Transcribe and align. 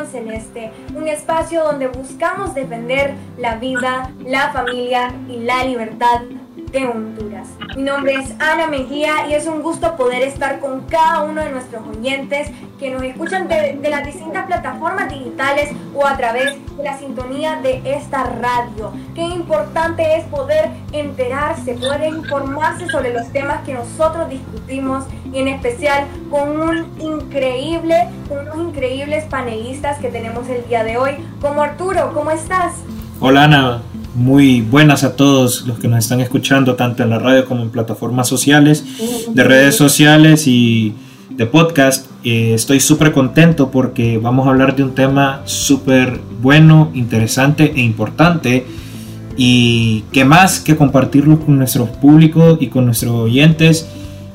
Celeste, 0.00 0.72
un 0.94 1.06
espacio 1.06 1.64
donde 1.64 1.88
buscamos 1.88 2.54
defender 2.54 3.14
la 3.38 3.56
vida, 3.56 4.10
la 4.24 4.50
familia 4.52 5.12
y 5.28 5.40
la 5.40 5.64
libertad 5.64 6.22
de 6.72 6.86
Honduras. 6.86 7.48
Mi 7.76 7.82
nombre 7.82 8.14
es 8.14 8.32
Ana 8.40 8.66
Mejía 8.66 9.28
y 9.28 9.34
es 9.34 9.46
un 9.46 9.62
gusto 9.62 9.94
poder 9.96 10.22
estar 10.22 10.58
con 10.58 10.80
cada 10.82 11.22
uno 11.22 11.42
de 11.42 11.50
nuestros 11.50 11.82
oyentes 11.86 12.50
que 12.78 12.90
nos 12.90 13.02
escuchan 13.02 13.46
de, 13.46 13.78
las 13.88 14.06
distintas 14.06 14.46
plataformas 14.46 15.10
digitales 15.10 15.70
o 15.94 16.06
a 16.06 16.16
través 16.16 16.54
de 16.76 16.82
la 16.82 16.98
sintonía 16.98 17.60
de 17.60 17.82
esta 17.84 18.24
radio. 18.24 18.92
Qué 19.14 19.22
importante 19.22 20.16
es 20.16 20.24
poder 20.24 20.70
enterarse, 20.92 21.74
poder 21.74 22.08
informarse 22.08 22.88
sobre 22.88 23.12
los 23.12 23.28
temas 23.32 23.62
que 23.64 23.74
nosotros 23.74 24.30
discutimos 24.30 25.04
y 25.30 25.40
en 25.40 25.48
especial 25.48 26.06
con 26.30 26.58
un 26.58 26.86
increíble, 26.98 28.08
unos 28.30 28.56
increíbles 28.56 29.24
panelistas 29.24 29.98
que 29.98 30.08
tenemos 30.08 30.48
el 30.48 30.66
día 30.66 30.84
de 30.84 30.96
hoy, 30.96 31.12
como 31.40 31.62
Arturo, 31.62 32.12
¿cómo 32.14 32.30
estás? 32.30 32.72
Hola 33.20 33.44
Ana, 33.44 33.82
muy 34.14 34.60
buenas 34.60 35.04
a 35.04 35.16
todos 35.16 35.66
los 35.66 35.78
que 35.78 35.88
nos 35.88 36.00
están 36.00 36.20
escuchando, 36.20 36.74
tanto 36.74 37.02
en 37.02 37.10
la 37.10 37.18
radio 37.18 37.44
como 37.44 37.62
en 37.62 37.70
plataformas 37.70 38.28
sociales, 38.28 38.84
de 39.32 39.44
redes 39.44 39.76
sociales 39.76 40.46
y 40.46 40.94
de 41.30 41.46
podcast. 41.46 42.06
Eh, 42.24 42.52
estoy 42.54 42.80
súper 42.80 43.12
contento 43.12 43.70
porque 43.70 44.18
vamos 44.18 44.46
a 44.46 44.50
hablar 44.50 44.76
de 44.76 44.84
un 44.84 44.94
tema 44.94 45.42
súper 45.44 46.20
bueno, 46.40 46.90
interesante 46.94 47.72
e 47.74 47.80
importante. 47.80 48.66
Y 49.36 50.02
que 50.12 50.26
más 50.26 50.60
que 50.60 50.76
compartirlo 50.76 51.40
con 51.40 51.56
nuestros 51.56 51.88
públicos 51.88 52.58
y 52.60 52.66
con 52.66 52.84
nuestros 52.84 53.12
oyentes 53.12 53.88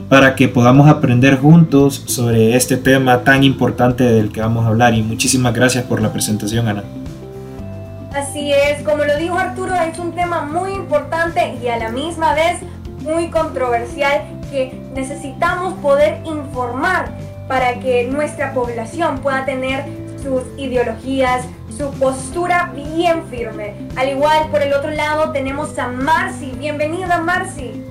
para 0.10 0.36
que 0.36 0.48
podamos 0.48 0.88
aprender 0.88 1.38
juntos 1.38 2.02
sobre 2.08 2.56
este 2.56 2.78
tema 2.78 3.24
tan 3.24 3.44
importante 3.44 4.04
del 4.04 4.30
que 4.30 4.42
vamos 4.42 4.66
a 4.66 4.70
hablar. 4.70 4.96
Y 4.96 5.04
muchísimas 5.04 5.54
gracias 5.54 5.84
por 5.84 6.02
la 6.02 6.12
presentación, 6.12 6.68
Ana. 6.68 6.84
Así 8.14 8.54
es, 8.54 8.82
como 8.84 9.04
lo 9.04 9.18
dijo 9.18 9.38
Arturo, 9.38 9.76
es 9.76 10.00
un 10.00 10.14
tema 10.14 10.42
muy 10.42 10.72
importante 10.72 11.56
y 11.62 11.68
a 11.68 11.78
la 11.78 11.90
misma 11.90 12.34
vez 12.34 12.62
muy 13.02 13.30
controversial 13.30 14.24
que 14.50 14.74
necesitamos 14.94 15.74
poder 15.76 16.20
informar 16.26 17.10
para 17.48 17.80
que 17.80 18.06
nuestra 18.06 18.54
población 18.54 19.20
pueda 19.20 19.46
tener 19.46 19.86
sus 20.24 20.42
ideologías, 20.58 21.46
su 21.78 21.92
postura 21.92 22.72
bien 22.74 23.28
firme. 23.28 23.76
Al 23.98 24.10
igual, 24.10 24.50
por 24.52 24.62
el 24.62 24.74
otro 24.74 24.92
lado 24.92 25.32
tenemos 25.32 25.78
a 25.78 25.88
Marcy. 25.88 26.52
Bienvenida, 26.58 27.20
Marcy. 27.20 27.84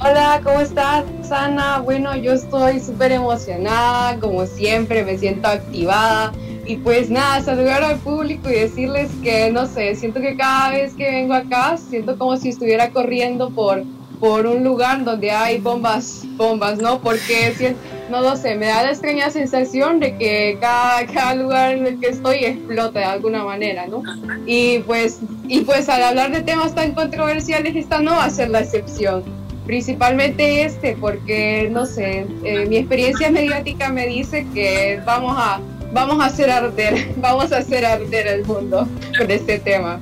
Hola, 0.00 0.40
¿cómo 0.42 0.60
estás, 0.60 1.04
Sana? 1.22 1.80
Bueno, 1.80 2.16
yo 2.16 2.32
estoy 2.32 2.80
súper 2.80 3.12
emocionada, 3.12 4.18
como 4.18 4.46
siempre, 4.46 5.04
me 5.04 5.18
siento 5.18 5.46
activada 5.46 6.32
y 6.70 6.76
pues 6.76 7.10
nada, 7.10 7.42
saludar 7.42 7.82
al 7.82 7.98
público 7.98 8.48
y 8.48 8.52
decirles 8.52 9.10
que, 9.24 9.50
no 9.50 9.66
sé, 9.66 9.96
siento 9.96 10.20
que 10.20 10.36
cada 10.36 10.70
vez 10.70 10.94
que 10.94 11.10
vengo 11.10 11.34
acá, 11.34 11.76
siento 11.76 12.16
como 12.16 12.36
si 12.36 12.50
estuviera 12.50 12.90
corriendo 12.90 13.50
por, 13.50 13.82
por 14.20 14.46
un 14.46 14.62
lugar 14.62 15.02
donde 15.02 15.32
hay 15.32 15.58
bombas, 15.58 16.22
bombas, 16.36 16.78
¿no? 16.78 17.00
Porque, 17.00 17.74
no 18.08 18.20
lo 18.20 18.36
sé, 18.36 18.54
me 18.54 18.66
da 18.66 18.84
la 18.84 18.90
extraña 18.90 19.30
sensación 19.30 19.98
de 19.98 20.16
que 20.16 20.58
cada, 20.60 21.04
cada 21.06 21.34
lugar 21.34 21.72
en 21.72 21.86
el 21.88 21.98
que 21.98 22.10
estoy 22.10 22.44
explota 22.44 23.00
de 23.00 23.04
alguna 23.06 23.42
manera, 23.42 23.88
¿no? 23.88 24.04
Y 24.46 24.78
pues, 24.86 25.18
y 25.48 25.62
pues 25.62 25.88
al 25.88 26.04
hablar 26.04 26.30
de 26.30 26.42
temas 26.42 26.72
tan 26.76 26.92
controversiales, 26.94 27.74
esta 27.74 27.98
no 27.98 28.12
va 28.12 28.26
a 28.26 28.30
ser 28.30 28.48
la 28.48 28.60
excepción 28.60 29.24
principalmente 29.66 30.64
este, 30.64 30.96
porque 31.00 31.68
no 31.70 31.86
sé, 31.86 32.26
eh, 32.42 32.66
mi 32.66 32.78
experiencia 32.78 33.30
mediática 33.30 33.88
me 33.88 34.04
dice 34.08 34.44
que 34.52 35.00
vamos 35.04 35.36
a 35.38 35.60
vamos 35.92 36.20
a 36.20 36.26
hacer 36.26 36.50
arder, 36.50 37.14
vamos 37.16 37.52
a 37.52 37.58
hacer 37.58 37.84
arder 37.84 38.26
el 38.26 38.44
mundo 38.44 38.86
con 39.16 39.30
este 39.30 39.58
tema. 39.58 39.98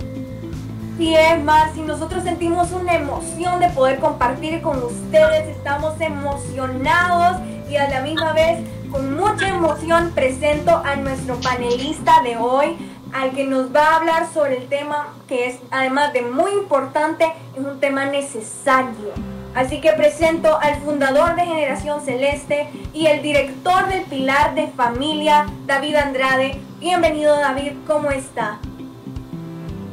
Sí, 0.97 1.15
es 1.15 1.43
más, 1.45 1.75
si 1.75 1.83
nosotros 1.83 2.25
sentimos 2.25 2.73
una 2.73 2.95
emoción 2.97 3.61
de 3.61 3.69
poder 3.69 4.01
compartir 4.01 4.61
con 4.63 4.83
ustedes, 4.83 5.57
estamos 5.57 6.01
emocionados 6.01 7.41
y 7.71 7.77
a 7.77 7.89
la 7.89 8.01
misma 8.01 8.33
vez 8.33 8.59
con 8.91 9.17
mucha 9.17 9.49
emoción 9.49 10.11
presento 10.15 10.71
a 10.85 10.97
nuestro 10.97 11.37
panelista 11.41 12.23
de 12.25 12.37
hoy, 12.37 12.77
al 13.13 13.31
que 13.31 13.45
nos 13.45 13.75
va 13.75 13.85
a 13.85 13.97
hablar 13.97 14.27
sobre 14.33 14.57
el 14.57 14.69
tema 14.69 15.15
que 15.29 15.47
es 15.47 15.59
además 15.71 16.13
de 16.13 16.23
muy 16.23 16.51
importante, 16.51 17.27
es 17.57 17.65
un 17.65 17.79
tema 17.79 18.07
necesario 18.07 19.13
Así 19.59 19.81
que 19.81 19.91
presento 19.91 20.57
al 20.57 20.77
fundador 20.83 21.35
de 21.35 21.43
Generación 21.43 22.01
Celeste 22.01 22.69
y 22.95 23.07
el 23.07 23.23
director 23.23 23.89
del 23.89 24.03
Pilar 24.05 24.55
de 24.55 24.69
Familia, 24.69 25.47
David 25.67 25.97
Andrade. 25.97 26.61
Bienvenido 26.79 27.37
David, 27.37 27.73
¿cómo 27.85 28.09
está? 28.13 28.61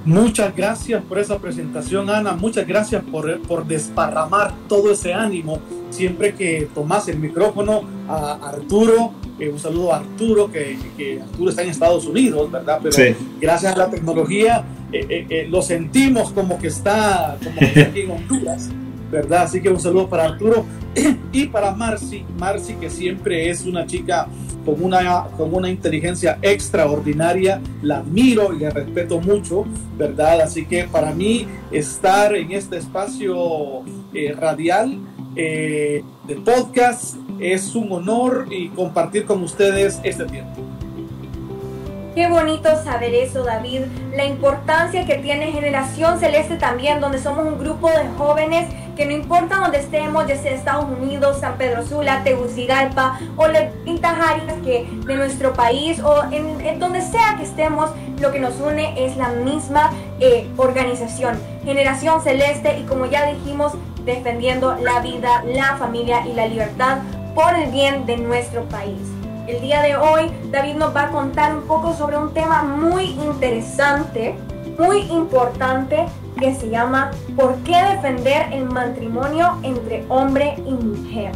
Muchas 0.05 0.55
gracias 0.55 1.01
por 1.05 1.17
esa 1.17 1.39
presentación, 1.39 2.11
Ana. 2.11 2.33
Muchas 2.33 2.67
gracias 2.67 3.03
por, 3.05 3.41
por 3.41 3.65
desparramar 3.65 4.53
todo 4.69 4.91
ese 4.91 5.15
ánimo 5.15 5.59
siempre 5.89 6.35
que 6.35 6.69
tomas 6.75 7.07
el 7.07 7.17
micrófono 7.17 7.81
a 8.07 8.33
Arturo. 8.49 9.13
Eh, 9.39 9.49
un 9.49 9.57
saludo 9.57 9.93
a 9.93 9.97
Arturo, 9.97 10.51
que, 10.51 10.77
Arturo 11.23 11.49
está 11.49 11.63
en 11.63 11.69
Estados 11.69 12.05
Unidos, 12.05 12.51
¿verdad? 12.51 12.81
Pero 12.83 13.15
gracias 13.41 13.73
a 13.73 13.77
la 13.79 13.89
tecnología 13.89 14.63
eh, 14.93 15.25
eh, 15.27 15.47
lo 15.49 15.63
sentimos 15.63 16.31
como 16.33 16.59
que 16.59 16.67
está, 16.67 17.35
como 17.43 17.57
que 17.57 17.65
está 17.65 17.81
aquí 17.89 18.01
en 18.01 18.11
Honduras. 18.11 18.69
¿Verdad? 19.11 19.43
Así 19.43 19.61
que 19.61 19.69
un 19.69 19.79
saludo 19.79 20.09
para 20.09 20.25
Arturo 20.25 20.65
y 21.31 21.47
para 21.47 21.71
Marcy, 21.71 22.25
Marcy 22.37 22.73
que 22.75 22.89
siempre 22.89 23.49
es 23.49 23.65
una 23.65 23.85
chica 23.85 24.27
con 24.65 24.83
una, 24.83 25.25
con 25.37 25.53
una 25.53 25.69
inteligencia 25.69 26.39
extraordinaria, 26.41 27.61
la 27.83 27.97
admiro 27.97 28.53
y 28.53 28.59
la 28.59 28.71
respeto 28.71 29.21
mucho, 29.21 29.65
¿verdad? 29.97 30.41
Así 30.41 30.65
que 30.65 30.85
para 30.85 31.11
mí 31.11 31.47
estar 31.71 32.35
en 32.35 32.51
este 32.51 32.77
espacio 32.77 33.83
eh, 34.13 34.33
radial 34.33 34.99
eh, 35.35 36.03
de 36.27 36.35
podcast 36.37 37.15
es 37.39 37.75
un 37.75 37.91
honor 37.91 38.47
y 38.49 38.69
compartir 38.69 39.25
con 39.25 39.43
ustedes 39.43 39.99
este 40.03 40.25
tiempo. 40.25 40.61
Qué 42.15 42.29
bonito 42.29 42.69
saber 42.81 43.13
eso, 43.13 43.43
David. 43.43 43.81
La 44.15 44.23
importancia 44.23 45.05
que 45.05 45.15
tiene 45.15 45.51
Generación 45.51 46.17
Celeste 46.17 46.55
también, 46.55 47.01
donde 47.01 47.19
somos 47.19 47.45
un 47.45 47.59
grupo 47.59 47.89
de 47.89 48.07
jóvenes 48.17 48.69
que 48.95 49.05
no 49.05 49.11
importa 49.11 49.57
dónde 49.57 49.79
estemos, 49.79 50.27
ya 50.27 50.37
sea 50.37 50.53
Estados 50.53 50.85
Unidos, 50.85 51.39
San 51.39 51.57
Pedro 51.57 51.85
Sula, 51.85 52.23
Tegucigalpa 52.23 53.19
o 53.35 53.47
las 53.47 53.73
distintas 53.73 54.17
áreas 54.17 54.53
que 54.63 54.87
de 55.05 55.15
nuestro 55.15 55.53
país 55.53 55.99
o 56.01 56.23
en, 56.31 56.79
donde 56.79 57.01
sea 57.01 57.35
que 57.37 57.43
estemos, 57.43 57.89
lo 58.19 58.31
que 58.31 58.39
nos 58.39 58.59
une 58.59 59.05
es 59.05 59.17
la 59.17 59.29
misma 59.29 59.91
eh, 60.19 60.47
organización, 60.57 61.37
Generación 61.63 62.21
Celeste, 62.21 62.79
y 62.79 62.83
como 62.83 63.05
ya 63.05 63.25
dijimos, 63.25 63.73
defendiendo 64.05 64.75
la 64.75 64.99
vida, 64.99 65.43
la 65.45 65.75
familia 65.77 66.25
y 66.25 66.33
la 66.33 66.47
libertad 66.47 66.99
por 67.33 67.53
el 67.55 67.71
bien 67.71 68.05
de 68.05 68.17
nuestro 68.17 68.63
país. 68.69 68.99
El 69.47 69.61
día 69.61 69.81
de 69.81 69.95
hoy 69.95 70.31
David 70.51 70.75
nos 70.75 70.95
va 70.95 71.03
a 71.03 71.11
contar 71.11 71.55
un 71.55 71.63
poco 71.67 71.93
sobre 71.93 72.17
un 72.17 72.33
tema 72.33 72.63
muy 72.63 73.03
interesante, 73.03 74.35
muy 74.79 75.01
importante, 75.11 76.05
que 76.39 76.53
se 76.55 76.69
llama 76.69 77.11
¿Por 77.35 77.55
qué 77.57 77.75
defender 77.75 78.51
el 78.51 78.65
matrimonio 78.65 79.57
entre 79.63 80.05
hombre 80.09 80.55
y 80.65 80.71
mujer? 80.71 81.31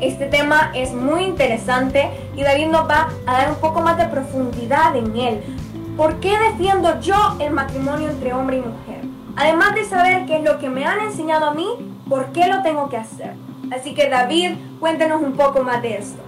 Este 0.00 0.26
tema 0.26 0.70
es 0.74 0.92
muy 0.92 1.24
interesante 1.24 2.08
y 2.36 2.42
David 2.42 2.66
nos 2.66 2.88
va 2.88 3.08
a 3.26 3.32
dar 3.32 3.50
un 3.50 3.56
poco 3.56 3.80
más 3.80 3.96
de 3.98 4.04
profundidad 4.06 4.94
en 4.94 5.16
él. 5.16 5.40
¿Por 5.96 6.20
qué 6.20 6.38
defiendo 6.38 7.00
yo 7.00 7.16
el 7.40 7.52
matrimonio 7.52 8.08
entre 8.08 8.32
hombre 8.32 8.58
y 8.58 8.60
mujer? 8.60 9.00
Además 9.34 9.74
de 9.74 9.84
saber 9.84 10.26
qué 10.26 10.38
es 10.38 10.44
lo 10.44 10.58
que 10.58 10.68
me 10.68 10.84
han 10.84 11.00
enseñado 11.00 11.46
a 11.46 11.54
mí, 11.54 11.66
¿por 12.08 12.26
qué 12.32 12.46
lo 12.46 12.62
tengo 12.62 12.88
que 12.88 12.96
hacer? 12.96 13.34
Así 13.72 13.94
que 13.94 14.08
David, 14.08 14.52
cuéntenos 14.78 15.20
un 15.22 15.32
poco 15.32 15.62
más 15.64 15.82
de 15.82 15.96
esto. 15.96 16.22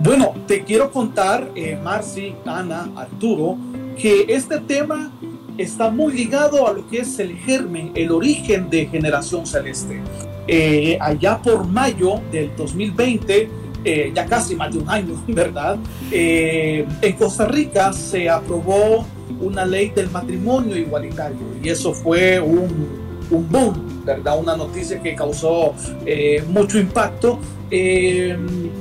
Bueno, 0.00 0.32
te 0.46 0.62
quiero 0.64 0.90
contar, 0.90 1.48
eh, 1.54 1.78
Marcy, 1.82 2.34
Ana, 2.46 2.88
Arturo, 2.96 3.56
que 3.98 4.26
este 4.28 4.60
tema 4.60 5.10
está 5.58 5.90
muy 5.90 6.14
ligado 6.14 6.66
a 6.66 6.72
lo 6.72 6.88
que 6.88 7.00
es 7.00 7.18
el 7.18 7.36
germen, 7.36 7.90
el 7.94 8.12
origen 8.12 8.70
de 8.70 8.86
Generación 8.86 9.44
Celeste. 9.44 10.00
Eh, 10.46 10.96
allá 11.00 11.42
por 11.42 11.66
mayo 11.66 12.20
del 12.30 12.54
2020, 12.56 13.50
eh, 13.84 14.12
ya 14.14 14.24
casi 14.24 14.54
más 14.54 14.72
de 14.72 14.78
un 14.78 14.88
año, 14.88 15.22
¿verdad? 15.28 15.76
Eh, 16.10 16.86
en 17.02 17.12
Costa 17.14 17.46
Rica 17.46 17.92
se 17.92 18.30
aprobó 18.30 19.04
una 19.40 19.66
ley 19.66 19.90
del 19.90 20.10
matrimonio 20.10 20.76
igualitario 20.76 21.38
y 21.62 21.68
eso 21.68 21.92
fue 21.92 22.40
un, 22.40 22.88
un 23.30 23.48
boom, 23.50 24.04
¿verdad? 24.04 24.38
Una 24.38 24.56
noticia 24.56 25.02
que 25.02 25.14
causó 25.14 25.74
eh, 26.06 26.42
mucho 26.48 26.78
impacto. 26.78 27.40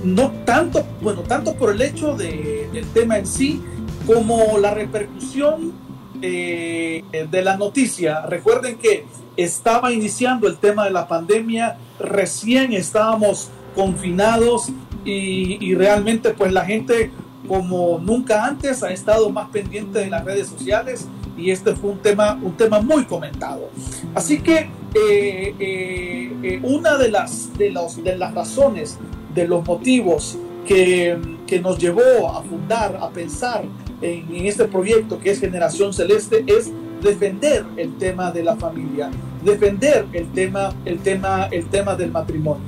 no 0.03 0.31
tanto, 0.45 0.85
bueno, 1.01 1.21
tanto 1.21 1.53
por 1.56 1.74
el 1.74 1.81
hecho 1.81 2.15
de, 2.15 2.69
del 2.71 2.85
tema 2.88 3.18
en 3.18 3.27
sí, 3.27 3.62
como 4.06 4.57
la 4.57 4.74
repercusión 4.74 5.87
de 6.19 7.41
la 7.43 7.57
noticia. 7.57 8.21
Recuerden 8.25 8.77
que 8.77 9.05
estaba 9.37 9.91
iniciando 9.91 10.47
el 10.47 10.57
tema 10.57 10.85
de 10.85 10.91
la 10.91 11.07
pandemia, 11.07 11.77
recién 11.99 12.73
estábamos 12.73 13.49
confinados 13.75 14.69
y, 15.05 15.73
realmente 15.75 16.31
pues 16.31 16.51
la 16.51 16.65
gente 16.65 17.11
como 17.47 17.99
nunca 17.99 18.45
antes 18.45 18.83
ha 18.83 18.91
estado 18.91 19.29
más 19.29 19.49
pendiente 19.49 19.99
de 19.99 20.09
las 20.09 20.25
redes 20.25 20.47
sociales 20.47 21.07
y 21.37 21.51
este 21.51 21.75
fue 21.75 21.91
un 21.91 21.99
tema, 21.99 22.37
un 22.41 22.57
tema 22.57 22.81
muy 22.81 23.05
comentado. 23.05 23.69
Así 24.15 24.39
que 24.39 24.69
eh, 24.95 25.55
eh, 25.59 26.33
eh, 26.43 26.59
una 26.63 26.97
de 26.97 27.09
las, 27.09 27.55
de, 27.57 27.69
los, 27.69 28.03
de 28.03 28.17
las 28.17 28.33
razones, 28.33 28.97
de 29.33 29.47
los 29.47 29.65
motivos 29.65 30.37
que, 30.65 31.17
que, 31.45 31.59
nos 31.59 31.77
llevó 31.77 32.29
a 32.29 32.41
fundar, 32.41 32.97
a 32.99 33.09
pensar 33.09 33.63
en, 34.01 34.35
en 34.35 34.45
este 34.45 34.65
proyecto 34.65 35.19
que 35.19 35.31
es 35.31 35.39
Generación 35.39 35.94
Celeste 35.94 36.44
es 36.47 36.71
defender 37.01 37.65
el 37.77 37.97
tema 37.97 38.31
de 38.31 38.44
la 38.44 38.55
familia, 38.55 39.09
defender 39.44 40.05
el 40.13 40.31
tema, 40.31 40.73
el 40.85 40.99
tema, 40.99 41.47
el 41.51 41.65
tema 41.67 41.95
del 41.95 42.11
matrimonio. 42.11 42.65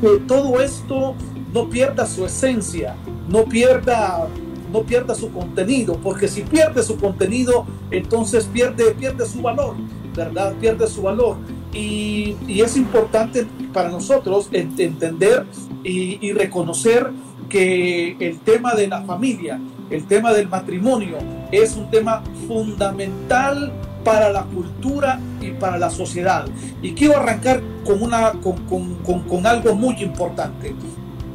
Que 0.00 0.20
todo 0.26 0.60
esto 0.60 1.14
no 1.52 1.68
pierda 1.68 2.06
su 2.06 2.24
esencia, 2.24 2.96
no 3.28 3.44
pierda, 3.44 4.28
no 4.72 4.82
pierda 4.82 5.14
su 5.14 5.30
contenido, 5.32 5.98
porque 6.02 6.28
si 6.28 6.42
pierde 6.42 6.82
su 6.82 6.98
contenido, 6.98 7.66
entonces 7.90 8.44
pierde, 8.46 8.92
pierde 8.92 9.26
su 9.26 9.40
valor, 9.42 9.76
¿verdad? 10.14 10.54
Pierde 10.60 10.86
su 10.86 11.02
valor. 11.02 11.36
Y, 11.72 12.36
es 12.48 12.76
importante 12.76 13.46
para 13.72 13.88
nosotros 13.88 14.48
entender 14.52 15.46
y, 15.84 16.18
y 16.26 16.32
reconocer 16.32 17.10
que 17.48 18.16
el 18.18 18.38
tema 18.40 18.74
de 18.74 18.88
la 18.88 19.02
familia, 19.02 19.60
el 19.90 20.06
tema 20.06 20.32
del 20.32 20.48
matrimonio, 20.48 21.18
es 21.50 21.76
un 21.76 21.90
tema 21.90 22.22
fundamental 22.46 23.72
para 24.04 24.30
la 24.30 24.42
cultura 24.44 25.20
y 25.40 25.50
para 25.50 25.78
la 25.78 25.90
sociedad. 25.90 26.46
Y 26.82 26.92
quiero 26.92 27.16
arrancar 27.16 27.60
con, 27.84 28.02
una, 28.02 28.32
con, 28.32 29.46
algo 29.46 29.74
muy 29.74 29.96
importante. 30.02 30.74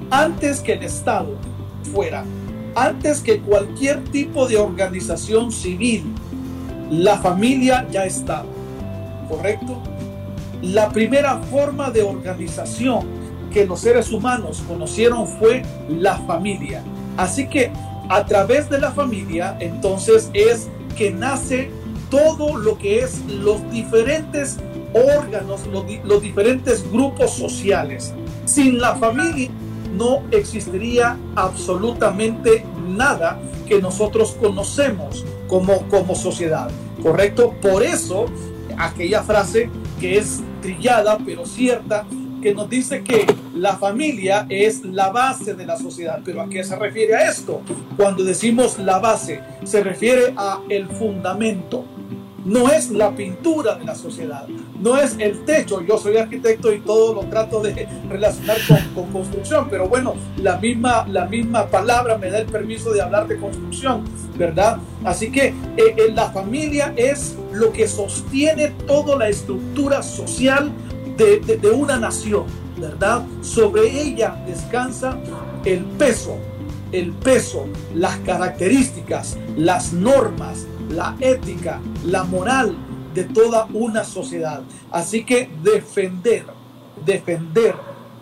Antes 0.09 0.59
que 0.61 0.73
el 0.73 0.83
Estado 0.83 1.35
fuera, 1.91 2.23
antes 2.75 3.21
que 3.21 3.39
cualquier 3.39 4.03
tipo 4.05 4.47
de 4.47 4.57
organización 4.57 5.51
civil, 5.51 6.03
la 6.89 7.17
familia 7.17 7.87
ya 7.91 8.05
estaba, 8.05 8.45
¿correcto? 9.29 9.81
La 10.61 10.89
primera 10.89 11.37
forma 11.37 11.91
de 11.91 12.03
organización 12.03 13.05
que 13.51 13.65
los 13.65 13.81
seres 13.81 14.11
humanos 14.11 14.63
conocieron 14.67 15.27
fue 15.27 15.63
la 15.89 16.17
familia. 16.17 16.81
Así 17.17 17.47
que 17.47 17.71
a 18.09 18.25
través 18.25 18.69
de 18.69 18.79
la 18.79 18.91
familia, 18.91 19.57
entonces 19.59 20.29
es 20.33 20.67
que 20.97 21.11
nace 21.11 21.71
todo 22.09 22.57
lo 22.57 22.77
que 22.77 22.99
es 22.99 23.25
los 23.25 23.69
diferentes 23.71 24.59
órganos, 24.93 25.61
los, 25.67 26.21
diferentes 26.21 26.89
grupos 26.91 27.31
sociales. 27.31 28.13
Sin 28.45 28.79
la 28.79 28.95
familia 28.95 29.49
no 29.97 30.21
existiría 30.31 31.17
absolutamente 31.35 32.65
nada 32.87 33.39
que 33.67 33.81
nosotros 33.81 34.35
conocemos 34.39 35.25
como, 35.47 35.87
como 35.89 36.15
sociedad, 36.15 36.69
¿correcto? 37.01 37.55
Por 37.61 37.83
eso, 37.83 38.25
aquella 38.77 39.23
frase 39.23 39.69
que 39.99 40.17
es 40.17 40.41
trillada 40.61 41.17
pero 41.25 41.45
cierta, 41.45 42.05
que 42.43 42.53
nos 42.53 42.69
dice 42.69 43.03
que 43.03 43.25
la 43.55 43.77
familia 43.77 44.45
es 44.49 44.83
la 44.83 45.09
base 45.09 45.53
de 45.53 45.65
la 45.65 45.77
sociedad. 45.77 46.19
¿Pero 46.23 46.41
a 46.41 46.49
qué 46.49 46.63
se 46.63 46.75
refiere 46.75 47.15
a 47.15 47.29
esto? 47.29 47.61
Cuando 47.95 48.23
decimos 48.23 48.77
la 48.77 48.99
base, 48.99 49.41
se 49.63 49.81
refiere 49.81 50.33
a 50.35 50.59
el 50.69 50.87
fundamento 50.87 51.85
no 52.45 52.69
es 52.69 52.89
la 52.91 53.15
pintura 53.15 53.75
de 53.75 53.85
la 53.85 53.95
sociedad, 53.95 54.45
no 54.79 54.97
es 54.97 55.15
el 55.17 55.45
techo. 55.45 55.81
Yo 55.81 55.97
soy 55.97 56.17
arquitecto 56.17 56.73
y 56.73 56.79
todo 56.79 57.13
lo 57.13 57.21
trato 57.29 57.61
de 57.61 57.87
relacionar 58.09 58.57
con, 58.93 59.11
construcción, 59.11 59.67
pero 59.69 59.87
bueno, 59.87 60.15
la 60.37 60.57
misma, 60.57 61.05
la 61.07 61.25
misma 61.25 61.67
palabra 61.67 62.17
me 62.17 62.29
da 62.29 62.39
el 62.39 62.47
permiso 62.47 62.91
de 62.91 63.01
hablar 63.01 63.27
de 63.27 63.37
construcción, 63.37 64.03
¿verdad? 64.37 64.77
Así 65.05 65.31
que 65.31 65.47
eh, 65.47 65.53
eh, 65.77 66.11
la 66.13 66.31
familia 66.31 66.93
es 66.97 67.37
lo 67.53 67.71
que 67.71 67.87
sostiene 67.87 68.69
toda 68.87 69.17
la 69.17 69.29
estructura 69.29 70.03
social 70.03 70.71
de, 71.17 71.71
una 71.71 71.97
nación, 71.97 72.45
¿verdad? 72.77 73.25
Sobre 73.41 74.01
ella 74.01 74.35
descansa 74.47 75.17
el 75.65 75.83
peso, 75.83 76.37
el 76.91 77.11
peso, 77.11 77.65
las 77.93 78.17
características, 78.19 79.37
las 79.55 79.93
normas, 79.93 80.65
la 80.89 81.15
ética, 81.19 81.79
la 82.05 82.23
moral 82.23 82.75
de 83.13 83.23
toda 83.25 83.67
una 83.73 84.03
sociedad. 84.03 84.61
Así 84.91 85.23
que 85.23 85.49
defender, 85.63 86.45
defender 87.05 87.75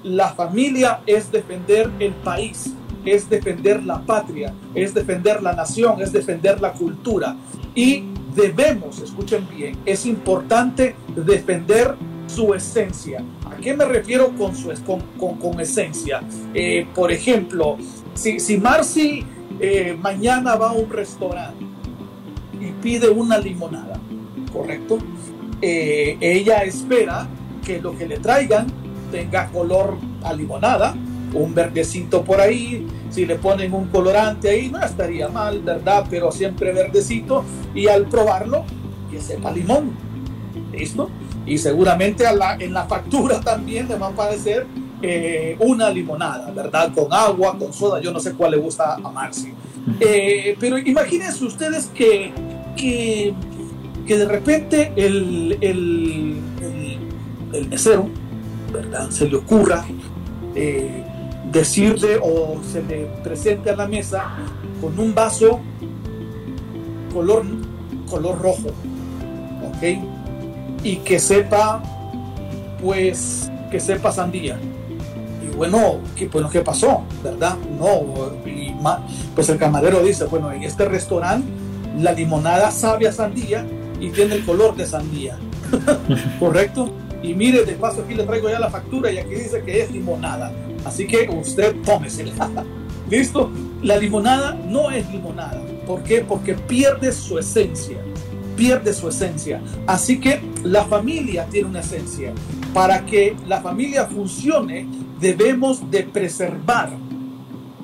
la 0.03 0.29
familia 0.33 1.01
es 1.05 1.31
defender 1.31 1.91
el 1.99 2.13
país, 2.13 2.73
es 3.05 3.29
defender 3.29 3.83
la 3.83 4.01
patria, 4.01 4.53
es 4.73 4.93
defender 4.93 5.41
la 5.41 5.53
nación, 5.53 6.01
es 6.01 6.11
defender 6.11 6.61
la 6.61 6.73
cultura. 6.73 7.35
Y 7.75 8.05
debemos, 8.35 8.99
escuchen 8.99 9.47
bien, 9.49 9.77
es 9.85 10.05
importante 10.05 10.95
defender 11.15 11.95
su 12.33 12.53
esencia. 12.53 13.23
¿A 13.45 13.55
qué 13.57 13.73
me 13.75 13.85
refiero 13.85 14.29
con, 14.37 14.55
su, 14.55 14.71
con, 15.17 15.35
con, 15.37 15.59
esencia? 15.59 16.21
Eh, 16.53 16.85
por 16.95 17.11
ejemplo, 17.11 17.77
si, 18.13 18.39
si 18.39 18.57
Marcy 18.57 19.23
eh, 19.59 19.97
mañana 19.99 20.55
va 20.55 20.69
a 20.69 20.73
un 20.73 20.89
restaurante 20.89 21.65
y 22.59 22.71
pide 22.81 23.09
una 23.09 23.37
limonada, 23.37 23.99
¿correcto? 24.51 24.97
Eh, 25.61 26.17
ella 26.19 26.63
espera 26.63 27.27
que 27.63 27.79
lo 27.79 27.95
que 27.97 28.07
le 28.07 28.17
traigan 28.17 28.67
tenga 29.11 29.47
color 29.49 29.97
a 30.23 30.33
limonada, 30.33 30.95
un 31.33 31.53
verdecito 31.53 32.23
por 32.23 32.41
ahí, 32.41 32.87
si 33.09 33.25
le 33.25 33.35
ponen 33.35 33.73
un 33.73 33.87
colorante 33.87 34.49
ahí 34.49 34.69
no 34.69 34.81
estaría 34.81 35.27
mal, 35.27 35.61
¿verdad? 35.61 36.05
Pero 36.09 36.31
siempre 36.31 36.73
verdecito 36.73 37.43
y 37.75 37.87
al 37.87 38.07
probarlo 38.07 38.63
que 39.09 39.21
sepa 39.21 39.51
limón, 39.51 39.91
¿listo? 40.71 41.09
Y 41.45 41.57
seguramente 41.57 42.25
en 42.59 42.73
la 42.73 42.85
factura 42.85 43.39
también 43.43 43.87
le 43.87 43.95
va 43.95 44.07
a 44.07 44.09
aparecer 44.11 44.67
eh, 45.01 45.55
una 45.59 45.89
limonada, 45.89 46.51
¿verdad? 46.51 46.93
Con 46.93 47.11
agua, 47.11 47.57
con 47.57 47.73
soda, 47.73 47.99
yo 47.99 48.11
no 48.11 48.19
sé 48.19 48.33
cuál 48.33 48.51
le 48.51 48.57
gusta 48.57 48.95
a 48.95 49.11
Marcy. 49.11 49.53
Eh, 49.99 50.55
pero 50.59 50.77
imagínense 50.77 51.43
ustedes 51.43 51.87
que 51.87 52.31
que, 52.75 53.33
de 54.07 54.25
repente 54.25 54.91
el, 54.95 55.57
el, 55.61 56.37
el, 57.53 57.69
mesero, 57.69 58.09
¿verdad? 58.71 59.09
Se 59.09 59.27
le 59.27 59.37
ocurra 59.37 59.85
eh, 60.55 61.03
decirle 61.51 62.19
o 62.21 62.59
se 62.63 62.83
le 62.83 63.05
presente 63.23 63.69
a 63.69 63.75
la 63.75 63.87
mesa 63.87 64.25
con 64.81 64.99
un 64.99 65.13
vaso 65.13 65.59
color, 67.13 67.45
color 68.09 68.41
rojo, 68.41 68.69
¿ok? 69.67 70.20
Y 70.83 70.97
que 70.97 71.19
sepa, 71.19 71.81
pues, 72.81 73.51
que 73.69 73.79
sepa 73.79 74.11
sandía. 74.11 74.57
Y 75.43 75.55
bueno, 75.55 75.99
¿qué, 76.15 76.27
bueno, 76.27 76.49
¿qué 76.49 76.61
pasó? 76.61 77.03
¿Verdad? 77.23 77.57
No, 77.79 78.01
pues 79.35 79.49
el 79.49 79.57
camarero 79.57 80.03
dice, 80.03 80.25
bueno, 80.25 80.51
en 80.51 80.63
este 80.63 80.85
restaurante 80.85 81.47
la 81.99 82.13
limonada 82.13 82.71
sabe 82.71 83.07
a 83.07 83.11
sandía 83.11 83.65
y 83.99 84.09
tiene 84.09 84.35
el 84.35 84.45
color 84.45 84.75
de 84.75 84.87
sandía. 84.87 85.37
¿Correcto? 86.39 86.91
Y 87.21 87.33
mire, 87.33 87.63
de 87.63 87.73
paso 87.73 88.01
aquí 88.01 88.15
le 88.15 88.23
traigo 88.23 88.49
ya 88.49 88.59
la 88.59 88.69
factura 88.69 89.11
y 89.11 89.17
aquí 89.17 89.35
dice 89.35 89.61
que 89.63 89.83
es 89.83 89.91
limonada. 89.91 90.51
Así 90.85 91.05
que 91.05 91.29
usted 91.29 91.75
tómesela. 91.85 92.33
¿Listo? 93.09 93.51
La 93.83 93.97
limonada 93.97 94.53
no 94.53 94.89
es 94.89 95.09
limonada. 95.11 95.61
¿Por 95.85 96.01
qué? 96.03 96.21
Porque 96.21 96.53
pierde 96.53 97.11
su 97.11 97.37
esencia. 97.37 97.97
Pierde 98.55 98.93
su 98.93 99.09
esencia. 99.09 99.61
Así 99.85 100.19
que 100.19 100.41
la 100.63 100.85
familia 100.85 101.45
tiene 101.45 101.69
una 101.69 101.79
esencia. 101.81 102.33
Para 102.73 103.05
que 103.05 103.35
la 103.47 103.61
familia 103.61 104.05
funcione, 104.05 104.87
debemos 105.19 105.89
de 105.91 106.03
preservar 106.03 106.91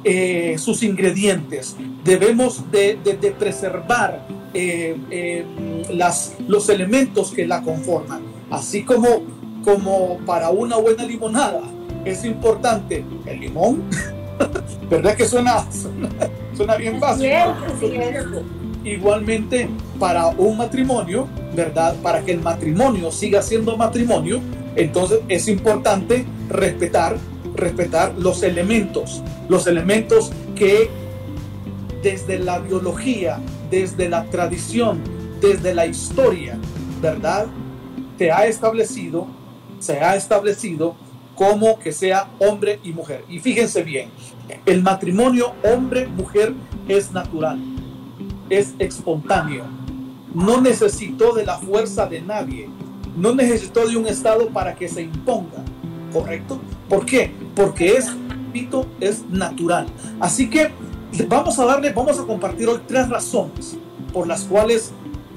eh, 0.03 0.55
sus 0.57 0.83
ingredientes, 0.83 1.75
debemos 2.03 2.71
de, 2.71 2.97
preservar 3.37 4.25
eh, 4.53 4.95
eh, 5.11 5.45
las, 5.91 6.35
los 6.47 6.69
elementos 6.69 7.31
que 7.31 7.45
la 7.45 7.61
conforman, 7.61 8.21
así 8.49 8.83
como, 8.83 9.07
como 9.63 10.17
para 10.25 10.49
una 10.49 10.77
buena 10.77 11.03
limonada 11.03 11.61
es 12.05 12.23
importante 12.23 13.03
el 13.25 13.39
limón, 13.39 13.83
¿Verdad 14.89 15.15
que 15.15 15.25
suena, 15.25 15.65
suena, 16.55 16.75
bien 16.77 16.99
fácil? 16.99 17.29
Igualmente, 18.83 19.67
para 19.99 20.27
un 20.27 20.57
matrimonio, 20.57 21.27
¿verdad? 21.55 21.95
Para 22.01 22.21
que 22.21 22.31
el 22.31 22.41
matrimonio 22.41 23.11
siga 23.11 23.41
siendo 23.41 23.77
matrimonio, 23.77 24.39
entonces 24.75 25.19
es 25.27 25.47
importante 25.47 26.25
respetar, 26.49 27.17
respetar 27.55 28.13
los 28.17 28.43
elementos, 28.43 29.23
los 29.49 29.67
elementos 29.67 30.31
que 30.55 30.89
desde 32.03 32.39
la 32.39 32.59
biología, 32.59 33.39
desde 33.69 34.07
la 34.07 34.25
tradición, 34.25 35.01
desde 35.41 35.73
la 35.73 35.85
historia, 35.85 36.57
¿verdad? 37.01 37.47
Te 38.17 38.31
ha 38.31 38.45
establecido, 38.45 39.27
se 39.79 39.99
ha 39.99 40.15
establecido 40.15 40.95
como 41.35 41.77
que 41.79 41.91
sea 41.91 42.29
hombre 42.39 42.79
y 42.83 42.91
mujer. 42.91 43.23
Y 43.29 43.39
fíjense 43.39 43.83
bien, 43.83 44.09
el 44.65 44.81
matrimonio 44.81 45.53
hombre-mujer 45.63 46.53
es 46.87 47.11
natural, 47.11 47.59
es 48.49 48.73
espontáneo, 48.79 49.65
no 50.37 50.61
necesitó 50.61 51.33
de 51.33 51.45
la 51.45 51.57
fuerza 51.57 52.05
de 52.05 52.21
nadie, 52.21 52.69
no 53.17 53.33
necesitó 53.33 53.87
de 53.87 53.97
un 53.97 54.05
Estado 54.05 54.49
para 54.49 54.75
que 54.75 54.87
se 54.87 55.01
imponga, 55.01 55.63
¿correcto? 56.13 56.59
¿Por 56.87 57.07
qué? 57.07 57.31
Porque 57.55 57.95
es, 57.95 58.05
es 58.99 59.27
natural. 59.29 59.87
Así 60.19 60.47
que 60.47 60.69
vamos 61.27 61.57
a 61.57 61.65
darle, 61.65 61.91
vamos 61.91 62.19
a 62.19 62.23
compartir 62.23 62.67
hoy 62.67 62.79
tres 62.87 63.09
razones 63.09 63.77
por 64.13 64.27
las 64.27 64.43
cuales 64.43 64.91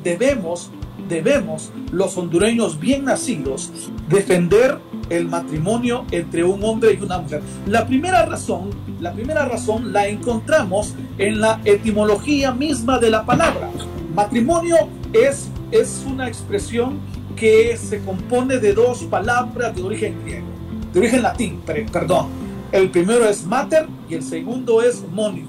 debemos, 0.05 0.71
debemos 1.09 1.71
los 1.93 2.19
hondureños 2.19 2.79
bien 2.79 3.07
nacidos 3.07 3.73
defender 4.11 4.79
el 5.09 5.29
matrimonio 5.29 6.05
entre 6.11 6.45
un 6.45 6.63
hombre 6.63 6.93
y 6.93 7.03
una 7.03 7.19
mujer. 7.19 7.41
La 7.67 7.87
primera 7.87 8.27
razón, 8.27 8.69
la 9.01 9.15
primera 9.15 9.47
razón 9.47 9.95
la 9.95 10.09
encontramos 10.09 10.95
en 11.17 11.41
la 11.41 11.59
etimología 11.65 12.53
misma 12.53 12.99
de 12.99 13.11
la 13.11 13.25
palabra. 13.25 13.71
Matrimonio 14.15 14.77
es, 15.13 15.49
es 15.71 16.05
una 16.07 16.27
expresión 16.29 16.99
que 17.37 17.77
se 17.77 18.01
compone 18.01 18.59
de 18.59 18.73
dos 18.73 19.05
palabras 19.05 19.75
de 19.75 19.83
origen 19.83 20.21
griego, 20.25 20.47
de 20.93 21.01
origen 21.01 21.23
latín, 21.23 21.61
perdón. 21.93 22.29
El 22.73 22.91
primero 22.91 23.29
es 23.29 23.45
mater 23.45 23.87
y 24.09 24.15
el 24.15 24.23
segundo 24.23 24.83
es 24.83 25.03
monium. 25.09 25.49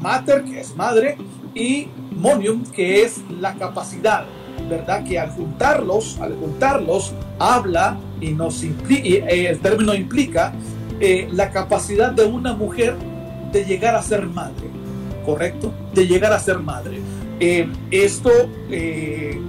Mater, 0.00 0.44
que 0.44 0.60
es 0.60 0.76
madre, 0.76 1.16
y 1.54 1.88
monium, 2.10 2.64
que 2.64 3.02
es 3.02 3.20
la 3.40 3.54
capacidad, 3.54 4.24
¿verdad? 4.68 5.04
Que 5.04 5.18
al 5.18 5.30
juntarlos, 5.30 6.18
al 6.20 6.36
juntarlos, 6.36 7.12
habla 7.38 7.96
y 8.20 8.30
nos 8.32 8.62
implica, 8.62 9.02
eh, 9.02 9.48
el 9.48 9.58
término 9.60 9.94
implica 9.94 10.52
eh, 11.00 11.28
la 11.32 11.50
capacidad 11.50 12.12
de 12.12 12.24
una 12.24 12.52
mujer 12.52 12.96
de 13.52 13.64
llegar 13.64 13.94
a 13.94 14.02
ser 14.02 14.26
madre, 14.26 14.68
¿correcto? 15.24 15.72
De 15.94 16.06
llegar 16.06 16.32
a 16.32 16.38
ser 16.38 16.58
madre. 16.58 17.00
Eh, 17.38 17.68
esto, 17.90 18.30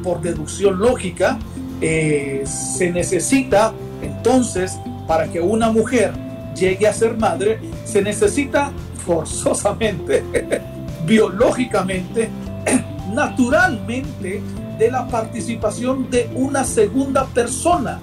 por 0.03 0.21
deducción 0.21 0.79
lógica, 0.79 1.39
se 1.79 2.91
necesita 2.91 3.73
entonces 4.01 4.77
para 5.07 5.27
que 5.27 5.39
una 5.39 5.71
mujer 5.71 6.13
llegue 6.55 6.87
a 6.87 6.93
ser 6.93 7.17
madre, 7.17 7.59
se 7.85 8.01
necesita 8.01 8.71
forzosamente, 9.05 10.23
biológicamente, 11.05 12.29
naturalmente, 13.13 14.41
de 14.77 14.91
la 14.91 15.07
participación 15.07 16.09
de 16.09 16.29
una 16.35 16.63
segunda 16.63 17.25
persona 17.25 17.99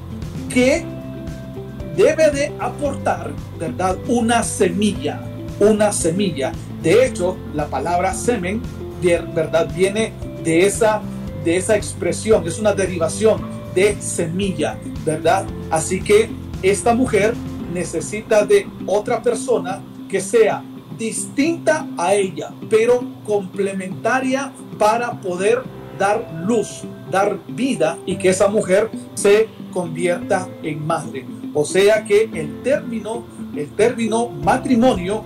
que 0.48 0.84
debe 1.96 2.30
de 2.30 2.52
aportar, 2.58 3.30
¿verdad? 3.58 3.96
Una 4.08 4.42
semilla, 4.42 5.20
una 5.60 5.92
semilla. 5.92 6.52
De 6.82 7.06
hecho, 7.06 7.36
la 7.54 7.66
palabra 7.66 8.12
semen, 8.12 8.60
¿verdad? 9.04 9.68
Viene 9.74 10.12
de 10.42 10.66
esa, 10.66 11.02
de 11.44 11.56
esa 11.56 11.76
expresión, 11.76 12.46
es 12.46 12.58
una 12.58 12.72
derivación 12.72 13.42
de 13.74 14.00
semilla, 14.00 14.78
¿verdad? 15.04 15.44
Así 15.70 16.00
que 16.00 16.30
esta 16.62 16.94
mujer 16.94 17.34
necesita 17.72 18.46
de 18.46 18.66
otra 18.86 19.22
persona 19.22 19.80
que 20.08 20.20
sea 20.20 20.62
distinta 20.96 21.86
a 21.98 22.14
ella, 22.14 22.50
pero 22.70 23.02
complementaria 23.24 24.52
para 24.78 25.20
poder 25.20 25.62
dar 25.98 26.26
luz, 26.46 26.82
dar 27.10 27.38
vida 27.48 27.98
y 28.06 28.16
que 28.16 28.30
esa 28.30 28.48
mujer 28.48 28.90
se 29.14 29.48
convierta 29.72 30.48
en 30.62 30.86
madre. 30.86 31.26
O 31.52 31.64
sea 31.64 32.04
que 32.04 32.30
el 32.32 32.62
término, 32.62 33.24
el 33.56 33.68
término 33.70 34.28
matrimonio 34.28 35.22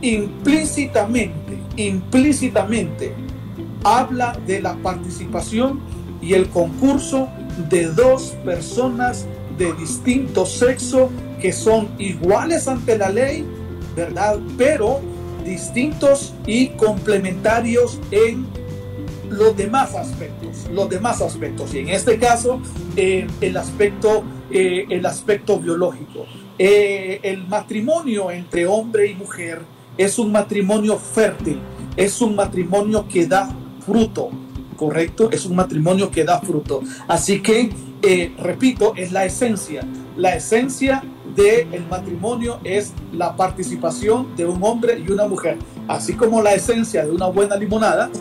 implícitamente, 0.00 1.45
implícitamente 1.76 3.12
habla 3.84 4.38
de 4.46 4.60
la 4.60 4.74
participación 4.76 5.80
y 6.20 6.34
el 6.34 6.48
concurso 6.48 7.28
de 7.68 7.86
dos 7.86 8.34
personas 8.44 9.26
de 9.56 9.72
distinto 9.74 10.44
sexo 10.44 11.10
que 11.40 11.52
son 11.52 11.88
iguales 11.98 12.68
ante 12.68 12.98
la 12.98 13.10
ley, 13.10 13.44
¿verdad? 13.94 14.38
Pero 14.58 15.00
distintos 15.44 16.34
y 16.46 16.68
complementarios 16.68 18.00
en 18.10 18.46
los 19.30 19.56
demás 19.56 19.94
aspectos, 19.94 20.66
los 20.72 20.88
demás 20.88 21.20
aspectos. 21.22 21.74
Y 21.74 21.80
en 21.80 21.88
este 21.90 22.18
caso, 22.18 22.60
eh, 22.96 23.26
el, 23.40 23.56
aspecto, 23.56 24.24
eh, 24.50 24.86
el 24.88 25.06
aspecto 25.06 25.58
biológico. 25.58 26.26
Eh, 26.58 27.20
el 27.22 27.46
matrimonio 27.46 28.30
entre 28.30 28.66
hombre 28.66 29.08
y 29.08 29.14
mujer 29.14 29.60
es 29.96 30.18
un 30.18 30.32
matrimonio 30.32 30.98
fértil, 30.98 31.60
es 31.96 32.20
un 32.20 32.34
matrimonio 32.34 33.06
que 33.08 33.26
da 33.26 33.48
fruto, 33.84 34.30
¿correcto? 34.76 35.30
Es 35.30 35.46
un 35.46 35.56
matrimonio 35.56 36.10
que 36.10 36.24
da 36.24 36.40
fruto. 36.40 36.82
Así 37.08 37.40
que, 37.40 37.70
repito, 38.38 38.92
es 38.96 39.12
la 39.12 39.24
esencia. 39.24 39.82
La 40.16 40.34
esencia 40.34 41.02
del 41.34 41.86
matrimonio 41.88 42.60
es 42.64 42.92
la 43.12 43.36
participación 43.36 44.34
de 44.36 44.46
un 44.46 44.62
hombre 44.62 45.02
y 45.06 45.10
una 45.10 45.26
mujer. 45.26 45.58
Así 45.88 46.14
como 46.14 46.42
la 46.42 46.54
esencia 46.54 47.04
de 47.04 47.10
una 47.10 47.26
buena 47.26 47.56
limonada 47.56 48.10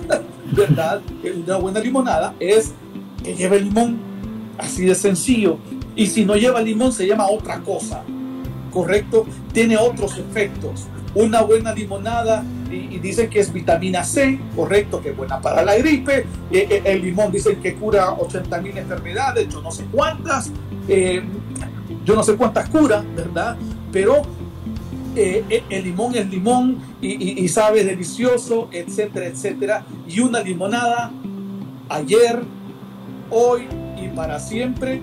¿verdad? 0.51 1.01
Una 1.45 1.57
buena 1.57 1.79
limonada 1.79 2.33
es 2.39 2.73
que 3.23 3.35
lleve 3.35 3.59
limón, 3.59 3.97
así 4.57 4.85
de 4.85 4.95
sencillo. 4.95 5.57
Y 5.95 6.07
si 6.07 6.25
no 6.25 6.35
lleva 6.35 6.61
limón 6.61 6.91
se 6.91 7.07
llama 7.07 7.27
otra 7.27 7.59
cosa, 7.61 8.03
¿correcto? 8.71 9.25
Tiene 9.53 9.77
otros 9.77 10.17
efectos. 10.17 10.87
Una 11.15 11.41
buena 11.41 11.73
limonada, 11.73 12.43
y, 12.69 12.99
dicen 12.99 13.29
que 13.29 13.39
es 13.39 13.53
vitamina 13.53 14.03
C, 14.03 14.39
correcto, 14.55 15.01
que 15.01 15.09
es 15.09 15.17
buena 15.17 15.39
para 15.39 15.63
la 15.63 15.77
gripe. 15.77 16.25
Eh, 16.51 16.67
eh, 16.69 16.81
el 16.85 17.01
limón 17.01 17.31
dicen 17.31 17.61
que 17.61 17.75
cura 17.75 18.11
80 18.13 18.61
mil 18.61 18.77
enfermedades, 18.77 19.47
yo 19.49 19.61
no 19.61 19.71
sé 19.71 19.85
cuántas, 19.91 20.51
eh, 20.87 21.23
yo 22.03 22.15
no 22.15 22.23
sé 22.23 22.35
cuántas 22.35 22.69
cura, 22.69 23.03
¿verdad? 23.15 23.55
Pero 23.91 24.23
el 25.15 25.83
limón 25.85 26.13
es 26.15 26.29
limón 26.29 26.79
y, 27.01 27.47
sabe 27.47 27.85
delicioso, 27.85 28.67
etcétera, 28.73 29.27
etcétera. 29.27 29.85
Y 30.05 30.19
una 30.19 30.41
limonada 30.41 31.11
ayer, 31.87 32.41
hoy 33.29 33.67
y 33.97 34.09
para 34.09 34.37
siempre 34.39 35.01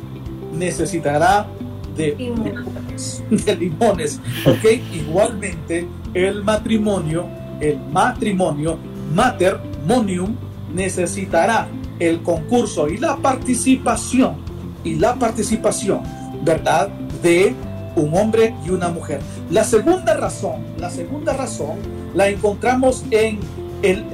necesitará 0.53 1.47
de 1.97 2.15
limones, 2.17 3.23
de 3.31 3.57
limones, 3.57 4.21
¿ok? 4.47 4.65
Igualmente 4.93 5.87
el 6.15 6.43
matrimonio, 6.43 7.27
el 7.61 7.79
matrimonio, 7.91 8.79
matrimonium, 9.15 10.37
necesitará 10.75 11.69
el 11.99 12.23
concurso 12.23 12.89
y 12.89 12.99
la 12.99 13.17
participación, 13.17 14.37
y 14.85 14.97
la 14.97 15.15
participación, 15.15 16.03
¿verdad? 16.45 16.89
De 17.23 17.55
un 17.95 18.17
hombre 18.17 18.55
y 18.65 18.71
una 18.71 18.89
mujer. 18.89 19.21
La 19.51 19.65
segunda 19.65 20.15
razón, 20.15 20.63
la 20.79 20.91
segunda 20.91 21.35
razón 21.35 21.77
la 22.15 22.29
encontramos 22.29 23.05
en 23.11 23.39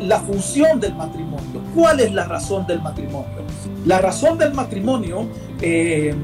la 0.09 0.21
función 0.21 0.81
del 0.81 0.95
matrimonio. 0.95 1.63
¿Cuál 1.75 2.01
es 2.01 2.13
la 2.13 2.25
razón 2.25 2.67
del 2.67 2.83
matrimonio? 2.83 3.29
La 3.87 4.01
razón 4.01 4.39
del 4.39 4.55
matrimonio 4.55 5.27
eh, 5.61 6.15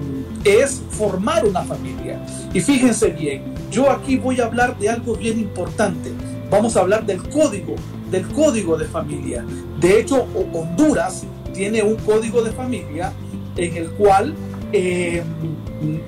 es 0.45 0.83
formar 0.91 1.45
una 1.45 1.63
familia. 1.63 2.25
Y 2.53 2.61
fíjense 2.61 3.09
bien, 3.09 3.43
yo 3.71 3.91
aquí 3.91 4.17
voy 4.17 4.41
a 4.41 4.45
hablar 4.45 4.79
de 4.79 4.91
algo 4.91 5.17
bien 5.17 5.41
importante. 5.41 6.13
Vamos 6.51 6.77
a 6.77 6.81
hablar 6.81 7.05
del 7.05 7.23
código, 7.31 7.75
del 8.11 8.27
código 8.29 8.77
de 8.77 8.85
familia. 8.85 9.45
De 9.81 10.01
hecho, 10.01 10.27
Honduras 10.53 11.25
tiene 11.53 11.83
un 11.83 11.97
código 11.97 12.43
de 12.43 12.53
familia 12.53 13.13
en 13.57 13.77
el 13.77 13.91
cual 13.93 14.35
eh, 14.73 15.23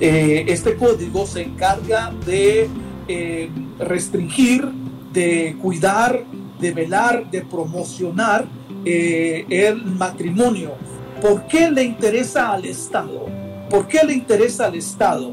eh, 0.01 0.45
este 0.49 0.75
código 0.77 1.27
se 1.27 1.43
encarga 1.43 2.13
de 2.27 2.69
eh, 3.09 3.51
restringir, 3.79 4.69
de 5.13 5.57
cuidar, 5.61 6.25
de 6.61 6.73
velar, 6.73 7.31
de 7.31 7.43
promocionar 7.43 8.47
el 8.85 9.85
matrimonio. 9.85 10.75
¿Por 11.21 11.47
qué 11.49 11.71
le 11.71 11.83
interesa 11.83 12.53
al 12.53 12.67
Estado? 12.67 13.46
¿Por 13.71 13.87
qué 13.89 14.05
le 14.05 14.15
interesa 14.15 14.67
al 14.67 14.75
Estado 14.75 15.33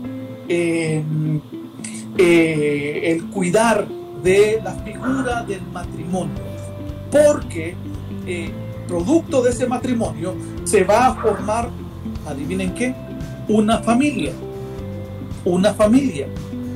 el 2.17 3.25
cuidar 3.31 3.87
de 4.23 4.61
la 4.63 4.71
figura 4.71 5.43
del 5.43 5.61
matrimonio, 5.67 6.41
porque 7.11 7.75
eh, 8.25 8.49
producto 8.87 9.41
de 9.41 9.51
ese 9.51 9.67
matrimonio 9.67 10.33
se 10.63 10.83
va 10.83 11.07
a 11.07 11.15
formar, 11.15 11.69
adivinen 12.25 12.73
qué, 12.73 12.95
una 13.49 13.79
familia, 13.79 14.31
una 15.43 15.73
familia, 15.73 16.27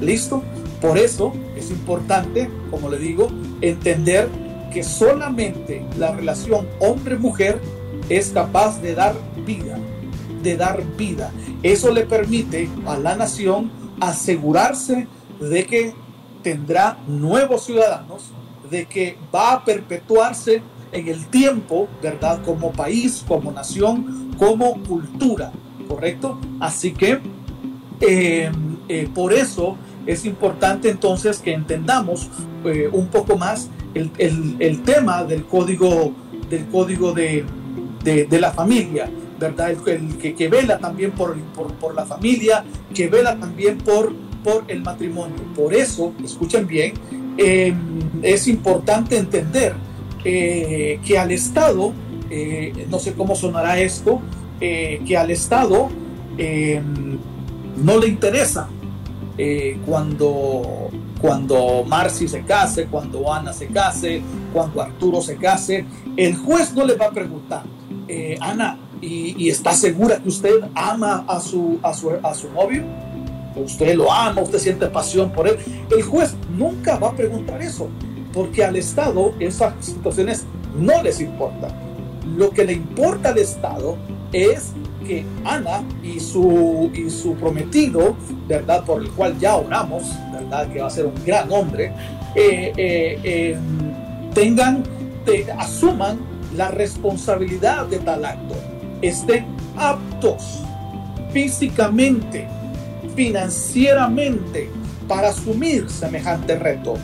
¿listo? 0.01 0.43
Por 0.81 0.97
eso 0.97 1.33
es 1.55 1.71
importante, 1.71 2.49
como 2.69 2.89
le 2.89 2.99
digo, 2.99 3.29
entender 3.61 4.27
que 4.73 4.83
solamente 4.83 5.85
la 5.97 6.11
relación 6.11 6.67
hombre-mujer 6.79 7.61
es 8.09 8.29
capaz 8.29 8.81
de 8.81 8.93
dar 8.93 9.15
vida, 9.45 9.79
de 10.41 10.57
dar 10.57 10.83
vida. 10.97 11.31
Eso 11.63 11.91
le 11.91 12.05
permite 12.05 12.69
a 12.85 12.97
la 12.97 13.15
nación 13.15 13.71
asegurarse 13.99 15.07
de 15.39 15.65
que 15.65 15.93
tendrá 16.43 16.97
nuevos 17.07 17.65
ciudadanos, 17.65 18.31
de 18.69 18.85
que 18.85 19.17
va 19.33 19.53
a 19.53 19.65
perpetuarse 19.65 20.61
en 20.91 21.07
el 21.07 21.27
tiempo, 21.27 21.87
¿verdad? 22.01 22.41
Como 22.43 22.71
país, 22.71 23.23
como 23.27 23.51
nación, 23.51 24.31
como 24.37 24.81
cultura, 24.83 25.51
¿correcto? 25.87 26.39
Así 26.59 26.91
que 26.91 27.19
eh, 27.99 28.51
eh, 28.87 29.09
por 29.13 29.33
eso 29.33 29.77
es 30.05 30.25
importante 30.25 30.89
entonces 30.89 31.39
que 31.39 31.53
entendamos 31.53 32.29
eh, 32.65 32.89
un 32.91 33.07
poco 33.07 33.37
más 33.37 33.69
el, 33.93 34.81
tema 34.83 35.23
del 35.23 35.45
código, 35.45 36.13
del 36.49 36.65
código 36.67 37.13
de, 37.13 37.45
la 38.39 38.51
familia, 38.51 39.09
¿verdad? 39.39 39.71
El, 39.71 40.17
que, 40.17 40.35
que, 40.35 40.47
vela 40.47 40.77
también 40.79 41.11
por, 41.11 41.35
por, 41.79 41.95
la 41.95 42.05
familia, 42.05 42.63
que 42.93 43.07
vela 43.07 43.37
también 43.37 43.77
por, 43.77 44.13
por 44.43 44.63
el 44.67 44.81
matrimonio. 44.81 45.37
Por 45.55 45.73
eso, 45.73 46.13
escuchen 46.23 46.67
bien, 46.67 46.93
em, 47.37 47.77
es 48.21 48.47
importante 48.47 49.17
entender 49.17 49.73
eh, 50.23 50.99
que 51.05 51.17
al 51.17 51.31
Estado, 51.31 51.93
eh, 52.29 52.87
no 52.89 52.99
sé 52.99 53.13
cómo 53.13 53.35
sonará 53.35 53.79
esto, 53.79 54.21
que 54.59 55.15
al 55.15 55.29
Estado 55.29 55.87
no 57.77 57.99
le 57.99 58.07
interesa 58.07 58.67
eh, 59.37 59.79
cuando, 59.85 60.89
cuando 61.21 61.83
Marcy 61.83 62.27
se 62.27 62.41
case, 62.41 62.87
cuando 62.87 63.31
Ana 63.31 63.53
se 63.53 63.67
case, 63.67 64.21
cuando 64.51 64.81
Arturo 64.81 65.21
se 65.21 65.35
case, 65.37 65.85
el 66.15 66.35
juez 66.35 66.73
no 66.73 66.83
le 66.83 66.95
va 66.95 67.05
a 67.05 67.11
preguntar, 67.11 67.63
eh, 68.07 68.35
Ana, 68.41 68.79
¿y, 69.01 69.49
está 69.49 69.73
segura 69.73 70.17
que 70.17 70.29
usted 70.29 70.55
ama 70.75 71.25
a 71.27 71.39
su, 71.39 71.79
a 71.83 71.93
su, 71.93 72.11
a 72.23 72.33
su 72.33 72.49
novio? 72.51 72.83
¿Usted 73.55 73.95
lo 73.95 74.11
ama? 74.11 74.41
¿Usted 74.41 74.59
siente 74.59 74.87
pasión 74.87 75.31
por 75.31 75.47
él? 75.47 75.57
El 75.89 76.03
juez 76.03 76.35
nunca 76.57 76.97
va 76.97 77.09
a 77.09 77.15
preguntar 77.15 77.61
eso, 77.61 77.89
porque 78.33 78.63
al 78.63 78.75
Estado 78.75 79.33
esas 79.39 79.73
situaciones 79.83 80.45
no 80.77 81.01
les 81.01 81.19
importan. 81.19 81.71
Lo 82.37 82.51
que 82.51 82.65
le 82.65 82.73
importa 82.73 83.29
al 83.29 83.37
Estado 83.37 83.97
es 84.31 84.73
que 85.05 85.25
Ana 85.45 85.83
y 86.03 86.19
su, 86.19 86.91
y 86.93 87.09
su 87.09 87.33
prometido, 87.35 88.15
¿verdad? 88.47 88.83
Por 88.83 89.01
el 89.01 89.09
cual 89.11 89.39
ya 89.39 89.55
oramos, 89.55 90.03
¿verdad? 90.31 90.71
Que 90.71 90.81
va 90.81 90.87
a 90.87 90.91
ser 90.91 91.05
un 91.05 91.15
gran 91.25 91.51
hombre, 91.51 91.93
eh, 92.35 92.73
eh, 92.77 93.53
em, 93.53 94.33
tengan, 94.33 94.83
asuman 95.57 96.19
la 96.55 96.69
responsabilidad 96.69 97.85
de 97.87 97.99
tal 97.99 98.25
acto, 98.25 98.55
estén 99.01 99.45
aptos 99.75 100.63
físicamente, 101.31 102.47
financieramente, 103.15 104.69
para 105.07 105.29
asumir 105.29 105.89
semejante 105.89 106.57
reto, 106.57 106.95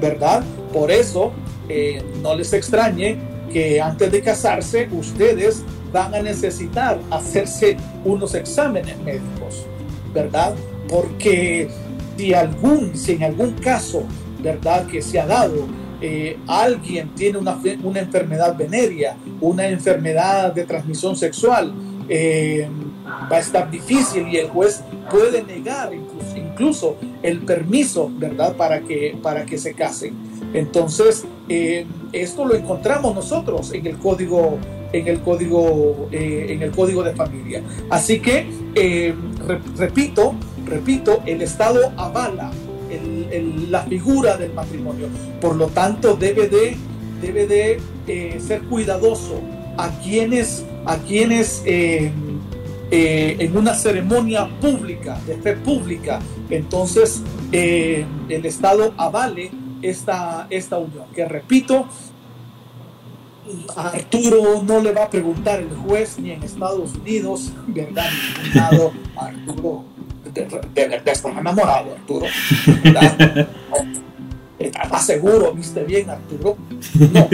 ¿verdad? 0.00 0.42
Por 0.72 0.90
eso, 0.90 1.32
eh, 1.68 2.02
no 2.22 2.34
les 2.34 2.52
extrañe 2.52 3.18
que 3.52 3.80
antes 3.80 4.10
de 4.12 4.20
casarse 4.22 4.88
ustedes 4.92 5.62
van 5.92 6.14
a 6.14 6.22
necesitar 6.22 6.98
hacerse 7.10 7.76
unos 8.04 8.34
exámenes 8.34 8.98
médicos, 8.98 9.66
¿verdad? 10.12 10.54
Porque 10.88 11.68
si, 12.16 12.34
algún, 12.34 12.96
si 12.96 13.12
en 13.12 13.24
algún 13.24 13.52
caso, 13.52 14.02
¿verdad? 14.42 14.86
Que 14.86 15.00
se 15.00 15.18
ha 15.18 15.26
dado, 15.26 15.66
eh, 16.00 16.38
alguien 16.46 17.10
tiene 17.10 17.38
una, 17.38 17.58
una, 17.82 18.00
enfermedad 18.00 18.56
venérea, 18.56 19.16
una 19.40 19.66
enfermedad 19.68 20.52
de 20.52 20.64
transmisión 20.64 21.16
sexual, 21.16 21.72
eh, 22.08 22.68
va 23.30 23.36
a 23.36 23.40
estar 23.40 23.70
difícil 23.70 24.28
y 24.28 24.36
el 24.36 24.48
juez 24.48 24.82
puede 25.10 25.42
negar 25.42 25.90
incluso, 26.36 26.96
el 27.22 27.40
permiso, 27.40 28.10
¿verdad? 28.16 28.54
Para 28.56 28.80
que, 28.80 29.18
para 29.22 29.44
que 29.44 29.58
se 29.58 29.74
casen. 29.74 30.14
Entonces, 30.54 31.24
eh, 31.48 31.84
esto 32.12 32.44
lo 32.44 32.54
encontramos 32.54 33.14
nosotros 33.14 33.72
en 33.72 33.86
el 33.86 33.98
código 33.98 34.58
en 34.90 35.06
el 35.06 35.20
código, 35.20 36.08
en 36.12 36.62
el 36.62 36.70
código 36.70 37.02
de 37.02 37.14
familia. 37.14 37.62
Así 37.90 38.20
que, 38.20 38.46
repito, 39.76 40.34
repito, 40.64 41.20
el 41.26 41.42
Estado 41.42 41.92
avala 41.98 42.50
la 43.70 43.82
figura 43.82 44.36
del 44.36 44.52
matrimonio. 44.52 45.08
Por 45.40 45.56
lo 45.56 45.66
tanto, 45.68 46.14
debe 46.14 46.48
de, 46.48 46.76
debe 47.20 47.46
de 47.46 47.80
eh, 48.06 48.40
ser 48.40 48.62
cuidadoso 48.62 49.40
a 49.76 49.90
quienes, 50.00 50.64
a 50.84 50.96
quienes 50.98 51.62
en 51.64 53.56
una 53.56 53.74
ceremonia 53.74 54.48
pública, 54.60 55.20
de 55.26 55.36
fe 55.36 55.56
pública, 55.56 56.20
entonces 56.48 57.22
el 57.52 58.06
Estado 58.46 58.94
avale 58.96 59.50
esta, 59.82 60.46
esta 60.50 60.78
unión. 60.78 61.06
Que 61.14 61.24
repito, 61.26 61.86
Arturo 63.76 64.62
no 64.62 64.80
le 64.80 64.92
va 64.92 65.04
a 65.04 65.10
preguntar 65.10 65.60
el 65.60 65.70
juez 65.70 66.18
ni 66.18 66.30
en 66.32 66.42
Estados 66.42 66.94
Unidos, 66.94 67.52
¿verdad? 67.66 68.10
lado, 68.54 68.92
Arturo, 69.16 69.84
estás 70.42 71.24
enamorado, 71.24 71.92
Arturo. 71.94 72.26
¿Estás 74.58 75.06
seguro? 75.06 75.52
¿Viste 75.52 75.84
bien, 75.84 76.10
Arturo? 76.10 76.56
No. 77.12 77.28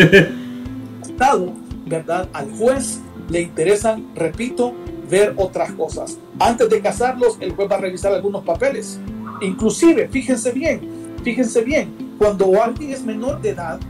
Estado, 1.03 1.53
¿verdad? 1.87 2.29
Al 2.33 2.51
juez 2.53 3.01
le 3.29 3.43
interesan, 3.43 4.07
repito, 4.15 4.75
ver 5.09 5.35
otras 5.37 5.73
cosas. 5.73 6.19
Antes 6.39 6.69
de 6.69 6.81
casarlos, 6.81 7.37
el 7.41 7.53
juez 7.53 7.71
va 7.71 7.77
a 7.77 7.81
revisar 7.81 8.13
algunos 8.13 8.45
papeles. 8.45 8.99
Inclusive, 9.41 10.09
fíjense 10.09 10.53
bien, 10.53 10.81
fíjense 11.23 11.63
bien, 11.63 12.15
cuando 12.19 12.63
alguien 12.63 12.91
es 12.93 13.03
menor 13.03 13.41
de 13.41 13.51
edad, 13.51 13.81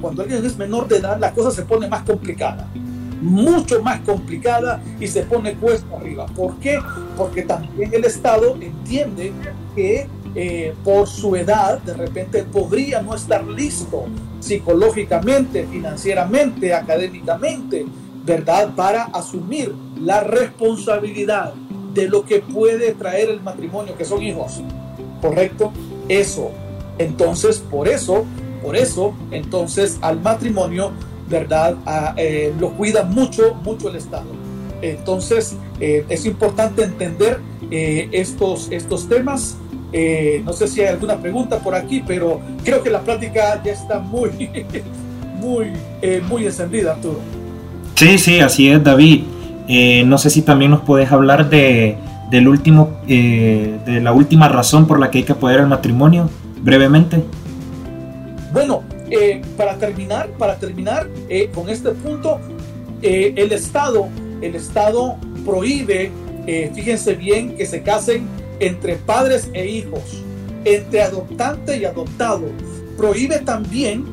cuando 0.00 0.22
alguien 0.22 0.44
es 0.44 0.56
menor 0.56 0.88
de 0.88 0.96
edad, 0.98 1.18
la 1.18 1.32
cosa 1.32 1.50
se 1.50 1.62
pone 1.62 1.88
más 1.88 2.02
complicada. 2.02 2.68
Mucho 3.20 3.82
más 3.82 4.00
complicada 4.00 4.82
y 5.00 5.06
se 5.06 5.22
pone 5.22 5.54
cuesta 5.54 5.96
arriba. 5.96 6.26
¿Por 6.26 6.56
qué? 6.58 6.78
Porque 7.16 7.42
también 7.42 7.92
el 7.94 8.04
Estado 8.04 8.56
entiende 8.60 9.32
que 9.74 10.06
eh, 10.34 10.74
por 10.84 11.06
su 11.08 11.34
edad 11.34 11.78
de 11.80 11.94
repente 11.94 12.44
podría 12.44 13.00
no 13.00 13.14
estar 13.14 13.46
listo 13.46 14.04
psicológicamente, 14.40 15.66
financieramente, 15.66 16.74
académicamente, 16.74 17.86
¿verdad? 18.24 18.74
Para 18.74 19.04
asumir 19.04 19.74
la 20.00 20.20
responsabilidad 20.22 21.54
de 21.94 22.08
lo 22.08 22.24
que 22.24 22.40
puede 22.40 22.92
traer 22.92 23.30
el 23.30 23.40
matrimonio, 23.40 23.96
que 23.96 24.04
son 24.04 24.22
hijos. 24.22 24.60
¿Correcto? 25.22 25.72
Eso. 26.08 26.50
Entonces, 26.98 27.58
por 27.58 27.88
eso 27.88 28.26
por 28.66 28.74
eso, 28.74 29.14
entonces, 29.30 29.96
al 30.00 30.20
matrimonio, 30.20 30.90
¿verdad? 31.28 31.76
Eh, 32.16 32.52
lo 32.58 32.70
cuida 32.70 33.04
mucho, 33.04 33.54
mucho 33.62 33.88
el 33.88 33.96
Estado. 33.96 34.26
Entonces, 34.82 35.56
eh, 35.80 36.04
es 36.08 36.26
importante 36.26 36.84
entender 36.84 37.40
eh, 37.70 38.08
estos, 38.12 38.68
estos 38.70 39.08
temas. 39.08 39.56
no 40.44 40.52
sé 40.52 40.68
si 40.68 40.80
hay 40.82 40.88
alguna 40.88 41.16
pregunta 41.16 41.58
por 41.58 41.74
aquí, 41.74 42.02
pero 42.06 42.40
creo 42.64 42.82
que 42.82 42.90
la 42.90 43.00
plática 43.00 43.62
ya 43.64 43.72
está 43.72 43.98
muy, 43.98 44.30
muy, 45.40 45.72
muy 46.28 46.46
encendida, 46.46 46.92
Arturo. 46.92 47.18
Sí, 47.94 48.18
sí, 48.18 48.40
así 48.40 48.68
es, 48.68 48.82
David. 48.84 49.22
no 50.04 50.18
sé 50.18 50.28
si 50.28 50.42
también 50.42 50.70
nos 50.70 50.82
puedes 50.82 51.10
hablar 51.10 51.48
de, 51.48 51.96
del 52.30 52.46
último, 52.46 52.90
de 53.06 54.00
la 54.02 54.12
última 54.12 54.48
razón 54.48 54.86
por 54.86 55.00
la 55.00 55.10
que 55.10 55.18
hay 55.18 55.24
que 55.24 55.32
apoyar 55.32 55.60
el 55.60 55.66
matrimonio, 55.66 56.28
brevemente. 56.60 57.24
Bueno, 58.52 58.82
eh, 59.10 59.42
para 59.56 59.78
terminar, 59.78 60.28
para 60.38 60.58
terminar 60.58 61.08
eh, 61.28 61.50
con 61.54 61.68
este 61.68 61.90
punto, 61.90 62.40
eh, 63.02 63.32
el 63.36 63.52
Estado, 63.52 64.08
el 64.40 64.54
Estado 64.54 65.16
prohíbe, 65.44 66.10
fíjense 66.74 67.14
bien, 67.14 67.56
que 67.56 67.66
se 67.66 67.82
casen 67.82 68.26
entre 68.60 68.96
padres 68.96 69.50
e 69.52 69.66
hijos, 69.66 70.22
entre 70.64 71.02
adoptante 71.02 71.76
y 71.76 71.84
adoptado. 71.84 72.46
Prohíbe 72.96 73.40
también 73.40 74.04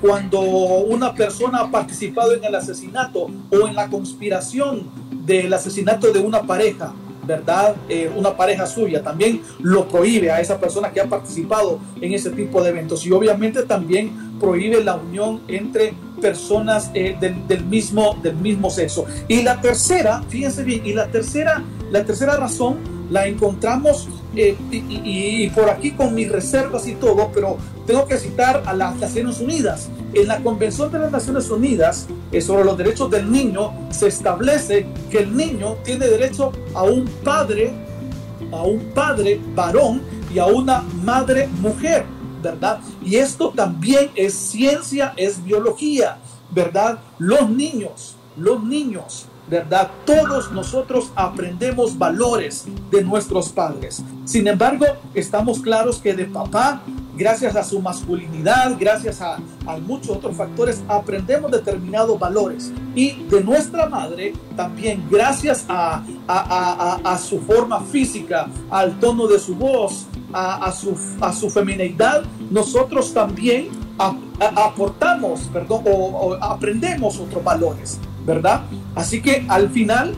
cuando 0.00 0.40
una 0.40 1.14
persona 1.14 1.60
ha 1.60 1.70
participado 1.70 2.34
en 2.34 2.44
el 2.44 2.54
asesinato 2.54 3.28
o 3.50 3.68
en 3.68 3.74
la 3.76 3.88
conspiración 3.88 4.88
del 5.24 5.52
asesinato 5.52 6.12
de 6.12 6.20
una 6.20 6.42
pareja. 6.42 6.92
¿Verdad? 7.26 7.76
Eh, 7.88 8.10
una 8.14 8.36
pareja 8.36 8.66
suya, 8.66 9.02
también 9.02 9.42
lo 9.60 9.88
prohíbe 9.88 10.30
a 10.30 10.40
esa 10.40 10.58
persona 10.58 10.90
que 10.92 11.00
ha 11.00 11.06
participado 11.06 11.78
en 12.00 12.12
ese 12.12 12.30
tipo 12.30 12.62
de 12.62 12.70
eventos 12.70 13.04
y 13.06 13.12
obviamente 13.12 13.62
también 13.62 14.38
prohíbe 14.38 14.82
la 14.82 14.96
unión 14.96 15.40
entre 15.48 15.94
personas 16.20 16.90
eh, 16.94 17.16
del, 17.20 17.64
mismo, 17.64 18.18
del 18.22 18.36
mismo 18.36 18.70
sexo. 18.70 19.06
Y 19.28 19.42
la 19.42 19.60
tercera, 19.60 20.22
fíjense 20.28 20.62
bien, 20.64 20.84
y 20.84 20.92
la 20.92 21.08
tercera, 21.08 21.62
la 21.90 22.04
tercera 22.04 22.36
razón 22.36 22.95
la 23.10 23.26
encontramos 23.26 24.08
eh, 24.34 24.56
y, 24.70 25.48
por 25.50 25.70
aquí 25.70 25.92
con 25.92 26.14
mis 26.14 26.30
reservas 26.30 26.86
y 26.86 26.94
todo, 26.94 27.30
pero 27.32 27.56
tengo 27.86 28.06
que 28.06 28.18
citar 28.18 28.62
a 28.66 28.74
las 28.74 28.96
Naciones 28.96 29.40
Unidas. 29.40 29.88
En 30.12 30.28
la 30.28 30.42
Convención 30.42 30.90
de 30.90 30.98
las 30.98 31.12
Naciones 31.12 31.50
Unidas 31.50 32.06
eh, 32.32 32.40
sobre 32.40 32.64
los 32.64 32.76
derechos 32.76 33.10
del 33.10 33.30
niño 33.30 33.72
se 33.90 34.08
establece 34.08 34.86
que 35.10 35.20
el 35.20 35.36
niño 35.36 35.76
tiene 35.84 36.06
derecho 36.06 36.52
a 36.74 36.82
un 36.82 37.06
padre, 37.24 37.72
a 38.52 38.62
un 38.62 38.80
padre 38.94 39.40
varón 39.54 40.02
y 40.34 40.38
a 40.38 40.46
una 40.46 40.82
madre 41.02 41.48
mujer, 41.60 42.04
¿verdad? 42.42 42.80
Y 43.02 43.16
esto 43.16 43.52
también 43.54 44.10
es 44.14 44.34
ciencia, 44.34 45.14
es 45.16 45.42
biología, 45.42 46.18
¿verdad? 46.50 46.98
Los 47.18 47.48
niños, 47.48 48.16
los 48.36 48.62
niños 48.62 49.26
¿verdad? 49.48 49.90
Todos 50.04 50.50
nosotros 50.52 51.10
aprendemos 51.14 51.96
valores 51.96 52.66
de 52.90 53.04
nuestros 53.04 53.50
padres. 53.50 54.02
Sin 54.24 54.48
embargo, 54.48 54.86
estamos 55.14 55.60
claros 55.60 55.98
que 55.98 56.14
de 56.14 56.24
papá, 56.24 56.82
gracias 57.16 57.54
a 57.54 57.62
su 57.62 57.80
masculinidad, 57.80 58.76
gracias 58.78 59.20
a, 59.20 59.38
muchos 59.86 60.16
otros 60.16 60.36
factores, 60.36 60.82
aprendemos 60.88 61.50
determinados 61.50 62.18
valores. 62.18 62.72
Y 62.94 63.24
de 63.24 63.42
nuestra 63.42 63.88
madre, 63.88 64.32
también 64.56 65.06
gracias 65.10 65.64
a, 65.68 66.02
su 67.22 67.40
forma 67.40 67.80
física, 67.80 68.48
al 68.70 68.98
tono 68.98 69.26
de 69.26 69.38
su 69.38 69.54
voz, 69.54 70.06
a, 70.32 70.72
su, 70.72 70.96
a 71.20 71.32
su 71.32 71.48
femineidad, 71.50 72.24
nosotros 72.50 73.14
también 73.14 73.68
aportamos, 74.38 75.42
perdón, 75.52 75.82
o 75.86 76.34
aprendemos 76.34 77.18
otros 77.18 77.42
valores. 77.42 77.98
¿Verdad? 78.26 78.62
Así 78.94 79.22
que 79.22 79.46
al 79.48 79.70
final, 79.70 80.14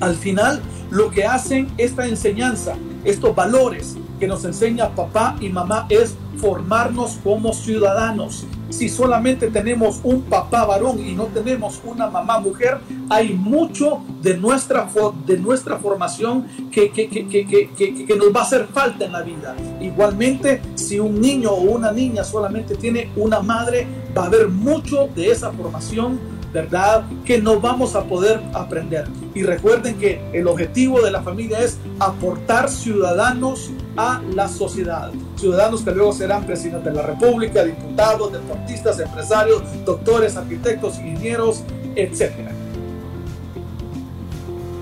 al 0.00 0.14
final, 0.14 0.62
lo 0.90 1.10
que 1.10 1.24
hacen 1.24 1.68
esta 1.76 2.06
enseñanza, 2.06 2.74
estos 3.04 3.34
valores 3.34 3.96
que 4.18 4.26
nos 4.26 4.44
enseña 4.44 4.94
papá 4.94 5.36
y 5.40 5.48
mamá 5.48 5.86
es 5.88 6.16
formarnos 6.38 7.18
como 7.22 7.52
ciudadanos. 7.52 8.46
Si 8.70 8.88
solamente 8.88 9.48
tenemos 9.48 10.00
un 10.02 10.22
papá 10.22 10.64
varón 10.64 10.98
y 10.98 11.14
no 11.14 11.24
tenemos 11.24 11.80
una 11.84 12.08
mamá 12.08 12.38
mujer, 12.38 12.78
hay 13.08 13.32
mucho 13.32 14.02
de 14.22 14.36
nuestra, 14.36 14.88
de 15.26 15.38
nuestra 15.38 15.78
formación 15.78 16.46
que, 16.70 16.90
que, 16.90 17.08
que, 17.08 17.26
que, 17.26 18.16
nos 18.16 18.34
va 18.34 18.40
a 18.40 18.42
hacer 18.42 18.66
falta 18.66 19.04
en 19.06 19.12
la 19.12 19.22
vida. 19.22 19.56
Igualmente, 19.80 20.60
si 20.74 20.98
un 20.98 21.20
niño 21.20 21.50
o 21.50 21.62
una 21.62 21.92
niña 21.92 22.24
solamente 22.24 22.76
tiene 22.76 23.10
una 23.16 23.40
madre, 23.40 23.86
va 24.16 24.24
a 24.24 24.26
haber 24.26 24.48
mucho 24.48 25.08
de 25.14 25.30
esa 25.30 25.50
formación 25.52 26.37
¿verdad? 26.52 27.04
Que 27.24 27.40
no 27.40 27.60
vamos 27.60 27.94
a 27.94 28.04
poder 28.04 28.40
aprender. 28.54 29.06
Y 29.34 29.42
recuerden 29.42 29.98
que 29.98 30.20
el 30.32 30.46
objetivo 30.48 31.00
de 31.00 31.10
la 31.10 31.22
familia 31.22 31.60
es 31.60 31.78
aportar 31.98 32.68
ciudadanos 32.68 33.70
a 33.96 34.22
la 34.34 34.48
sociedad. 34.48 35.10
Ciudadanos 35.36 35.82
que 35.82 35.90
luego 35.90 36.12
serán 36.12 36.44
presidentes 36.44 36.92
de 36.92 37.00
la 37.00 37.06
República, 37.06 37.64
diputados, 37.64 38.32
deportistas, 38.32 38.98
empresarios, 39.00 39.62
doctores, 39.84 40.36
arquitectos, 40.36 40.98
ingenieros, 40.98 41.62
etcétera. 41.94 42.52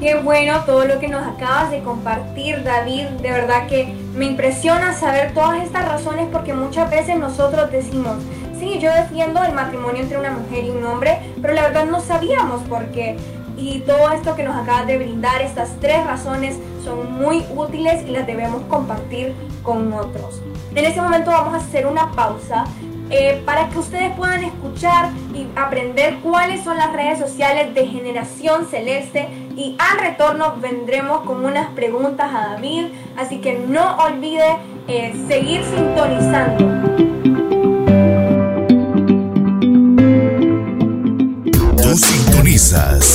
Qué 0.00 0.14
bueno 0.16 0.62
todo 0.66 0.84
lo 0.84 1.00
que 1.00 1.08
nos 1.08 1.26
acabas 1.26 1.70
de 1.70 1.82
compartir, 1.82 2.62
David. 2.62 3.06
De 3.22 3.30
verdad 3.30 3.66
que 3.66 3.94
me 4.14 4.26
impresiona 4.26 4.92
saber 4.92 5.32
todas 5.32 5.64
estas 5.64 5.88
razones 5.88 6.28
porque 6.30 6.52
muchas 6.52 6.90
veces 6.90 7.18
nosotros 7.18 7.70
decimos, 7.72 8.16
sí, 8.58 8.78
yo 8.78 8.92
defiendo 8.92 9.42
el 9.42 9.52
matrimonio 9.52 10.02
entre 10.02 10.18
una 10.18 10.30
mujer 10.30 10.64
y 10.64 10.70
un 10.70 10.84
hombre, 10.84 11.18
pero 11.40 11.54
la 11.54 11.62
verdad 11.62 11.86
no 11.86 12.00
sabíamos 12.00 12.62
por 12.62 12.86
qué. 12.86 13.16
Y 13.56 13.80
todo 13.80 14.10
esto 14.12 14.34
que 14.34 14.42
nos 14.42 14.54
acabas 14.54 14.86
de 14.86 14.98
brindar, 14.98 15.40
estas 15.40 15.70
tres 15.80 16.04
razones, 16.06 16.58
son 16.84 17.12
muy 17.14 17.44
útiles 17.54 18.04
y 18.06 18.10
las 18.10 18.26
debemos 18.26 18.62
compartir 18.64 19.34
con 19.62 19.92
otros. 19.92 20.42
En 20.74 20.84
este 20.84 21.00
momento 21.00 21.30
vamos 21.30 21.54
a 21.54 21.56
hacer 21.56 21.86
una 21.86 22.12
pausa 22.12 22.64
eh, 23.08 23.40
para 23.46 23.68
que 23.68 23.78
ustedes 23.78 24.12
puedan 24.16 24.44
escuchar 24.44 25.10
y 25.32 25.46
aprender 25.56 26.18
cuáles 26.22 26.62
son 26.64 26.76
las 26.76 26.92
redes 26.92 27.18
sociales 27.18 27.72
de 27.72 27.86
Generación 27.86 28.66
Celeste 28.66 29.28
y 29.56 29.76
al 29.78 30.00
retorno 30.00 30.56
vendremos 30.60 31.20
con 31.20 31.44
unas 31.44 31.68
preguntas 31.70 32.30
a 32.34 32.48
David, 32.50 32.86
así 33.16 33.40
que 33.40 33.58
no 33.58 33.96
olvide 33.96 34.58
eh, 34.88 35.14
seguir 35.28 35.62
sintonizando. 35.64 37.15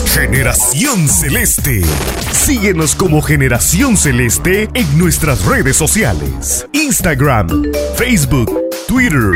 Generación 0.08 1.08
Celeste. 1.08 1.82
Síguenos 2.32 2.96
como 2.96 3.22
Generación 3.22 3.96
Celeste 3.96 4.68
en 4.74 4.98
nuestras 4.98 5.46
redes 5.46 5.78
sociales. 5.78 6.68
Instagram, 6.74 7.72
Facebook, 7.96 8.52
Twitter 8.92 9.32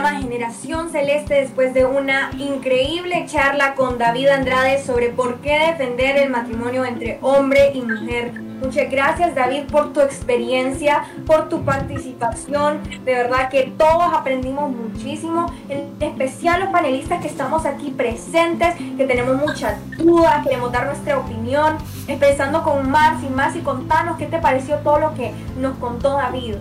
Generación 0.05 0.91
Celeste 0.91 1.35
después 1.35 1.73
de 1.73 1.87
una 1.87 2.31
increíble 2.39 3.25
charla 3.27 3.75
con 3.75 3.97
David 3.97 4.29
Andrade 4.29 4.83
sobre 4.83 5.09
por 5.09 5.41
qué 5.41 5.59
defender 5.59 6.19
el 6.19 6.29
matrimonio 6.29 6.85
entre 6.85 7.19
hombre 7.23 7.73
y 7.73 7.81
mujer. 7.81 8.33
Muchas 8.61 8.91
gracias 8.91 9.35
David 9.35 9.65
por 9.71 9.95
tu 9.95 10.01
experiencia, 10.01 11.05
por 11.27 11.49
tu 11.49 11.65
participación. 11.65 12.83
De 13.05 13.15
verdad 13.15 13.49
que 13.49 13.73
todos 13.79 14.13
aprendimos 14.13 14.71
muchísimo, 14.71 15.51
en 15.71 15.91
especial 16.01 16.61
los 16.61 16.69
panelistas 16.69 17.23
que 17.23 17.29
estamos 17.29 17.65
aquí 17.65 17.91
presentes, 17.91 18.75
que 18.97 19.07
tenemos 19.07 19.37
muchas 19.37 19.77
dudas, 19.97 20.43
queremos 20.45 20.73
dar 20.73 20.87
nuestra 20.87 21.19
opinión, 21.19 21.77
empezando 22.07 22.63
con 22.63 22.91
Marci. 22.91 23.29
Marci, 23.29 23.61
contanos 23.61 24.19
qué 24.19 24.27
te 24.27 24.39
pareció 24.39 24.77
todo 24.77 24.99
lo 24.99 25.15
que 25.15 25.33
nos 25.59 25.77
contó 25.79 26.13
David. 26.13 26.57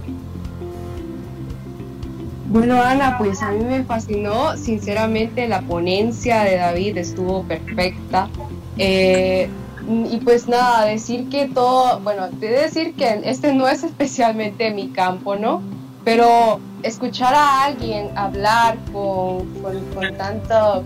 Bueno, 2.48 2.80
Ana, 2.80 3.18
pues 3.18 3.42
a 3.42 3.52
mí 3.52 3.64
me 3.64 3.84
fascinó, 3.84 4.56
sinceramente 4.56 5.48
la 5.48 5.62
ponencia 5.62 6.44
de 6.44 6.58
David 6.58 6.98
estuvo 6.98 7.44
perfecta. 7.44 8.30
Eh, 8.78 9.50
y 9.88 10.18
pues 10.18 10.48
nada, 10.48 10.86
decir 10.86 11.30
que 11.30 11.48
todo, 11.48 12.00
bueno, 12.02 12.30
de 12.30 12.50
decir 12.50 12.96
que 12.96 13.22
este 13.24 13.54
no 13.54 13.68
es 13.68 13.84
especialmente 13.84 14.72
mi 14.72 14.90
campo, 14.90 15.36
¿no? 15.36 15.62
Pero 16.04 16.60
escuchar 16.84 17.34
a 17.34 17.64
alguien 17.64 18.16
hablar 18.16 18.78
con, 18.94 19.48
con, 19.64 20.16
tanto, 20.16 20.84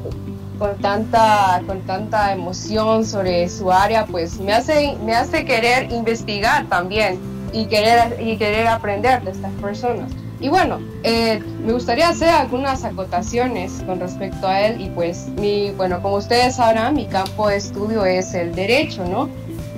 con, 0.57 0.77
tanta, 0.77 1.61
con 1.67 1.81
tanta 1.81 2.31
emoción 2.31 3.05
sobre 3.05 3.49
su 3.49 3.69
área, 3.69 4.05
pues 4.05 4.39
me 4.39 4.53
hace, 4.53 4.95
me 5.03 5.13
hace 5.13 5.43
querer 5.43 5.91
investigar 5.91 6.67
también 6.67 7.19
y 7.51 7.65
querer, 7.65 8.17
y 8.21 8.37
querer 8.37 8.67
aprender 8.67 9.21
de 9.23 9.31
estas 9.31 9.51
personas. 9.55 10.09
Y 10.41 10.47
bueno, 10.47 10.79
eh, 11.03 11.41
me 11.65 11.73
gustaría 11.73 12.07
hacer 12.07 12.29
algunas 12.29 12.85
acotaciones 12.85 13.83
con 13.85 13.99
respecto 13.99 14.47
a 14.47 14.61
él 14.61 14.79
y 14.79 14.89
pues 14.89 15.27
mi, 15.37 15.71
bueno, 15.71 16.01
como 16.01 16.15
ustedes 16.15 16.55
sabrán, 16.55 16.95
mi 16.95 17.07
campo 17.07 17.49
de 17.49 17.57
estudio 17.57 18.05
es 18.05 18.33
el 18.33 18.55
derecho, 18.55 19.03
¿no? 19.05 19.29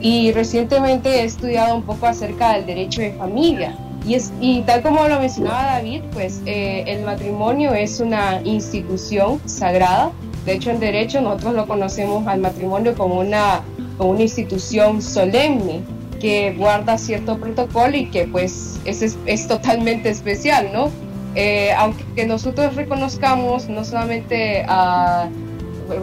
Y 0.02 0.32
recientemente 0.34 1.10
he 1.10 1.24
estudiado 1.24 1.76
un 1.76 1.84
poco 1.84 2.06
acerca 2.06 2.54
del 2.54 2.66
derecho 2.66 3.02
de 3.02 3.14
familia. 3.14 3.76
Y, 4.06 4.16
es, 4.16 4.32
y 4.40 4.62
tal 4.62 4.82
como 4.82 5.08
lo 5.08 5.20
mencionaba 5.20 5.64
David, 5.64 6.02
pues 6.14 6.42
eh, 6.46 6.84
el 6.88 7.04
matrimonio 7.04 7.74
es 7.74 8.00
una 8.00 8.42
institución 8.44 9.40
sagrada. 9.46 10.12
De 10.46 10.54
hecho, 10.54 10.72
en 10.72 10.80
derecho 10.80 11.22
nosotros 11.22 11.54
lo 11.54 11.68
conocemos 11.68 12.28
al 12.28 12.40
matrimonio 12.40 12.96
como 12.96 13.20
una, 13.20 13.62
como 13.98 14.12
una 14.12 14.24
institución 14.24 15.02
solemne 15.02 15.82
que 16.22 16.54
guarda 16.54 16.98
cierto 16.98 17.38
protocolo 17.40 17.98
y 17.98 18.06
que 18.06 18.26
pues 18.26 18.80
es, 18.86 19.18
es 19.26 19.48
totalmente 19.48 20.10
especial, 20.10 20.70
¿no? 20.72 20.92
eh, 21.36 21.72
aunque 21.78 22.26
nosotros 22.26 22.76
reconozcamos 22.76 23.70
no 23.70 23.86
solamente 23.86 24.66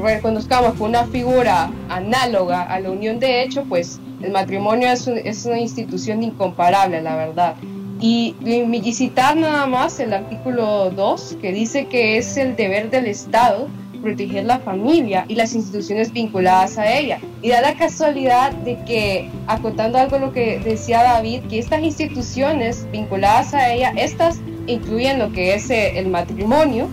reconozcamos 0.02 0.80
una 0.80 1.06
figura 1.06 1.70
análoga 1.88 2.62
a 2.62 2.80
la 2.80 2.90
unión 2.90 3.18
de 3.18 3.42
hecho, 3.42 3.64
pues 3.64 4.00
el 4.22 4.32
matrimonio 4.32 4.88
es, 4.88 5.06
es 5.06 5.46
una 5.46 5.58
institución 5.58 6.22
incomparable, 6.22 7.00
la 7.00 7.16
verdad. 7.16 7.54
Y, 8.00 8.36
y, 8.44 8.92
citar 8.92 9.36
nada 9.36 9.66
más 9.66 9.98
el 9.98 10.12
artículo 10.12 10.90
2, 10.90 11.38
que 11.40 11.52
dice 11.52 11.86
que 11.86 12.16
es 12.16 12.36
el 12.36 12.54
deber 12.54 12.90
del 12.90 13.06
Estado 13.06 13.68
proteger 14.02 14.44
la 14.44 14.58
familia 14.58 15.24
y 15.28 15.34
las 15.34 15.54
instituciones 15.54 16.12
vinculadas 16.12 16.78
a 16.78 16.98
ella. 16.98 17.18
Y 17.42 17.50
da 17.50 17.60
la 17.60 17.74
casualidad 17.74 18.52
de 18.52 18.82
que, 18.84 19.30
acotando 19.46 19.98
algo 19.98 20.18
lo 20.18 20.32
que 20.32 20.58
decía 20.60 21.02
David, 21.02 21.42
que 21.48 21.58
estas 21.58 21.82
instituciones 21.82 22.86
vinculadas 22.90 23.54
a 23.54 23.72
ella, 23.72 23.92
estas 23.96 24.40
incluyen 24.66 25.18
lo 25.18 25.32
que 25.32 25.54
es 25.54 25.70
eh, 25.70 25.98
el 25.98 26.08
matrimonio 26.08 26.88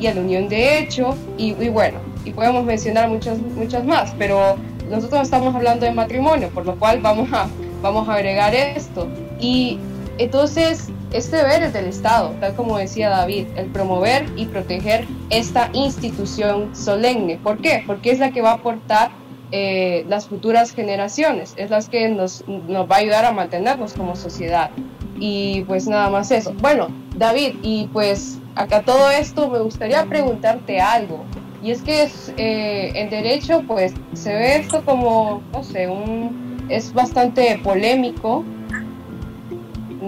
y 0.00 0.04
la 0.04 0.20
unión 0.20 0.48
de 0.48 0.78
hecho, 0.78 1.16
y, 1.36 1.54
y 1.60 1.68
bueno, 1.68 1.98
y 2.24 2.30
podemos 2.30 2.64
mencionar 2.64 3.08
muchas, 3.08 3.38
muchas 3.38 3.84
más, 3.84 4.14
pero 4.18 4.56
nosotros 4.88 5.22
estamos 5.22 5.54
hablando 5.54 5.86
de 5.86 5.92
matrimonio, 5.92 6.48
por 6.50 6.66
lo 6.66 6.78
cual 6.78 7.00
vamos 7.00 7.32
a, 7.32 7.48
vamos 7.82 8.08
a 8.08 8.14
agregar 8.14 8.54
esto. 8.54 9.08
Y 9.40 9.78
entonces, 10.18 10.88
este 11.12 11.36
deber 11.36 11.62
es 11.62 11.72
del 11.72 11.86
Estado, 11.86 12.34
tal 12.40 12.54
como 12.54 12.78
decía 12.78 13.08
David, 13.08 13.46
el 13.56 13.66
promover 13.66 14.26
y 14.36 14.46
proteger 14.46 15.06
esta 15.30 15.70
institución 15.72 16.74
solemne. 16.74 17.38
¿Por 17.42 17.58
qué? 17.58 17.82
Porque 17.86 18.10
es 18.10 18.18
la 18.18 18.30
que 18.30 18.42
va 18.42 18.50
a 18.50 18.54
aportar 18.54 19.10
eh, 19.50 20.04
las 20.08 20.28
futuras 20.28 20.72
generaciones, 20.72 21.54
es 21.56 21.70
la 21.70 21.80
que 21.80 22.08
nos, 22.10 22.46
nos 22.46 22.90
va 22.90 22.96
a 22.96 22.98
ayudar 22.98 23.24
a 23.24 23.32
mantenernos 23.32 23.94
como 23.94 24.16
sociedad. 24.16 24.70
Y 25.18 25.62
pues 25.62 25.88
nada 25.88 26.10
más 26.10 26.30
eso. 26.30 26.52
Bueno, 26.60 26.88
David, 27.16 27.54
y 27.62 27.88
pues 27.92 28.38
acá 28.54 28.82
todo 28.82 29.10
esto 29.10 29.48
me 29.48 29.58
gustaría 29.60 30.04
preguntarte 30.04 30.80
algo. 30.80 31.24
Y 31.62 31.70
es 31.70 31.82
que 31.82 32.02
es, 32.02 32.32
eh, 32.36 32.92
en 32.94 33.10
derecho 33.10 33.64
pues 33.66 33.94
se 34.12 34.32
ve 34.34 34.56
esto 34.56 34.84
como, 34.84 35.42
no 35.52 35.64
sé, 35.64 35.88
un, 35.88 36.66
es 36.68 36.92
bastante 36.92 37.58
polémico, 37.64 38.44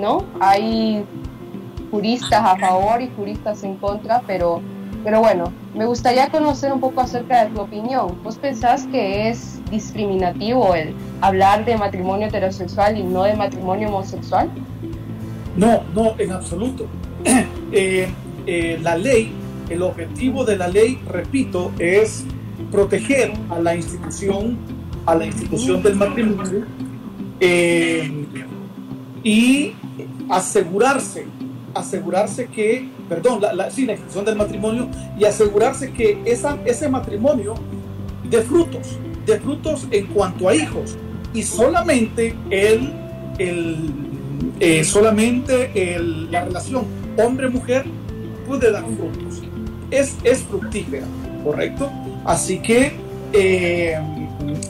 ¿no? 0.00 0.24
Hay 0.40 1.04
juristas 1.90 2.40
a 2.44 2.56
favor 2.56 3.02
y 3.02 3.10
juristas 3.16 3.62
en 3.64 3.76
contra, 3.76 4.22
pero, 4.26 4.60
pero 5.04 5.20
bueno, 5.20 5.52
me 5.74 5.86
gustaría 5.86 6.28
conocer 6.30 6.72
un 6.72 6.80
poco 6.80 7.00
acerca 7.00 7.44
de 7.44 7.50
tu 7.54 7.60
opinión. 7.60 8.18
¿Vos 8.22 8.38
pensás 8.38 8.86
que 8.86 9.28
es 9.28 9.60
discriminativo 9.70 10.74
el 10.74 10.94
hablar 11.20 11.64
de 11.64 11.76
matrimonio 11.76 12.28
heterosexual 12.28 12.96
y 12.96 13.02
no 13.02 13.24
de 13.24 13.34
matrimonio 13.34 13.88
homosexual? 13.88 14.50
No, 15.56 15.82
no, 15.94 16.14
en 16.18 16.32
absoluto. 16.32 16.86
Eh, 17.72 18.08
eh, 18.48 18.80
la 18.82 18.96
ley 18.96 19.32
el 19.70 19.82
objetivo 19.82 20.44
de 20.44 20.56
la 20.56 20.68
ley, 20.68 21.00
repito, 21.08 21.70
es 21.78 22.24
proteger 22.70 23.32
a 23.48 23.60
la 23.60 23.76
institución, 23.76 24.58
a 25.06 25.14
la 25.14 25.26
institución 25.26 25.82
del 25.82 25.94
matrimonio 25.94 26.66
eh, 27.38 28.26
y 29.22 29.72
asegurarse, 30.30 31.26
asegurarse 31.74 32.46
que, 32.46 32.88
perdón, 33.08 33.40
la, 33.40 33.70
sí, 33.70 33.86
la 33.86 33.96
del 34.24 34.36
matrimonio 34.36 34.88
y 35.18 35.24
asegurarse 35.24 35.92
que 35.92 36.22
esa, 36.24 36.58
ese 36.64 36.88
matrimonio 36.88 37.54
de 38.28 38.42
frutos, 38.42 38.98
de 39.26 39.38
frutos 39.40 39.86
en 39.90 40.06
cuanto 40.06 40.48
a 40.48 40.54
hijos 40.54 40.96
y 41.34 41.42
solamente 41.42 42.34
el, 42.50 42.92
el 43.38 43.90
eh, 44.58 44.84
solamente 44.84 45.94
el, 45.94 46.30
la 46.30 46.44
relación 46.44 46.84
hombre-mujer 47.16 47.84
puede 48.46 48.70
dar 48.70 48.84
frutos 48.84 49.42
es, 49.90 50.16
es 50.24 50.42
fructífera, 50.42 51.06
¿correcto? 51.44 51.90
Así 52.24 52.58
que 52.58 52.92
eh, 53.32 53.98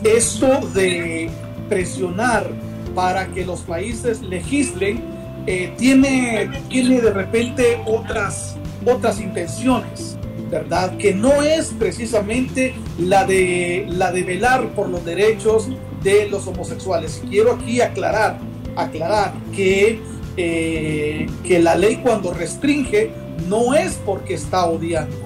esto 0.04 0.66
de 0.74 1.30
presionar 1.68 2.46
para 2.94 3.28
que 3.28 3.44
los 3.44 3.60
países 3.60 4.22
legislen 4.22 5.02
eh, 5.46 5.72
tiene, 5.78 6.50
tiene 6.68 7.00
de 7.00 7.12
repente 7.12 7.80
otras, 7.86 8.56
otras 8.86 9.20
intenciones, 9.20 10.16
¿verdad? 10.50 10.96
Que 10.98 11.14
no 11.14 11.42
es 11.42 11.72
precisamente 11.78 12.74
la 12.98 13.24
de, 13.24 13.86
la 13.88 14.12
de 14.12 14.22
velar 14.22 14.68
por 14.74 14.88
los 14.88 15.04
derechos 15.04 15.68
de 16.02 16.28
los 16.28 16.46
homosexuales. 16.46 17.22
Quiero 17.28 17.52
aquí 17.52 17.80
aclarar, 17.80 18.38
aclarar 18.76 19.32
que, 19.54 20.00
eh, 20.36 21.26
que 21.44 21.58
la 21.58 21.74
ley 21.74 22.00
cuando 22.02 22.32
restringe 22.32 23.10
no 23.48 23.74
es 23.74 23.94
porque 24.04 24.34
está 24.34 24.66
odiando. 24.66 25.16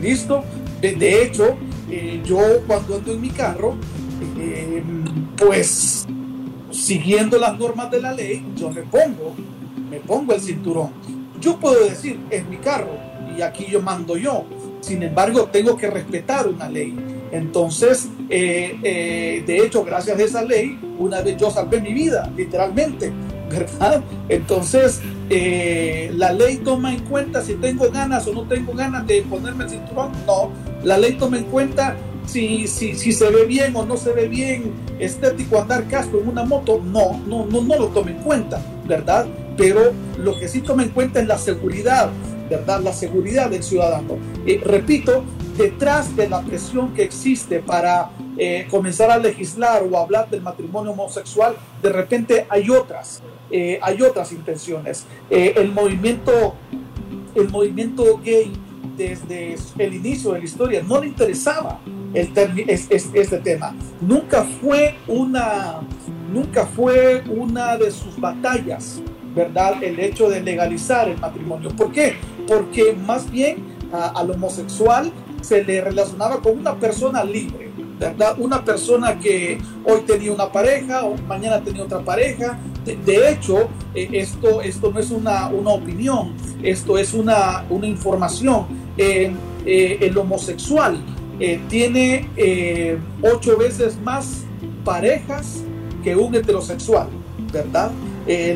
¿Listo? 0.00 0.44
De, 0.80 1.22
hecho, 1.22 1.56
eh, 1.90 2.20
yo 2.24 2.40
cuando 2.66 2.96
ando 2.96 3.12
en 3.12 3.20
mi 3.20 3.30
carro, 3.30 3.76
pues 5.36 6.06
siguiendo 6.82 7.38
las 7.38 7.56
normas 7.58 7.90
de 7.92 8.02
la 8.02 8.12
ley, 8.12 8.44
yo 8.56 8.68
me 8.70 8.82
pongo, 8.82 9.34
me 9.88 10.00
pongo 10.00 10.34
el 10.34 10.40
cinturón. 10.40 10.90
Yo 11.40 11.56
puedo 11.58 11.84
decir, 11.84 12.18
es 12.28 12.46
mi 12.48 12.56
carro 12.56 12.90
y 13.36 13.42
aquí 13.42 13.66
yo 13.70 13.80
mando 13.80 14.16
yo. 14.16 14.44
Sin 14.80 15.02
embargo, 15.02 15.44
tengo 15.44 15.76
que 15.76 15.88
respetar 15.88 16.48
una 16.48 16.68
ley. 16.68 16.96
Entonces, 17.30 18.08
eh, 18.28 19.42
de 19.46 19.58
hecho, 19.58 19.84
gracias 19.84 20.18
a 20.18 20.22
esa 20.22 20.42
ley, 20.42 20.78
una 20.98 21.22
vez 21.22 21.36
yo 21.36 21.50
salvé 21.50 21.80
mi 21.80 21.94
vida, 21.94 22.28
literalmente, 22.36 23.12
¿verdad? 23.50 24.02
Entonces, 24.28 25.00
eh, 25.30 26.10
la 26.16 26.32
ley 26.32 26.56
toma 26.58 26.92
en 26.92 27.04
cuenta 27.04 27.42
si 27.42 27.54
tengo 27.54 27.90
ganas 27.90 28.26
o 28.26 28.32
no 28.32 28.42
tengo 28.48 28.72
ganas 28.72 29.06
de 29.06 29.22
ponerme 29.22 29.64
el 29.64 29.70
cinturón. 29.70 30.10
No, 30.26 30.50
la 30.82 30.98
ley 30.98 31.12
toma 31.12 31.38
en 31.38 31.44
cuenta 31.44 31.96
si, 32.26 32.66
si, 32.66 32.94
si 32.94 33.12
se 33.12 33.30
ve 33.30 33.44
bien 33.44 33.74
o 33.76 33.84
no 33.84 33.96
se 33.96 34.12
ve 34.12 34.28
bien 34.28 34.72
estético 34.98 35.60
andar 35.60 35.86
casco 35.88 36.18
en 36.18 36.28
una 36.28 36.44
moto. 36.44 36.80
No, 36.84 37.20
no, 37.26 37.46
no, 37.46 37.60
no 37.62 37.76
lo 37.76 37.86
toma 37.88 38.10
en 38.10 38.18
cuenta, 38.18 38.62
¿verdad? 38.86 39.26
Pero 39.56 39.92
lo 40.18 40.38
que 40.38 40.48
sí 40.48 40.60
toma 40.60 40.82
en 40.82 40.90
cuenta 40.90 41.20
es 41.20 41.26
la 41.26 41.38
seguridad, 41.38 42.10
¿verdad? 42.48 42.80
La 42.80 42.92
seguridad 42.92 43.50
del 43.50 43.62
ciudadano. 43.62 44.18
y 44.46 44.58
repito, 44.58 45.24
detrás 45.56 46.16
de 46.16 46.28
la 46.28 46.40
presión 46.42 46.94
que 46.94 47.02
existe 47.02 47.60
para 47.60 48.10
eh, 48.38 48.66
comenzar 48.70 49.10
a 49.10 49.18
legislar 49.18 49.82
o 49.82 49.98
hablar 49.98 50.30
del 50.30 50.40
matrimonio 50.40 50.92
homosexual, 50.92 51.54
de 51.82 51.90
repente 51.90 52.46
hay 52.48 52.70
otras, 52.70 53.22
eh, 53.50 53.78
hay 53.82 54.00
otras 54.02 54.32
intenciones. 54.32 55.04
Eh, 55.28 55.54
el 55.56 55.72
movimiento, 55.72 56.54
el 57.34 57.48
movimiento 57.50 58.20
gay 58.24 58.52
desde 58.96 59.56
el 59.78 59.94
inicio 59.94 60.32
de 60.32 60.38
la 60.40 60.44
historia 60.44 60.82
no 60.82 61.00
le 61.00 61.08
interesaba 61.08 61.80
este 62.14 63.38
tema. 63.38 63.74
Nunca 64.00 64.44
fue 64.60 64.96
una, 65.06 65.80
nunca 66.32 66.66
fue 66.66 67.22
una 67.28 67.76
de 67.76 67.90
sus 67.90 68.18
batallas, 68.18 69.00
¿verdad? 69.34 69.82
El 69.82 69.98
hecho 69.98 70.28
de 70.28 70.40
legalizar 70.40 71.08
el 71.08 71.18
matrimonio. 71.18 71.70
¿Por 71.70 71.92
qué? 71.92 72.14
Porque 72.46 72.96
más 73.06 73.30
bien 73.30 73.72
al 73.92 74.30
homosexual 74.30 75.12
se 75.40 75.64
le 75.64 75.80
relacionaba 75.80 76.40
con 76.40 76.58
una 76.58 76.74
persona 76.74 77.24
libre, 77.24 77.70
¿verdad? 77.98 78.36
Una 78.38 78.64
persona 78.64 79.18
que 79.18 79.58
hoy 79.84 80.00
tenía 80.06 80.32
una 80.32 80.50
pareja, 80.50 81.04
o 81.04 81.16
mañana 81.26 81.60
tenía 81.60 81.82
otra 81.82 82.00
pareja. 82.00 82.58
De, 82.84 83.30
hecho, 83.30 83.68
eh, 83.94 84.08
esto, 84.12 84.60
esto 84.60 84.90
no 84.90 84.98
es 84.98 85.10
una, 85.10 85.48
una 85.48 85.70
opinión, 85.70 86.34
esto 86.62 86.98
es 86.98 87.14
una, 87.14 87.64
una 87.70 87.86
información. 87.86 88.66
Eh, 88.96 89.32
el 89.64 90.18
homosexual 90.18 90.98
eh, 91.44 91.60
tiene 91.68 92.28
ocho 93.20 93.56
veces 93.56 93.98
más 94.02 94.44
parejas 94.84 95.62
que 96.02 96.14
un 96.16 96.34
heterosexual, 96.34 97.08
¿verdad? 97.52 97.90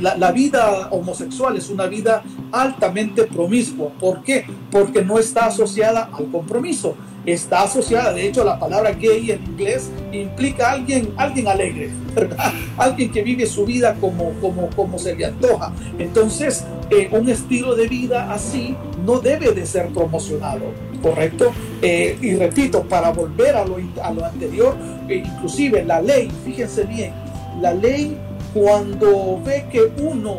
la, 0.01 0.17
la, 0.17 0.31
vida 0.31 0.89
homosexual 0.91 1.57
es 1.57 1.69
una 1.71 1.87
vida 1.87 2.23
altamente 2.53 3.25
promiscua. 3.25 3.89
¿Por 3.99 4.23
qué? 4.23 4.45
Porque 4.71 5.05
no 5.05 5.19
está 5.19 5.47
asociada 5.47 6.09
al 6.13 6.31
compromiso. 6.31 6.95
Está 7.27 7.63
asociada, 7.63 8.13
de 8.13 8.29
hecho, 8.29 8.45
la 8.45 8.57
palabra 8.57 8.93
gay 8.93 9.33
en 9.33 9.45
inglés 9.45 9.91
implica 10.13 10.71
alguien, 10.71 11.13
alguien 11.17 11.49
alegre, 11.49 11.91
¿verdad? 12.15 12.53
Alguien 12.79 13.11
que 13.11 13.21
vive 13.23 13.47
su 13.47 13.67
vida 13.67 13.97
como, 14.01 14.31
como, 14.41 14.71
como 14.77 14.97
se 14.97 15.17
le 15.17 15.25
antoja. 15.25 15.73
Entonces, 15.99 16.65
eh, 16.89 17.09
un 17.11 17.29
estilo 17.29 17.75
de 17.75 17.89
vida 17.89 18.33
así 18.33 18.77
no 19.05 19.19
debe 19.19 19.51
de 19.51 19.67
ser 19.67 19.89
promocionado, 19.89 20.67
¿correcto? 21.07 21.53
Eh, 21.83 22.19
y 22.21 22.35
repito, 22.35 22.83
para 22.83 23.11
volver 23.11 23.55
a 23.55 23.65
lo, 23.65 23.77
a 23.77 24.27
anterior, 24.27 24.75
eh, 25.09 25.23
inclusive 25.25 25.85
la 25.85 26.01
ley, 26.01 26.29
fíjense 26.45 26.83
bien, 26.83 27.13
la 27.61 27.73
ley 27.73 28.19
cuando 28.53 29.41
ve 29.45 29.67
que 29.71 29.93
uno 30.03 30.39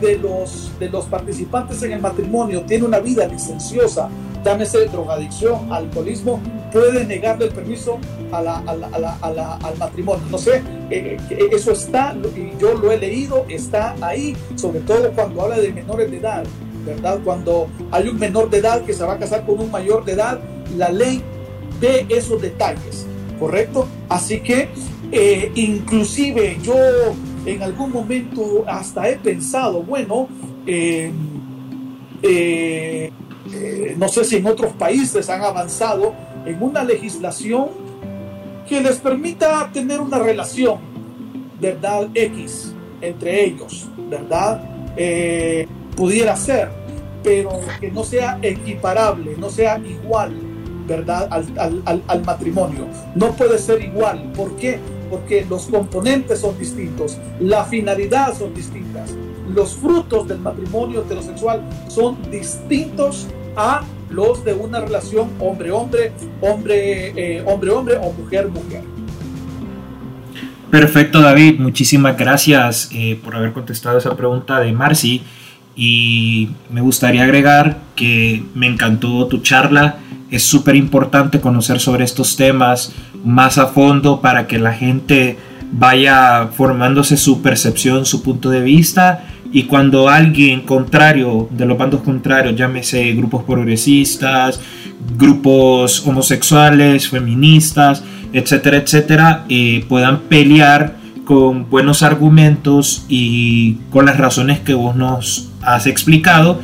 de 0.00 0.16
los, 0.18 0.72
de 0.78 0.88
los 0.88 1.04
participantes 1.06 1.82
en 1.82 1.92
el 1.92 2.00
matrimonio 2.00 2.62
tiene 2.62 2.86
una 2.86 2.98
vida 2.98 3.26
licenciosa, 3.26 4.08
llámese 4.42 4.86
drogadicción, 4.86 5.70
alcoholismo, 5.70 6.40
puede 6.72 7.04
negarle 7.04 7.46
el 7.46 7.52
permiso 7.52 7.98
al 8.32 9.78
matrimonio. 9.78 10.24
No 10.30 10.38
sé, 10.38 10.62
eh, 10.90 11.18
eso 11.52 11.72
está, 11.72 12.16
yo 12.58 12.74
lo 12.74 12.90
he 12.90 12.96
leído, 12.96 13.44
está 13.48 13.94
ahí, 14.00 14.34
sobre 14.54 14.80
todo 14.80 15.10
cuando 15.12 15.42
habla 15.42 15.58
de 15.58 15.72
menores 15.72 16.10
de 16.10 16.16
edad. 16.16 16.44
¿Verdad? 16.86 17.18
Cuando 17.24 17.68
hay 17.90 18.08
un 18.08 18.18
menor 18.18 18.48
de 18.48 18.58
edad 18.58 18.82
que 18.84 18.94
se 18.94 19.04
va 19.04 19.14
a 19.14 19.18
casar 19.18 19.44
con 19.44 19.60
un 19.60 19.70
mayor 19.70 20.04
de 20.04 20.12
edad, 20.12 20.40
la 20.76 20.90
ley 20.90 21.22
ve 21.80 22.06
esos 22.08 22.40
detalles, 22.40 23.06
¿correcto? 23.38 23.86
Así 24.08 24.40
que 24.40 24.68
eh, 25.12 25.52
inclusive 25.54 26.58
yo 26.62 26.76
en 27.44 27.62
algún 27.62 27.92
momento 27.92 28.64
hasta 28.66 29.08
he 29.08 29.16
pensado, 29.16 29.82
bueno, 29.82 30.28
eh, 30.66 31.10
no 33.96 34.08
sé 34.08 34.24
si 34.24 34.36
en 34.36 34.46
otros 34.46 34.72
países 34.72 35.28
han 35.28 35.42
avanzado 35.42 36.14
en 36.44 36.62
una 36.62 36.82
legislación 36.84 37.68
que 38.68 38.80
les 38.80 38.96
permita 38.96 39.70
tener 39.72 40.00
una 40.00 40.18
relación, 40.18 40.78
¿verdad? 41.60 42.08
X 42.14 42.72
entre 43.00 43.44
ellos, 43.44 43.88
¿verdad? 44.08 44.62
Eh, 44.96 45.66
pudiera 45.96 46.36
ser, 46.36 46.68
pero 47.24 47.50
que 47.80 47.90
no 47.90 48.04
sea 48.04 48.38
equiparable, 48.42 49.34
no 49.36 49.50
sea 49.50 49.78
igual, 49.78 50.32
¿verdad? 50.86 51.28
Al, 51.30 52.22
matrimonio. 52.24 52.86
No 53.14 53.32
puede 53.32 53.58
ser 53.58 53.82
igual. 53.82 54.30
¿Por 54.36 54.54
qué? 54.56 54.78
Porque 55.10 55.44
los 55.48 55.66
componentes 55.66 56.40
son 56.40 56.58
distintos, 56.58 57.18
la 57.40 57.64
finalidad 57.64 58.36
son 58.36 58.54
distintas, 58.54 59.14
los 59.52 59.74
frutos 59.74 60.28
del 60.28 60.38
matrimonio 60.38 61.02
heterosexual 61.02 61.62
son 61.88 62.18
distintos 62.30 63.28
a 63.56 63.82
los 64.10 64.44
de 64.44 64.52
una 64.52 64.80
relación 64.80 65.30
hombre-hombre, 65.40 66.12
hombre-hombre 66.40 67.36
eh, 67.38 67.44
hombre, 67.46 67.96
o 67.96 68.12
mujer-mujer. 68.12 68.82
Perfecto, 70.70 71.20
David. 71.20 71.58
Muchísimas 71.58 72.16
gracias 72.16 72.90
eh, 72.92 73.18
por 73.22 73.36
haber 73.36 73.52
contestado 73.52 73.98
esa 73.98 74.16
pregunta 74.16 74.60
de 74.60 74.72
Marcy. 74.72 75.22
Y 75.76 76.48
me 76.70 76.80
gustaría 76.80 77.22
agregar 77.22 77.78
que 77.94 78.42
me 78.54 78.66
encantó 78.66 79.26
tu 79.26 79.38
charla. 79.38 79.98
Es 80.30 80.42
súper 80.42 80.74
importante 80.74 81.40
conocer 81.40 81.80
sobre 81.80 82.04
estos 82.04 82.36
temas 82.36 82.92
más 83.24 83.58
a 83.58 83.66
fondo 83.68 84.20
para 84.20 84.46
que 84.46 84.58
la 84.58 84.72
gente 84.72 85.36
vaya 85.70 86.48
formándose 86.56 87.16
su 87.16 87.42
percepción, 87.42 88.06
su 88.06 88.22
punto 88.22 88.50
de 88.50 88.62
vista 88.62 89.24
y 89.52 89.64
cuando 89.64 90.08
alguien 90.08 90.60
contrario, 90.62 91.48
de 91.50 91.66
los 91.66 91.78
bandos 91.78 92.02
contrarios, 92.02 92.56
llámese 92.56 93.12
grupos 93.14 93.44
progresistas, 93.44 94.60
grupos 95.16 96.06
homosexuales, 96.06 97.08
feministas, 97.08 98.02
etcétera, 98.32 98.78
etcétera, 98.78 99.44
eh, 99.48 99.84
puedan 99.88 100.20
pelear 100.22 100.95
con 101.26 101.68
buenos 101.68 102.02
argumentos 102.02 103.04
y 103.08 103.74
con 103.90 104.06
las 104.06 104.16
razones 104.16 104.60
que 104.60 104.72
vos 104.72 104.96
nos 104.96 105.50
has 105.60 105.86
explicado. 105.86 106.60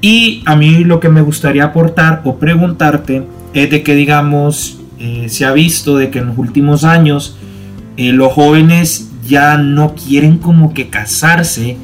Y 0.00 0.42
a 0.44 0.54
mí 0.54 0.84
lo 0.84 1.00
que 1.00 1.08
me 1.08 1.22
gustaría 1.22 1.64
aportar 1.64 2.20
o 2.24 2.36
preguntarte 2.36 3.26
es 3.54 3.70
de 3.70 3.82
que, 3.82 3.94
digamos, 3.94 4.78
eh, 4.98 5.28
se 5.28 5.46
ha 5.46 5.52
visto 5.52 5.96
de 5.96 6.10
que 6.10 6.18
en 6.18 6.26
los 6.26 6.38
últimos 6.38 6.84
años 6.84 7.36
eh, 7.96 8.12
los 8.12 8.32
jóvenes 8.32 9.10
ya 9.26 9.56
no 9.56 9.94
quieren 9.94 10.38
como 10.38 10.74
que 10.74 10.88
casarse, 10.88 11.78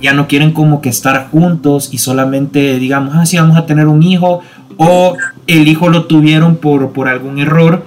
ya 0.00 0.12
no 0.12 0.28
quieren 0.28 0.52
como 0.52 0.82
que 0.82 0.90
estar 0.90 1.28
juntos 1.30 1.88
y 1.92 1.98
solamente 1.98 2.78
digamos, 2.78 3.14
ah, 3.14 3.24
vamos 3.40 3.56
a 3.56 3.64
tener 3.64 3.86
un 3.86 4.02
hijo 4.02 4.40
o 4.76 5.16
el 5.46 5.66
hijo 5.66 5.88
lo 5.88 6.04
tuvieron 6.04 6.56
por, 6.56 6.92
por 6.92 7.08
algún 7.08 7.38
error. 7.38 7.84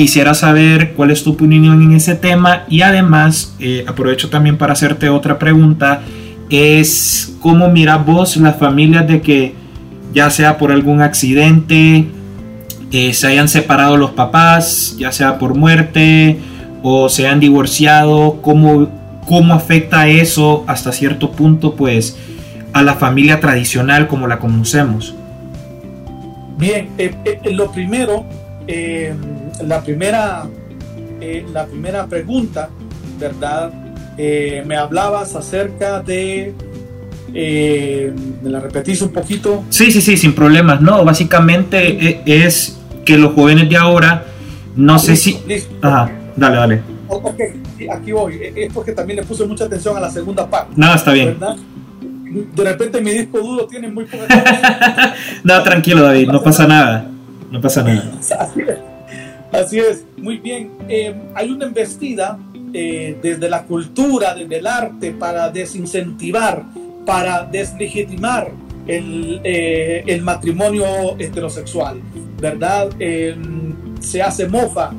Quisiera 0.00 0.32
saber 0.32 0.94
cuál 0.94 1.10
es 1.10 1.22
tu 1.22 1.32
opinión 1.32 1.82
en 1.82 1.92
ese 1.92 2.14
tema 2.14 2.64
y 2.70 2.80
además 2.80 3.54
eh, 3.60 3.84
aprovecho 3.86 4.30
también 4.30 4.56
para 4.56 4.72
hacerte 4.72 5.10
otra 5.10 5.38
pregunta. 5.38 6.00
Es 6.48 7.34
cómo 7.38 7.68
mira 7.68 7.98
vos 7.98 8.38
las 8.38 8.56
familias 8.56 9.06
de 9.06 9.20
que 9.20 9.52
ya 10.14 10.30
sea 10.30 10.56
por 10.56 10.72
algún 10.72 11.02
accidente, 11.02 12.06
eh, 12.90 13.12
se 13.12 13.26
hayan 13.26 13.46
separado 13.46 13.98
los 13.98 14.12
papás, 14.12 14.96
ya 14.96 15.12
sea 15.12 15.38
por 15.38 15.54
muerte 15.54 16.38
o 16.82 17.10
se 17.10 17.28
han 17.28 17.38
divorciado, 17.38 18.40
cómo, 18.40 18.88
cómo 19.26 19.52
afecta 19.52 20.08
eso 20.08 20.64
hasta 20.66 20.92
cierto 20.92 21.32
punto 21.32 21.74
pues 21.76 22.16
a 22.72 22.82
la 22.82 22.94
familia 22.94 23.38
tradicional 23.38 24.08
como 24.08 24.26
la 24.26 24.38
conocemos. 24.38 25.14
Bien, 26.56 26.88
eh, 26.96 27.12
lo 27.52 27.70
primero, 27.70 28.24
la 29.62 29.82
primera, 29.82 30.46
la 31.52 31.66
primera 31.66 32.06
pregunta, 32.06 32.70
¿verdad? 33.18 33.72
me 34.16 34.76
hablabas 34.76 35.34
acerca 35.34 36.00
de, 36.00 36.52
¿me 37.32 38.50
la 38.50 38.60
repetís 38.60 39.00
un 39.00 39.10
poquito? 39.10 39.64
Sí, 39.70 39.90
sí, 39.90 40.02
sí, 40.02 40.16
sin 40.16 40.34
problemas, 40.34 40.82
¿no? 40.82 41.04
Básicamente 41.04 42.20
es 42.26 42.78
que 43.04 43.16
los 43.16 43.34
jóvenes 43.34 43.68
de 43.70 43.76
ahora, 43.76 44.24
no 44.76 44.98
sé 44.98 45.16
si... 45.16 45.38
Ajá, 45.80 46.10
dale, 46.36 46.56
dale. 46.56 46.82
Ok, 47.08 47.40
aquí 47.92 48.12
voy. 48.12 48.40
Es 48.54 48.72
porque 48.72 48.92
también 48.92 49.20
le 49.20 49.26
puse 49.26 49.46
mucha 49.46 49.64
atención 49.64 49.96
a 49.96 50.00
la 50.00 50.10
segunda 50.10 50.48
parte. 50.48 50.74
Nada, 50.76 50.96
está 50.96 51.12
bien. 51.12 51.38
¿verdad? 51.40 51.56
de 52.30 52.64
repente 52.64 53.00
mi 53.00 53.10
disco 53.10 53.40
duro 53.40 53.66
tiene 53.66 53.88
muy 53.88 54.04
poca 54.04 54.26
No, 55.44 55.62
tranquilo 55.62 56.02
David, 56.02 56.28
no 56.28 56.42
pasa 56.42 56.66
nada. 56.66 57.10
No 57.50 57.60
pasa 57.60 57.82
nada. 57.82 58.12
Así 59.52 59.78
es, 59.78 60.04
muy 60.16 60.38
bien. 60.38 60.70
Eh, 60.88 61.14
hay 61.34 61.50
una 61.50 61.66
embestida 61.66 62.38
eh, 62.72 63.18
desde 63.20 63.48
la 63.48 63.64
cultura, 63.64 64.34
desde 64.34 64.58
el 64.58 64.66
arte, 64.66 65.12
para 65.12 65.50
desincentivar, 65.50 66.64
para 67.04 67.44
deslegitimar 67.44 68.52
el, 68.86 69.40
eh, 69.44 70.04
el 70.06 70.22
matrimonio 70.22 71.18
heterosexual, 71.18 72.00
¿verdad? 72.40 72.90
se 74.00 74.22
hace 74.22 74.48
mofa. 74.48 74.92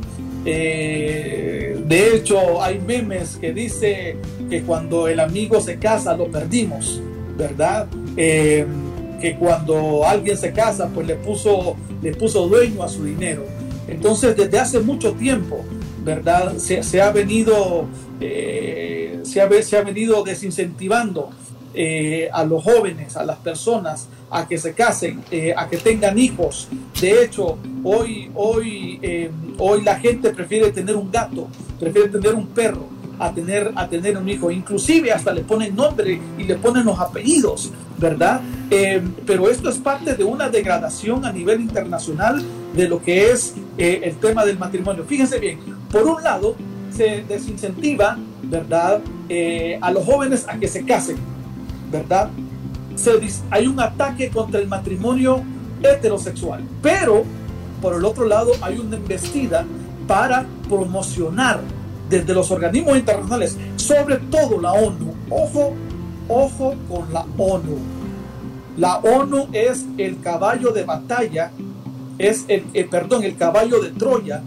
de 0.43 2.11
hecho, 2.13 2.61
hay 2.61 2.79
memes 2.79 3.37
que 3.37 3.51
dice 3.53 4.17
que 4.49 4.61
cuando 4.61 5.07
el 5.07 5.19
amigo 5.19 5.59
se 5.59 5.79
casa 5.79 6.15
lo 6.15 6.27
perdimos. 6.27 7.01
¿verdad? 7.41 7.87
Eh, 8.17 8.65
que 9.19 9.35
cuando 9.35 10.05
alguien 10.05 10.37
se 10.37 10.51
casa, 10.51 10.89
pues 10.93 11.07
le 11.07 11.15
puso, 11.15 11.75
le 12.01 12.13
puso 12.13 12.47
dueño 12.47 12.83
a 12.83 12.89
su 12.89 13.03
dinero. 13.03 13.45
Entonces, 13.91 14.35
desde 14.35 14.59
hace 14.59 14.79
mucho 14.79 15.13
tiempo, 15.13 15.63
¿verdad? 16.03 16.57
Se, 16.57 17.01
ha 17.01 17.11
venido, 17.11 17.85
eh, 18.19 19.19
se, 19.23 19.41
ha, 19.41 19.83
venido 19.83 20.23
desincentivando 20.23 21.29
eh, 21.73 22.29
a 22.31 22.43
los 22.43 22.63
jóvenes, 22.63 23.15
a 23.17 23.23
las 23.23 23.37
personas, 23.37 24.07
a 24.29 24.47
que 24.47 24.57
se 24.57 24.73
casen, 24.73 25.23
a 25.55 25.67
que 25.67 25.77
tengan 25.77 26.17
hijos. 26.17 26.69
De 26.99 27.23
hecho, 27.23 27.57
hoy, 27.83 28.31
hoy, 28.33 29.29
hoy 29.57 29.81
la 29.83 29.99
gente 29.99 30.31
prefiere 30.31 30.71
tener 30.71 30.95
un 30.95 31.11
gato, 31.11 31.47
prefiere 31.79 32.07
tener 32.07 32.33
un 32.33 32.47
perro, 32.47 32.87
a 33.21 33.31
tener, 33.31 33.71
a 33.75 33.87
tener 33.87 34.17
un 34.17 34.27
hijo. 34.27 34.49
Inclusive 34.49 35.11
hasta 35.11 35.31
le 35.31 35.41
ponen 35.41 35.75
nombre 35.75 36.19
y 36.37 36.43
le 36.43 36.55
ponen 36.55 36.85
los 36.85 36.99
apellidos, 36.99 37.71
¿verdad? 37.97 38.41
Eh, 38.71 39.01
pero 39.25 39.49
esto 39.49 39.69
es 39.69 39.77
parte 39.77 40.15
de 40.15 40.23
una 40.23 40.49
degradación 40.49 41.23
a 41.25 41.31
nivel 41.31 41.61
internacional 41.61 42.43
de 42.73 42.87
lo 42.87 43.01
que 43.01 43.31
es 43.31 43.53
eh, 43.77 44.01
el 44.03 44.15
tema 44.17 44.45
del 44.45 44.57
matrimonio. 44.57 45.03
Fíjense 45.05 45.39
bien, 45.39 45.59
por 45.91 46.03
un 46.03 46.23
lado 46.23 46.55
se 46.95 47.23
desincentiva, 47.27 48.17
¿verdad? 48.43 49.01
Eh, 49.29 49.77
a 49.81 49.91
los 49.91 50.05
jóvenes 50.05 50.45
a 50.47 50.57
que 50.57 50.67
se 50.67 50.85
casen, 50.85 51.17
¿verdad? 51.91 52.29
Se, 52.95 53.11
hay 53.49 53.67
un 53.67 53.79
ataque 53.79 54.29
contra 54.29 54.59
el 54.59 54.67
matrimonio 54.67 55.43
heterosexual, 55.81 56.63
pero 56.81 57.23
por 57.81 57.95
el 57.95 58.05
otro 58.05 58.25
lado 58.25 58.51
hay 58.61 58.77
una 58.77 58.97
embestida 58.97 59.65
para 60.07 60.45
promocionar 60.69 61.61
desde 62.09 62.33
los 62.33 62.51
organismos 62.51 62.97
internacionales, 62.97 63.57
sobre 63.77 64.17
todo 64.17 64.59
la 64.59 64.73
ONU. 64.73 65.13
Ojo, 65.29 65.73
ojo 66.27 66.75
con 66.89 67.11
la 67.13 67.25
ONU. 67.37 67.77
La 68.77 68.97
ONU 68.97 69.47
es 69.53 69.85
el 69.97 70.19
caballo 70.19 70.71
de 70.71 70.83
batalla, 70.83 71.51
es 72.21 72.45
el, 72.47 72.65
eh, 72.73 72.87
perdón, 72.89 73.23
el 73.23 73.35
caballo 73.35 73.81
de 73.81 73.89
Troya 73.89 74.41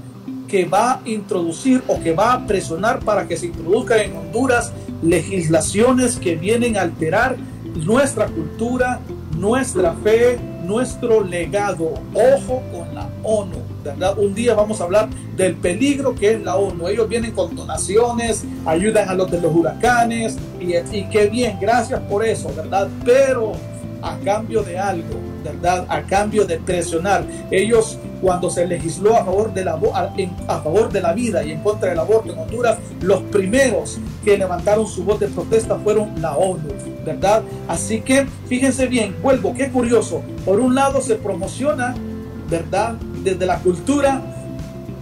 que 0.48 0.64
va 0.64 0.92
a 0.92 1.00
introducir 1.04 1.82
o 1.88 2.00
que 2.00 2.12
va 2.12 2.34
a 2.34 2.46
presionar 2.46 3.00
para 3.00 3.26
que 3.26 3.36
se 3.36 3.46
introduzca 3.46 4.02
en 4.02 4.16
Honduras 4.16 4.72
legislaciones 5.02 6.16
que 6.16 6.36
vienen 6.36 6.76
a 6.76 6.82
alterar 6.82 7.36
nuestra 7.74 8.26
cultura, 8.26 9.00
nuestra 9.36 9.94
fe, 9.94 10.38
nuestro 10.64 11.22
legado. 11.24 11.94
Ojo 12.14 12.62
con 12.72 12.94
la 12.94 13.08
ONU, 13.22 13.56
¿verdad? 13.82 14.16
Un 14.18 14.34
día 14.34 14.54
vamos 14.54 14.80
a 14.80 14.84
hablar 14.84 15.08
del 15.36 15.56
peligro 15.56 16.14
que 16.14 16.34
es 16.34 16.42
la 16.42 16.56
ONU. 16.56 16.88
Ellos 16.88 17.08
vienen 17.08 17.32
con 17.32 17.54
donaciones, 17.56 18.44
ayudan 18.64 19.08
a 19.08 19.14
los 19.14 19.30
de 19.30 19.40
los 19.40 19.54
huracanes 19.54 20.36
y, 20.60 20.76
y 20.76 21.08
qué 21.10 21.26
bien, 21.26 21.58
gracias 21.60 22.00
por 22.02 22.24
eso, 22.24 22.50
¿verdad? 22.54 22.88
Pero 23.04 23.52
a 24.02 24.16
cambio 24.18 24.62
de 24.62 24.78
algo, 24.78 25.18
¿verdad? 25.44 25.86
A 25.88 26.02
cambio 26.02 26.44
de 26.44 26.58
presionar. 26.58 27.24
Ellos, 27.50 27.98
cuando 28.20 28.50
se 28.50 28.66
legisló 28.66 29.14
a 29.16 29.24
favor, 29.24 29.52
de 29.52 29.64
la, 29.64 29.78
a, 30.48 30.60
favor 30.60 30.90
de 30.90 31.00
la 31.00 31.12
vida 31.12 31.44
y 31.44 31.52
en 31.52 31.60
contra 31.60 31.90
del 31.90 31.98
aborto 31.98 32.32
en 32.32 32.38
Honduras, 32.38 32.78
los 33.02 33.22
primeros 33.24 33.98
que 34.24 34.38
levantaron 34.38 34.86
su 34.86 35.04
voz 35.04 35.20
de 35.20 35.28
protesta 35.28 35.76
fueron 35.76 36.20
la 36.20 36.34
ONU, 36.36 36.68
¿verdad? 37.04 37.42
Así 37.68 38.00
que 38.00 38.26
fíjense 38.48 38.86
bien, 38.86 39.14
vuelvo, 39.22 39.54
qué 39.54 39.70
curioso. 39.70 40.22
Por 40.44 40.58
un 40.58 40.74
lado 40.74 41.02
se 41.02 41.16
promociona, 41.16 41.94
¿verdad? 42.48 42.94
Desde 43.22 43.44
la 43.44 43.58
cultura 43.58 44.22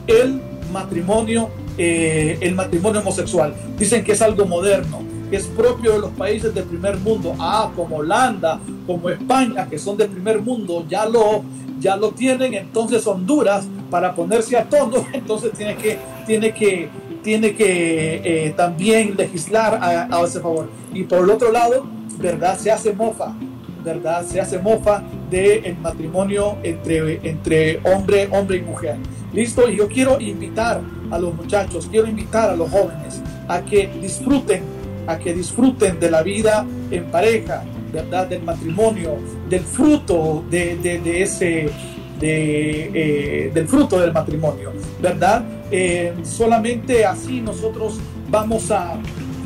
el 0.08 0.40
matrimonio, 0.72 1.50
eh, 1.78 2.36
el 2.40 2.54
matrimonio 2.54 3.00
homosexual. 3.00 3.54
Dicen 3.78 4.02
que 4.02 4.12
es 4.12 4.22
algo 4.22 4.44
moderno, 4.46 5.02
que 5.32 5.38
es 5.38 5.46
propio 5.46 5.92
de 5.92 5.98
los 5.98 6.10
países 6.10 6.54
del 6.54 6.64
primer 6.64 6.98
mundo. 6.98 7.34
Ah, 7.38 7.72
como 7.74 7.96
Holanda, 7.96 8.60
como 8.86 9.08
España, 9.08 9.66
que 9.66 9.78
son 9.78 9.96
del 9.96 10.10
primer 10.10 10.42
mundo, 10.42 10.84
ya 10.86 11.06
lo, 11.06 11.42
ya 11.80 11.96
lo 11.96 12.10
tienen. 12.10 12.52
Entonces 12.52 13.06
Honduras, 13.06 13.66
para 13.90 14.14
ponerse 14.14 14.58
a 14.58 14.68
tono, 14.68 15.06
entonces 15.14 15.52
tiene 15.52 15.76
que, 15.76 15.98
tiene 16.26 16.52
que, 16.52 16.90
tiene 17.22 17.54
que 17.54 18.20
eh, 18.22 18.50
también 18.54 19.14
legislar 19.16 19.76
a, 19.76 20.14
a 20.14 20.22
ese 20.22 20.38
favor. 20.38 20.68
Y 20.92 21.04
por 21.04 21.20
el 21.20 21.30
otro 21.30 21.50
lado, 21.50 21.86
¿verdad? 22.18 22.58
Se 22.58 22.70
hace 22.70 22.92
mofa 22.92 23.34
¿verdad? 23.82 24.24
Se 24.26 24.38
hace 24.38 24.58
mofa 24.58 25.02
del 25.30 25.64
el 25.64 25.78
matrimonio 25.78 26.58
entre, 26.62 27.26
entre 27.28 27.80
hombre, 27.84 28.28
hombre 28.30 28.58
y 28.58 28.60
mujer. 28.60 28.96
Listo, 29.32 29.68
y 29.68 29.78
yo 29.78 29.88
quiero 29.88 30.20
invitar 30.20 30.82
a 31.10 31.18
los 31.18 31.34
muchachos, 31.34 31.88
quiero 31.90 32.06
invitar 32.06 32.50
a 32.50 32.54
los 32.54 32.70
jóvenes 32.70 33.20
a 33.48 33.60
que 33.62 33.88
disfruten, 34.00 34.62
a 35.06 35.18
que 35.18 35.34
disfruten 35.34 35.98
de 35.98 36.10
la 36.10 36.22
vida 36.22 36.66
en 36.90 37.04
pareja, 37.10 37.64
¿verdad? 37.92 38.26
Del 38.26 38.42
matrimonio, 38.42 39.16
del 39.48 39.62
fruto 39.62 40.44
de, 40.50 40.76
de, 40.76 41.22
ese, 41.22 41.70
de, 42.18 42.90
eh, 42.94 43.50
del 43.52 43.68
fruto 43.68 43.98
del 44.00 44.12
matrimonio, 44.12 44.72
¿verdad? 45.00 45.44
Eh, 45.70 46.14
solamente 46.22 47.04
así 47.04 47.40
nosotros 47.40 47.98
vamos 48.28 48.70
a, 48.70 48.94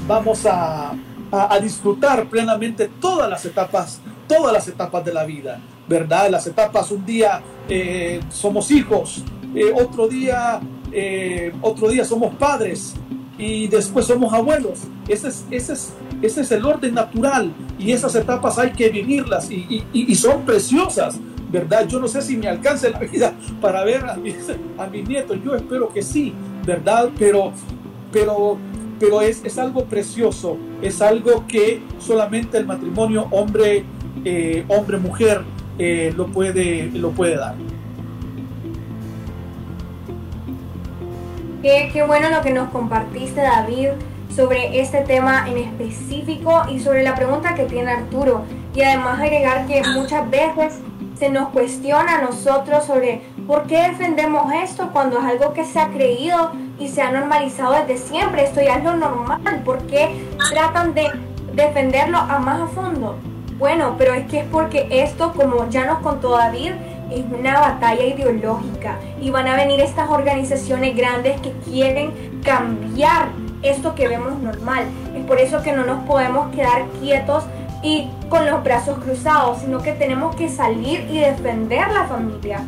vamos 0.06 0.46
a, 0.46 0.92
a, 1.30 1.58
disfrutar 1.60 2.28
plenamente 2.28 2.90
todas 3.00 3.28
las 3.28 3.44
etapas 3.44 4.00
todas 4.28 4.52
las 4.52 4.66
etapas 4.66 5.04
de 5.04 5.14
la 5.14 5.24
vida, 5.24 5.60
¿verdad? 5.86 6.28
Las 6.28 6.48
etapas, 6.48 6.90
un 6.90 7.06
día 7.06 7.40
eh, 7.68 8.18
somos 8.28 8.72
hijos, 8.72 9.22
otro, 9.76 10.08
día, 10.08 10.60
otro 11.62 11.88
día 11.88 12.04
somos 12.04 12.34
padres 12.34 12.96
y 13.38 13.68
después 13.68 14.06
somos 14.06 14.32
abuelos. 14.32 14.80
Ese 15.08 15.28
es, 15.28 15.44
ese 15.50 15.72
es, 15.74 15.92
ese 16.22 16.40
es 16.42 16.52
el 16.52 16.64
orden 16.64 16.94
natural 16.94 17.52
y 17.78 17.92
esas 17.92 18.14
etapas 18.14 18.58
hay 18.58 18.72
que 18.72 18.88
vivirlas 18.88 19.50
y, 19.50 19.84
y, 19.92 20.14
son 20.14 20.44
preciosas. 20.44 21.18
¿Verdad? 21.48 21.86
Yo 21.86 22.00
no 22.00 22.08
sé 22.08 22.22
si 22.22 22.36
me 22.36 22.48
alcance 22.48 22.90
la 22.90 22.98
vida 22.98 23.32
para 23.60 23.84
ver 23.84 24.04
a 24.04 24.16
mis, 24.16 24.34
a 24.78 24.86
mis 24.88 25.08
nietos. 25.08 25.38
Yo 25.44 25.54
espero 25.54 25.88
que 25.92 26.02
sí, 26.02 26.34
¿verdad? 26.66 27.10
Pero, 27.18 27.52
pero 28.12 28.58
pero 28.98 29.20
es, 29.20 29.44
es, 29.44 29.58
algo 29.58 29.84
precioso, 29.84 30.56
es 30.80 31.02
algo 31.02 31.46
que 31.46 31.82
solamente 31.98 32.56
el 32.56 32.64
matrimonio 32.64 33.28
hombre 33.30 33.84
eh, 34.24 34.64
hombre-mujer 34.68 35.42
eh, 35.78 36.12
lo, 36.16 36.26
puede, 36.26 36.90
lo 36.92 37.10
puede 37.10 37.36
dar. 37.36 37.54
Qué, 41.66 41.90
qué 41.92 42.04
bueno 42.04 42.30
lo 42.30 42.42
que 42.42 42.52
nos 42.52 42.68
compartiste, 42.70 43.40
David, 43.40 43.88
sobre 44.32 44.78
este 44.78 45.00
tema 45.00 45.48
en 45.48 45.58
específico 45.58 46.62
y 46.70 46.78
sobre 46.78 47.02
la 47.02 47.16
pregunta 47.16 47.56
que 47.56 47.64
tiene 47.64 47.90
Arturo. 47.90 48.44
Y 48.72 48.82
además 48.82 49.18
agregar 49.18 49.66
que 49.66 49.82
muchas 49.82 50.30
veces 50.30 50.78
se 51.18 51.28
nos 51.28 51.48
cuestiona 51.48 52.18
a 52.18 52.22
nosotros 52.22 52.84
sobre 52.84 53.22
por 53.48 53.66
qué 53.66 53.78
defendemos 53.88 54.52
esto 54.52 54.90
cuando 54.92 55.18
es 55.18 55.24
algo 55.24 55.54
que 55.54 55.64
se 55.64 55.80
ha 55.80 55.88
creído 55.88 56.52
y 56.78 56.86
se 56.86 57.02
ha 57.02 57.10
normalizado 57.10 57.72
desde 57.72 57.98
siempre. 57.98 58.44
Esto 58.44 58.60
ya 58.60 58.76
es 58.76 58.84
lo 58.84 58.94
normal. 58.94 59.62
¿Por 59.64 59.84
qué 59.88 60.24
tratan 60.48 60.94
de 60.94 61.10
defenderlo 61.52 62.18
a 62.18 62.38
más 62.38 62.60
a 62.60 62.66
fondo? 62.68 63.16
Bueno, 63.58 63.96
pero 63.98 64.14
es 64.14 64.28
que 64.28 64.38
es 64.38 64.46
porque 64.52 64.86
esto, 64.88 65.32
como 65.32 65.68
ya 65.68 65.84
nos 65.84 65.98
contó 65.98 66.36
David, 66.36 66.74
es 67.10 67.24
una 67.32 67.60
batalla 67.60 68.04
ideológica 68.04 68.98
y 69.20 69.30
van 69.30 69.46
a 69.48 69.56
venir 69.56 69.80
estas 69.80 70.10
organizaciones 70.10 70.96
grandes 70.96 71.40
que 71.40 71.52
quieren 71.64 72.40
cambiar 72.44 73.28
esto 73.62 73.94
que 73.94 74.08
vemos 74.08 74.38
normal. 74.38 74.84
Es 75.14 75.24
por 75.24 75.40
eso 75.40 75.62
que 75.62 75.72
no 75.72 75.84
nos 75.84 76.04
podemos 76.04 76.54
quedar 76.54 76.84
quietos 77.00 77.44
y 77.82 78.08
con 78.28 78.46
los 78.46 78.62
brazos 78.64 78.98
cruzados, 78.98 79.58
sino 79.58 79.82
que 79.82 79.92
tenemos 79.92 80.34
que 80.34 80.48
salir 80.48 81.06
y 81.10 81.18
defender 81.18 81.90
la 81.92 82.04
familia, 82.04 82.64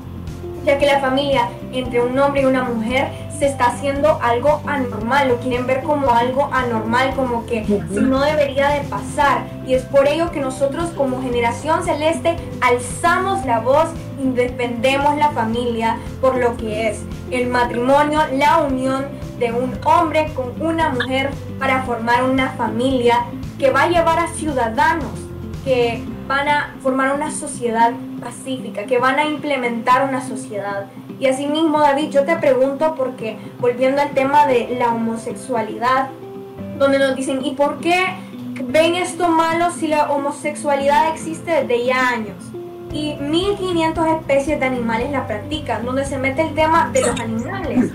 ya 0.68 0.78
que 0.78 0.86
la 0.86 1.00
familia 1.00 1.48
entre 1.72 2.02
un 2.02 2.18
hombre 2.18 2.42
y 2.42 2.44
una 2.44 2.62
mujer 2.62 3.08
se 3.38 3.46
está 3.46 3.66
haciendo 3.68 4.18
algo 4.20 4.60
anormal, 4.66 5.28
lo 5.28 5.38
quieren 5.38 5.66
ver 5.66 5.82
como 5.82 6.10
algo 6.10 6.50
anormal, 6.52 7.14
como 7.14 7.46
que 7.46 7.64
si 7.64 8.00
no 8.00 8.20
debería 8.20 8.68
de 8.68 8.80
pasar. 8.80 9.46
Y 9.66 9.74
es 9.74 9.84
por 9.84 10.06
ello 10.06 10.30
que 10.30 10.40
nosotros 10.40 10.90
como 10.90 11.22
generación 11.22 11.84
celeste 11.84 12.36
alzamos 12.60 13.46
la 13.46 13.60
voz 13.60 13.86
y 14.22 14.28
defendemos 14.30 15.16
la 15.16 15.30
familia 15.30 15.96
por 16.20 16.36
lo 16.36 16.56
que 16.56 16.90
es 16.90 17.02
el 17.30 17.46
matrimonio, 17.46 18.20
la 18.34 18.58
unión 18.58 19.06
de 19.38 19.52
un 19.52 19.72
hombre 19.84 20.32
con 20.34 20.52
una 20.60 20.90
mujer 20.90 21.30
para 21.58 21.82
formar 21.84 22.24
una 22.24 22.50
familia 22.50 23.24
que 23.58 23.70
va 23.70 23.84
a 23.84 23.88
llevar 23.88 24.18
a 24.18 24.28
ciudadanos 24.34 25.12
que 25.64 26.02
van 26.28 26.46
a 26.48 26.76
formar 26.80 27.14
una 27.14 27.32
sociedad 27.32 27.92
pacífica, 28.20 28.84
que 28.84 28.98
van 28.98 29.18
a 29.18 29.24
implementar 29.24 30.08
una 30.08 30.20
sociedad 30.20 30.86
y 31.20 31.26
asimismo, 31.26 31.80
David, 31.80 32.10
yo 32.10 32.24
te 32.24 32.36
pregunto 32.36 32.94
porque, 32.96 33.38
volviendo 33.58 34.00
al 34.00 34.10
tema 34.10 34.46
de 34.46 34.76
la 34.78 34.94
homosexualidad, 34.94 36.10
donde 36.78 36.98
nos 36.98 37.16
dicen, 37.16 37.44
¿y 37.44 37.54
por 37.54 37.78
qué 37.80 37.98
ven 38.64 38.94
esto 38.94 39.28
malo 39.28 39.72
si 39.72 39.88
la 39.88 40.10
homosexualidad 40.12 41.12
existe 41.12 41.64
desde 41.64 41.86
ya 41.86 42.10
años? 42.10 42.36
Y 42.92 43.16
1500 43.16 44.06
especies 44.06 44.60
de 44.60 44.66
animales 44.66 45.10
la 45.10 45.26
practican, 45.26 45.84
donde 45.84 46.04
se 46.04 46.18
mete 46.18 46.42
el 46.42 46.54
tema 46.54 46.90
de 46.92 47.00
los 47.02 47.18
animales. 47.18 47.90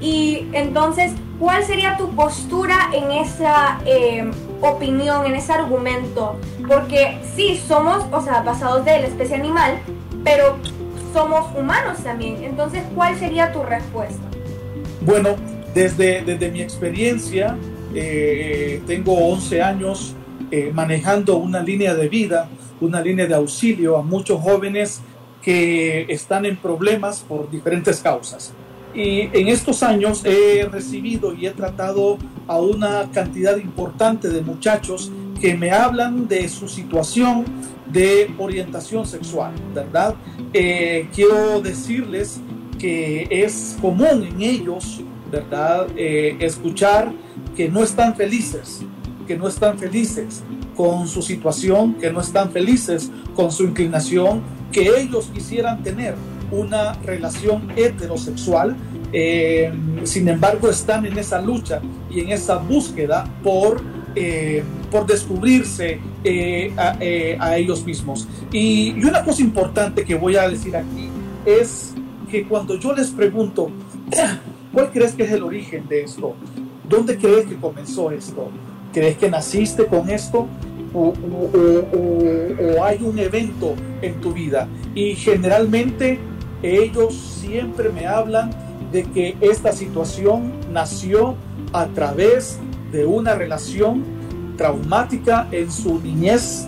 Y 0.00 0.46
entonces, 0.52 1.12
¿cuál 1.38 1.64
sería 1.64 1.96
tu 1.96 2.10
postura 2.10 2.90
en 2.92 3.10
esa 3.10 3.80
eh, 3.86 4.30
opinión, 4.60 5.26
en 5.26 5.34
ese 5.34 5.52
argumento? 5.52 6.38
Porque 6.68 7.18
sí, 7.34 7.60
somos, 7.66 8.04
o 8.12 8.20
sea, 8.20 8.42
basados 8.42 8.84
de 8.84 9.00
la 9.00 9.06
especie 9.06 9.36
animal, 9.36 9.78
pero 10.24 10.56
somos 11.12 11.46
humanos 11.56 11.98
también. 12.02 12.42
Entonces, 12.42 12.82
¿cuál 12.94 13.18
sería 13.18 13.52
tu 13.52 13.62
respuesta? 13.62 14.22
Bueno, 15.02 15.36
desde, 15.74 16.22
desde 16.22 16.50
mi 16.50 16.60
experiencia, 16.60 17.56
eh, 17.94 18.82
tengo 18.86 19.14
11 19.14 19.62
años 19.62 20.14
eh, 20.50 20.70
manejando 20.72 21.36
una 21.36 21.62
línea 21.62 21.94
de 21.94 22.08
vida, 22.08 22.48
una 22.80 23.00
línea 23.00 23.26
de 23.26 23.34
auxilio 23.34 23.96
a 23.96 24.02
muchos 24.02 24.40
jóvenes 24.40 25.00
que 25.42 26.06
están 26.08 26.44
en 26.44 26.56
problemas 26.56 27.20
por 27.20 27.50
diferentes 27.50 28.00
causas. 28.00 28.52
Y 28.94 29.28
en 29.32 29.48
estos 29.48 29.82
años 29.82 30.24
he 30.24 30.66
recibido 30.70 31.32
y 31.34 31.46
he 31.46 31.50
tratado 31.50 32.18
a 32.46 32.60
una 32.60 33.10
cantidad 33.12 33.56
importante 33.56 34.28
de 34.28 34.42
muchachos 34.42 35.10
que 35.40 35.54
me 35.54 35.70
hablan 35.70 36.28
de 36.28 36.48
su 36.48 36.68
situación 36.68 37.44
de 37.86 38.30
orientación 38.38 39.06
sexual, 39.06 39.52
¿verdad? 39.74 40.14
Eh, 40.52 41.08
quiero 41.14 41.60
decirles 41.60 42.40
que 42.78 43.26
es 43.30 43.76
común 43.80 44.24
en 44.24 44.40
ellos, 44.40 45.00
¿verdad? 45.30 45.88
Eh, 45.96 46.36
escuchar 46.40 47.12
que 47.56 47.68
no 47.68 47.82
están 47.82 48.16
felices, 48.16 48.80
que 49.26 49.36
no 49.36 49.48
están 49.48 49.78
felices 49.78 50.42
con 50.76 51.06
su 51.08 51.22
situación, 51.22 51.94
que 51.94 52.12
no 52.12 52.20
están 52.20 52.50
felices 52.50 53.10
con 53.34 53.52
su 53.52 53.64
inclinación, 53.64 54.42
que 54.72 54.88
ellos 55.00 55.30
quisieran 55.32 55.82
tener 55.82 56.14
una 56.50 56.92
relación 56.94 57.70
heterosexual, 57.76 58.76
eh, 59.12 59.72
sin 60.04 60.28
embargo 60.28 60.70
están 60.70 61.04
en 61.06 61.18
esa 61.18 61.40
lucha 61.40 61.80
y 62.10 62.20
en 62.20 62.30
esa 62.30 62.58
búsqueda 62.58 63.24
por 63.42 63.82
eh, 64.16 64.64
por 64.90 65.06
descubrirse 65.06 66.00
eh, 66.24 66.74
a, 66.76 67.56
ellos 67.56 67.84
mismos. 67.84 68.26
Y, 68.50 68.92
una 69.04 69.22
cosa 69.24 69.40
importante 69.40 70.04
que 70.04 70.16
voy 70.16 70.34
a 70.34 70.48
decir 70.48 70.76
aquí 70.76 71.08
es 71.46 71.94
que 72.28 72.44
cuando 72.44 72.74
yo 72.74 72.92
les 72.92 73.10
pregunto, 73.10 73.70
¿cuál 74.72 74.90
crees 74.90 75.12
que 75.12 75.22
es 75.22 75.30
el 75.30 75.44
origen 75.44 75.86
de 75.86 76.02
esto? 76.02 76.34
¿Dónde 76.88 77.16
crees 77.18 77.46
que 77.46 77.54
comenzó 77.54 78.10
esto? 78.10 78.50
¿Crees 78.92 79.16
que 79.16 79.30
naciste 79.30 79.86
con 79.86 80.10
esto? 80.10 80.48
O, 80.92 81.14
o, 81.94 82.82
hay 82.84 82.98
un 83.02 83.16
evento 83.16 83.76
en 84.02 84.20
tu 84.20 84.32
vida. 84.32 84.66
Y 84.92 85.14
generalmente 85.14 86.18
ellos 86.62 87.14
siempre 87.14 87.88
me 87.90 88.06
hablan 88.06 88.50
de 88.92 89.04
que 89.04 89.36
esta 89.40 89.72
situación 89.72 90.52
nació 90.72 91.34
a 91.72 91.86
través 91.86 92.58
de 92.92 93.04
una 93.04 93.34
relación 93.34 94.04
traumática 94.56 95.48
en 95.52 95.70
su 95.70 96.00
niñez 96.00 96.66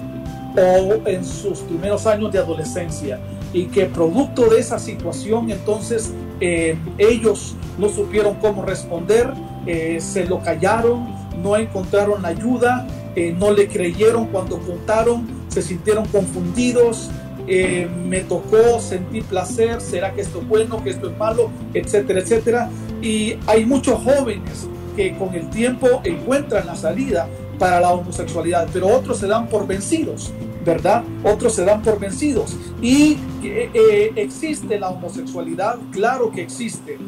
o 0.56 1.08
en 1.08 1.24
sus 1.24 1.60
primeros 1.60 2.06
años 2.06 2.32
de 2.32 2.38
adolescencia. 2.38 3.20
Y 3.52 3.66
que 3.66 3.86
producto 3.86 4.48
de 4.48 4.60
esa 4.60 4.78
situación 4.78 5.50
entonces 5.50 6.12
eh, 6.40 6.76
ellos 6.98 7.54
no 7.78 7.88
supieron 7.88 8.36
cómo 8.36 8.62
responder, 8.62 9.32
eh, 9.66 9.98
se 10.00 10.24
lo 10.26 10.40
callaron, 10.42 11.06
no 11.42 11.56
encontraron 11.56 12.24
ayuda, 12.24 12.86
eh, 13.14 13.34
no 13.38 13.50
le 13.50 13.68
creyeron 13.68 14.26
cuando 14.26 14.58
contaron, 14.58 15.26
se 15.48 15.60
sintieron 15.62 16.06
confundidos, 16.06 17.10
eh, 17.46 17.88
me 18.06 18.20
tocó 18.20 18.80
sentir 18.80 19.24
placer, 19.24 19.80
será 19.80 20.12
que 20.12 20.20
esto 20.20 20.40
es 20.40 20.48
bueno, 20.48 20.82
que 20.82 20.90
esto 20.90 21.10
es 21.10 21.16
malo, 21.16 21.50
etcétera, 21.74 22.20
etcétera. 22.20 22.70
Y 23.00 23.36
hay 23.46 23.64
muchos 23.64 24.00
jóvenes 24.02 24.68
que 24.96 25.16
con 25.16 25.34
el 25.34 25.48
tiempo 25.50 26.00
encuentran 26.04 26.66
la 26.66 26.76
salida 26.76 27.26
para 27.58 27.80
la 27.80 27.92
homosexualidad, 27.92 28.68
pero 28.72 28.88
otros 28.88 29.18
se 29.18 29.26
dan 29.26 29.48
por 29.48 29.66
vencidos, 29.66 30.32
¿verdad? 30.64 31.02
Otros 31.24 31.54
se 31.54 31.64
dan 31.64 31.82
por 31.82 31.98
vencidos. 31.98 32.56
Y 32.80 33.18
eh, 33.42 33.70
eh, 33.72 34.12
existe 34.16 34.78
la 34.78 34.90
homosexualidad, 34.90 35.78
claro 35.90 36.30
que 36.30 36.42
existe. 36.42 36.98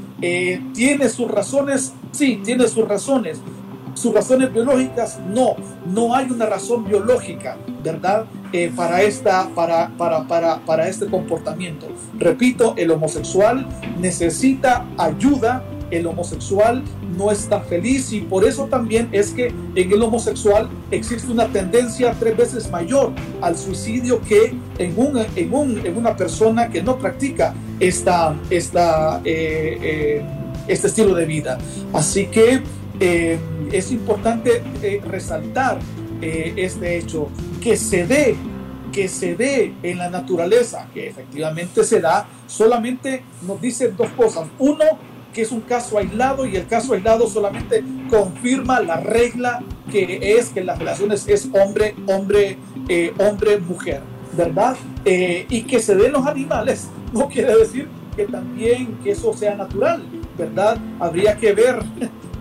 ¿Tiene 0.73 1.09
sus 1.09 1.31
razones? 1.31 1.93
Sí, 2.13 2.41
tiene 2.45 2.67
sus 2.69 2.89
razones. 2.89 3.41
¿Sus 3.95 4.13
razones 4.13 4.53
biológicas? 4.53 5.19
No, 5.29 5.57
no 5.87 6.15
hay 6.15 6.31
una 6.31 6.47
razón 6.47 6.85
biológica, 6.85 7.57
¿verdad? 7.83 8.27
Eh, 8.53 8.73
para, 8.75 9.03
esta, 9.03 9.49
para, 9.55 9.89
para, 9.97 10.27
para, 10.27 10.61
para 10.61 10.89
este 10.89 11.07
comportamiento. 11.07 11.87
Repito, 12.19 12.75
el 12.77 12.91
homosexual 12.91 13.67
necesita 13.99 14.85
ayuda, 14.99 15.65
el 15.91 16.07
homosexual 16.07 16.83
no 17.17 17.31
está 17.31 17.61
feliz 17.61 18.13
y 18.13 18.21
por 18.21 18.45
eso 18.45 18.65
también 18.67 19.09
es 19.13 19.31
que 19.31 19.53
en 19.75 19.93
el 19.93 20.03
homosexual 20.03 20.69
existe 20.91 21.31
una 21.31 21.47
tendencia 21.47 22.15
tres 22.19 22.37
veces 22.37 22.71
mayor 22.71 23.13
al 23.41 23.57
suicidio 23.57 24.21
que 24.23 24.55
en, 24.79 24.95
un, 24.97 25.25
en, 25.37 25.55
un, 25.55 25.87
en 25.87 25.97
una 25.97 26.17
persona 26.17 26.69
que 26.69 26.83
no 26.83 26.99
practica 26.99 27.55
esta, 27.79 28.35
esta, 28.51 29.21
eh, 29.25 29.79
eh, 29.81 30.27
este 30.67 30.89
estilo 30.89 31.15
de 31.15 31.25
vida. 31.27 31.59
Así 31.93 32.27
que 32.27 32.63
es 33.01 33.91
importante 33.91 34.63
eh, 34.83 35.01
resaltar 35.05 35.79
eh, 36.21 36.55
este 36.57 36.99
hecho, 36.99 37.29
que 37.61 37.77
se 37.77 38.07
dé, 38.07 38.37
que 38.93 39.09
se 39.09 39.35
dé 39.35 39.75
en 39.83 39.99
la 39.99 40.11
naturaleza, 40.11 40.89
que 40.95 41.09
efectivamente 41.09 41.85
se 41.85 42.01
da, 42.01 42.27
solamente 42.47 43.25
nos 43.47 43.61
dice 43.61 43.89
dos 43.89 44.09
cosas. 44.11 44.49
Uno, 44.59 44.85
que 45.33 45.43
es 45.43 45.51
un 45.51 45.63
caso 45.63 45.99
aislado 45.99 46.47
y 46.47 46.55
el 46.55 46.69
caso 46.69 46.95
aislado 46.95 47.27
solamente 47.27 47.83
confirma 48.09 48.81
la 48.81 49.01
regla 49.01 49.63
que 49.91 50.39
es 50.39 50.51
que 50.51 50.63
las 50.63 50.79
relaciones 50.79 51.27
es 51.27 51.49
hombre, 51.53 51.97
hombre, 52.07 52.57
eh, 52.89 53.13
hombre, 53.19 53.59
mujer, 53.59 54.01
¿verdad? 54.37 54.77
y 55.05 55.63
que 55.63 55.81
se 55.81 55.95
den 55.95 56.13
los 56.13 56.27
animales 56.27 56.89
no 57.13 57.29
quiere 57.29 57.57
decir 57.57 57.89
que 58.17 58.27
también 58.27 58.99
que 59.03 59.13
eso 59.13 59.33
sea 59.35 59.55
natural, 59.55 60.03
¿verdad? 60.37 60.79
Habría 61.01 61.37
que 61.37 61.53
ver 61.53 61.79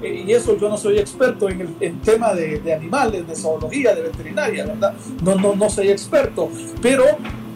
y 0.04 0.32
eso 0.32 0.58
yo 0.58 0.70
no 0.70 0.78
soy 0.78 1.00
experto 1.00 1.50
en 1.50 1.76
el 1.80 2.00
tema 2.02 2.34
de, 2.34 2.60
de, 2.60 2.74
animales, 2.74 3.28
de 3.28 3.36
zoología, 3.36 3.96
de 3.96 4.04
veterinaria, 4.04 4.66
¿verdad? 4.66 4.94
No, 5.24 5.36
no, 5.36 5.56
no 5.56 5.70
soy 5.70 5.90
experto, 5.90 6.50
pero, 6.82 7.06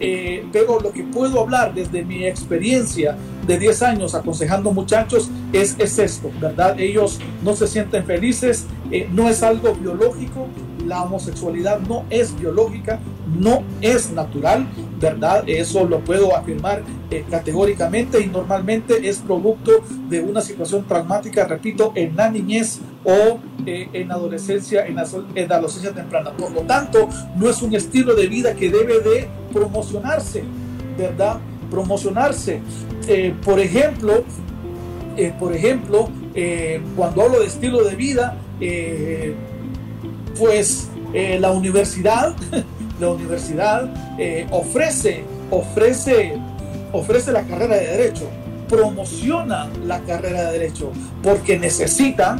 eh, 0.00 0.44
pero 0.52 0.80
lo 0.80 0.92
que 0.92 1.04
puedo 1.04 1.40
hablar 1.40 1.74
desde 1.74 2.04
mi 2.04 2.26
experiencia 2.26 3.16
de 3.46 3.58
10 3.58 3.82
años 3.82 4.14
aconsejando 4.14 4.72
muchachos 4.72 5.30
es, 5.52 5.76
es 5.78 5.98
esto, 5.98 6.30
¿verdad? 6.40 6.78
Ellos 6.78 7.18
no 7.42 7.54
se 7.56 7.66
sienten 7.66 8.04
felices, 8.04 8.66
eh, 8.90 9.08
no 9.10 9.28
es 9.28 9.42
algo 9.42 9.74
biológico, 9.74 10.46
la 10.86 11.02
homosexualidad 11.02 11.80
no 11.80 12.04
es 12.10 12.38
biológica, 12.38 12.98
no 13.38 13.62
es 13.80 14.10
natural, 14.10 14.66
¿verdad? 15.00 15.44
Eso 15.46 15.84
lo 15.84 16.00
puedo 16.00 16.36
afirmar 16.36 16.82
eh, 17.10 17.24
categóricamente 17.30 18.20
y 18.20 18.26
normalmente 18.26 19.08
es 19.08 19.18
producto 19.18 19.72
de 20.08 20.20
una 20.20 20.40
situación 20.40 20.84
traumática, 20.86 21.46
repito, 21.46 21.92
en 21.94 22.16
la 22.16 22.30
niñez 22.30 22.80
o 23.04 23.38
eh, 23.66 23.88
en 23.92 24.10
adolescencia, 24.12 24.86
en 24.86 24.96
la, 24.96 25.06
en 25.34 25.52
adolescencia 25.52 25.92
temprana. 25.92 26.32
Por 26.32 26.52
lo 26.52 26.62
tanto, 26.62 27.08
no 27.36 27.48
es 27.48 27.62
un 27.62 27.74
estilo 27.74 28.14
de 28.14 28.26
vida 28.26 28.54
que 28.54 28.70
debe 28.70 29.00
de 29.00 29.28
promocionarse, 29.52 30.44
¿verdad? 30.96 31.38
Promocionarse. 31.70 32.60
Eh, 33.06 33.34
por 33.44 33.58
ejemplo, 33.60 34.24
por 35.40 35.52
ejemplo, 35.52 36.08
cuando 36.94 37.22
hablo 37.22 37.40
de 37.40 37.46
estilo 37.46 37.82
de 37.82 37.96
vida, 37.96 38.36
pues 40.38 40.88
la 41.40 41.50
universidad 41.50 42.34
la 43.00 43.10
universidad 43.10 43.88
eh, 44.18 44.46
ofrece, 44.50 45.24
ofrece, 45.50 46.36
ofrece 46.92 47.32
la 47.32 47.42
carrera 47.42 47.76
de 47.76 47.86
derecho, 47.86 48.28
promociona 48.68 49.70
la 49.84 50.00
carrera 50.00 50.50
de 50.50 50.58
derecho, 50.58 50.92
porque 51.22 51.58
necesita 51.58 52.38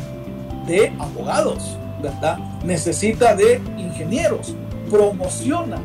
de 0.66 0.92
abogados, 0.98 1.76
¿verdad? 2.02 2.38
Necesita 2.64 3.34
de 3.34 3.60
ingenieros, 3.78 4.54
promociona, 4.90 5.80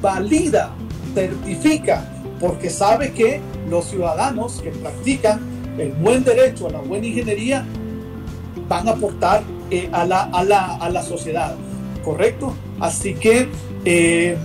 valida, 0.00 0.70
certifica, 1.14 2.04
porque 2.40 2.70
sabe 2.70 3.12
que 3.12 3.40
los 3.68 3.86
ciudadanos 3.86 4.60
que 4.62 4.70
practican 4.70 5.40
el 5.78 5.92
buen 5.92 6.22
derecho, 6.24 6.68
la 6.68 6.78
buena 6.78 7.06
ingeniería, 7.06 7.66
van 8.68 8.88
a 8.88 8.92
aportar 8.92 9.42
eh, 9.70 9.88
a, 9.92 10.04
la, 10.04 10.22
a, 10.24 10.44
la, 10.44 10.76
a 10.76 10.88
la 10.90 11.02
sociedad, 11.02 11.54
¿correcto? 12.04 12.54
Así 12.80 13.14
que 13.14 13.48
eh, 13.84 14.36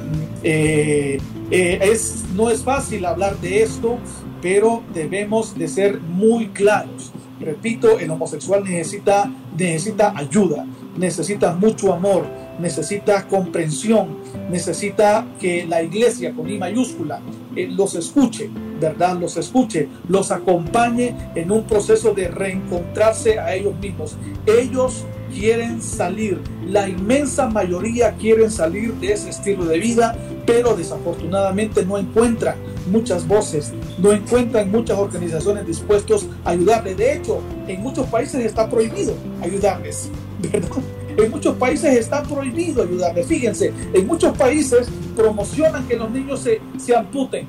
eh, 0.44 1.20
es, 1.52 2.26
no 2.36 2.50
es 2.50 2.64
fácil 2.64 3.06
hablar 3.06 3.38
de 3.40 3.64
esto, 3.64 3.98
pero 4.42 4.84
debemos 4.94 5.58
de 5.58 5.68
ser 5.68 6.00
muy 6.00 6.48
claros. 6.50 7.12
Repito, 7.40 8.00
el 8.00 8.12
homosexual 8.12 8.64
necesita, 8.64 9.32
necesita 9.58 10.14
ayuda, 10.16 10.66
necesita 10.98 11.54
mucho 11.54 11.94
amor, 11.94 12.26
necesita 12.60 13.28
comprensión, 13.28 14.18
necesita 14.50 15.26
que 15.40 15.66
la 15.66 15.82
iglesia 15.82 16.34
con 16.34 16.50
I 16.50 16.58
mayúscula 16.58 17.22
los 17.56 17.96
escuche, 17.96 18.50
¿verdad? 18.80 19.18
Los 19.20 19.38
escuche, 19.38 19.90
los 20.08 20.32
acompañe 20.32 21.16
en 21.36 21.52
un 21.52 21.64
proceso 21.64 22.14
de 22.14 22.28
reencontrarse 22.28 23.40
a 23.40 23.54
ellos 23.54 23.76
mismos. 23.80 24.16
Ellos 24.46 25.06
quieren 25.34 25.82
salir, 25.82 26.40
la 26.68 26.90
inmensa 26.90 27.48
mayoría 27.48 28.14
quieren 28.16 28.52
salir 28.52 28.94
de 28.96 29.14
ese 29.14 29.30
estilo 29.30 29.66
de 29.66 29.80
vida, 29.80 30.18
pero 30.46 30.76
desafortunadamente 30.76 31.86
no 31.86 31.98
encuentran 31.98 32.56
muchas 32.90 33.28
voces, 33.28 33.72
no 34.00 34.12
encuentran 34.12 34.72
muchas 34.72 34.98
organizaciones 34.98 35.66
dispuestos 35.68 36.26
a 36.44 36.52
ayudarles. 36.52 36.98
De 36.98 37.14
hecho, 37.14 37.42
en 37.68 37.82
muchos 37.82 38.08
países 38.08 38.44
está 38.44 38.70
prohibido 38.70 39.14
ayudarles, 39.42 40.10
¿verdad? 40.52 40.70
En 41.18 41.32
muchos 41.32 41.56
países 41.58 41.98
está 41.98 42.24
prohibido 42.24 42.84
ayudarles. 42.84 43.28
Fíjense, 43.28 43.74
en 43.94 44.08
muchos 44.08 44.38
países 44.38 44.88
promocionan 45.18 45.86
que 45.86 45.98
los 45.98 46.10
niños 46.10 46.40
se, 46.40 46.62
se 46.78 46.96
amputen, 46.96 47.46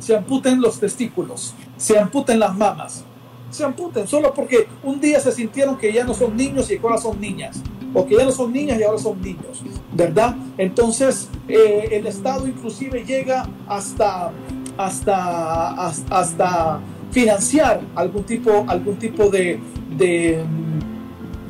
se 0.00 0.16
amputen 0.16 0.60
los 0.60 0.80
testículos, 0.80 1.54
se 1.76 1.98
amputen 1.98 2.40
las 2.40 2.56
mamas 2.56 3.04
se 3.50 3.64
amputen 3.64 4.06
solo 4.06 4.32
porque 4.32 4.68
un 4.82 5.00
día 5.00 5.20
se 5.20 5.32
sintieron 5.32 5.76
que 5.76 5.92
ya 5.92 6.04
no 6.04 6.14
son 6.14 6.36
niños 6.36 6.70
y 6.70 6.76
ahora 6.76 6.98
son 6.98 7.20
niñas, 7.20 7.60
o 7.92 8.06
que 8.06 8.16
ya 8.16 8.24
no 8.24 8.32
son 8.32 8.52
niñas 8.52 8.78
y 8.78 8.82
ahora 8.84 8.98
son 8.98 9.20
niños, 9.20 9.62
¿verdad? 9.92 10.36
Entonces 10.56 11.28
eh, 11.48 11.88
el 11.90 12.06
Estado 12.06 12.46
inclusive 12.46 13.04
llega 13.04 13.48
hasta, 13.68 14.30
hasta, 14.78 15.86
hasta, 15.86 16.80
financiar 17.10 17.80
algún 17.96 18.22
tipo, 18.22 18.64
algún 18.68 18.96
tipo 18.96 19.28
de, 19.28 19.58
de, 19.96 20.44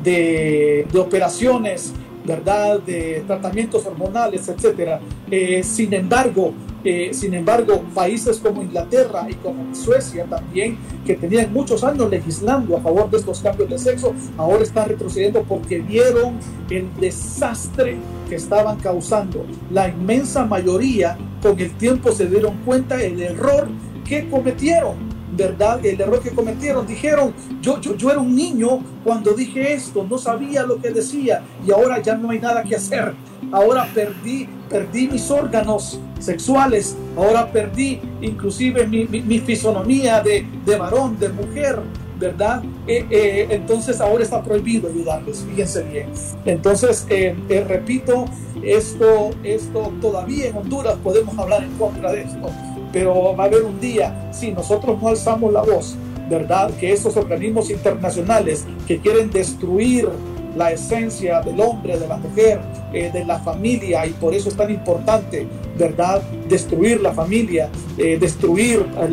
de, 0.03 0.99
operaciones, 0.99 1.93
¿verdad? 2.25 2.79
De 2.79 3.23
tratamientos 3.27 3.85
hormonales, 3.85 4.49
etcétera. 4.49 4.99
Eh, 5.29 5.61
sin 5.61 5.93
embargo, 5.93 6.51
eh, 6.83 7.11
sin 7.13 7.33
embargo, 7.33 7.83
países 7.93 8.39
como 8.39 8.63
Inglaterra 8.63 9.27
y 9.29 9.35
como 9.35 9.75
Suecia 9.75 10.25
también, 10.25 10.77
que 11.05 11.15
tenían 11.15 11.53
muchos 11.53 11.83
años 11.83 12.09
legislando 12.09 12.77
a 12.77 12.81
favor 12.81 13.09
de 13.09 13.17
estos 13.17 13.39
cambios 13.39 13.69
de 13.69 13.77
sexo, 13.77 14.13
ahora 14.37 14.63
están 14.63 14.89
retrocediendo 14.89 15.43
porque 15.43 15.79
vieron 15.79 16.39
el 16.69 16.89
desastre 16.99 17.97
que 18.27 18.35
estaban 18.35 18.77
causando. 18.79 19.45
La 19.71 19.89
inmensa 19.89 20.45
mayoría 20.45 21.17
con 21.41 21.59
el 21.59 21.71
tiempo 21.77 22.11
se 22.11 22.27
dieron 22.27 22.57
cuenta 22.65 22.97
del 22.97 23.21
error 23.21 23.67
que 24.05 24.27
cometieron. 24.29 25.11
¿verdad? 25.33 25.83
El 25.85 25.99
error 25.99 26.21
que 26.21 26.31
cometieron. 26.31 26.85
Dijeron, 26.85 27.33
yo, 27.61 27.79
yo, 27.79 27.95
yo 27.95 28.11
era 28.11 28.19
un 28.19 28.35
niño 28.35 28.83
cuando 29.03 29.31
dije 29.33 29.73
esto, 29.73 30.05
no 30.09 30.17
sabía 30.17 30.63
lo 30.63 30.81
que 30.81 30.91
decía 30.91 31.41
y 31.65 31.71
ahora 31.71 32.01
ya 32.01 32.15
no 32.15 32.31
hay 32.31 32.39
nada 32.39 32.63
que 32.63 32.75
hacer. 32.75 33.13
Ahora 33.51 33.87
perdí 33.93 34.47
perdí 34.71 35.09
mis 35.09 35.29
órganos 35.29 35.99
sexuales, 36.19 36.95
ahora 37.17 37.51
perdí 37.51 37.99
inclusive 38.21 38.87
mi, 38.87 39.05
mi, 39.05 39.39
fisonomía 39.39 40.21
de, 40.21 40.47
de, 40.65 40.75
varón, 40.77 41.19
de 41.19 41.27
mujer, 41.29 41.79
¿verdad? 42.17 42.63
Eh, 42.87 43.05
eh, 43.09 43.47
entonces 43.49 43.99
ahora 43.99 44.23
está 44.23 44.41
prohibido 44.41 44.87
ayudarles, 44.87 45.45
fíjense 45.49 45.83
bien. 45.83 46.07
Entonces, 46.45 47.05
eh, 47.09 47.35
repito, 47.67 48.25
esto, 48.63 49.31
esto 49.43 49.91
todavía 49.99 50.47
en 50.47 50.57
Honduras 50.57 50.95
podemos 51.03 51.37
hablar 51.37 51.63
en 51.63 51.71
contra 51.71 52.13
de 52.13 52.21
esto, 52.21 52.49
pero 52.93 53.35
va 53.35 53.43
a 53.43 53.47
haber 53.47 53.63
un 53.63 53.79
día, 53.79 54.29
si 54.31 54.51
nosotros 54.51 55.01
no 55.01 55.09
alzamos 55.09 55.51
la 55.51 55.63
voz, 55.63 55.97
¿verdad? 56.29 56.71
Que 56.79 56.93
esos 56.93 57.17
organismos 57.17 57.69
internacionales 57.69 58.65
que 58.87 58.99
quieren 58.99 59.29
destruir 59.31 60.07
la 60.55 60.71
esencia 60.71 61.41
del 61.41 61.59
hombre, 61.59 61.97
de 61.97 62.07
la 62.07 62.17
mujer, 62.17 62.59
eh, 62.93 63.09
de 63.11 63.25
la 63.25 63.39
familia, 63.39 64.05
y 64.05 64.11
por 64.11 64.33
eso 64.33 64.49
es 64.49 64.55
tan 64.55 64.69
importante, 64.69 65.47
¿verdad? 65.77 66.21
Destruir 66.49 67.01
la 67.01 67.11
familia, 67.13 67.69
eh, 67.97 68.17
destruir 68.19 68.85
a 68.97 69.07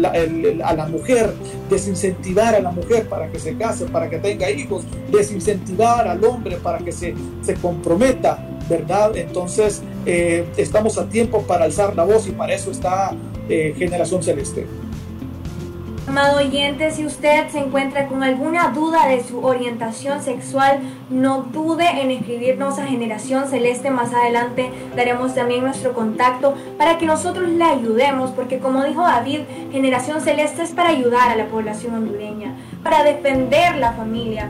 la, 0.74 0.86
mujer, 0.86 1.32
desincentivar 1.70 2.54
a 2.54 2.60
la 2.60 2.70
mujer 2.70 3.08
para 3.08 3.28
que 3.28 3.38
se 3.38 3.56
case, 3.56 3.84
para 3.86 4.10
que 4.10 4.18
tenga 4.18 4.50
hijos, 4.50 4.84
desincentivar 5.10 6.08
al 6.08 6.24
hombre 6.24 6.56
para 6.56 6.78
que 6.78 6.92
se, 6.92 7.14
se 7.42 7.54
comprometa, 7.54 8.38
¿verdad? 8.68 9.16
Entonces, 9.16 9.82
eh, 10.06 10.44
estamos 10.56 10.98
a 10.98 11.08
tiempo 11.08 11.42
para 11.42 11.64
alzar 11.64 11.94
la 11.94 12.04
voz 12.04 12.26
y 12.26 12.32
para 12.32 12.54
eso 12.54 12.70
está 12.70 13.14
Generación 13.48 14.22
Celeste. 14.22 14.66
Amado 16.08 16.38
oyente, 16.38 16.90
si 16.90 17.04
usted 17.04 17.48
se 17.48 17.58
encuentra 17.58 18.06
con 18.06 18.22
alguna 18.22 18.70
duda 18.70 19.06
de 19.06 19.22
su 19.22 19.44
orientación 19.44 20.22
sexual, 20.22 20.80
no 21.10 21.42
dude 21.42 21.84
en 22.00 22.10
escribirnos 22.10 22.78
a 22.78 22.86
Generación 22.86 23.46
Celeste. 23.46 23.90
Más 23.90 24.14
adelante 24.14 24.70
daremos 24.96 25.34
también 25.34 25.64
nuestro 25.64 25.92
contacto 25.92 26.54
para 26.78 26.96
que 26.96 27.04
nosotros 27.04 27.50
le 27.50 27.62
ayudemos, 27.62 28.30
porque 28.30 28.58
como 28.58 28.84
dijo 28.84 29.02
David, 29.02 29.40
Generación 29.70 30.22
Celeste 30.22 30.62
es 30.62 30.70
para 30.70 30.88
ayudar 30.88 31.28
a 31.28 31.36
la 31.36 31.44
población 31.48 31.96
hondureña, 31.96 32.54
para 32.82 33.04
defender 33.04 33.76
la 33.76 33.92
familia, 33.92 34.48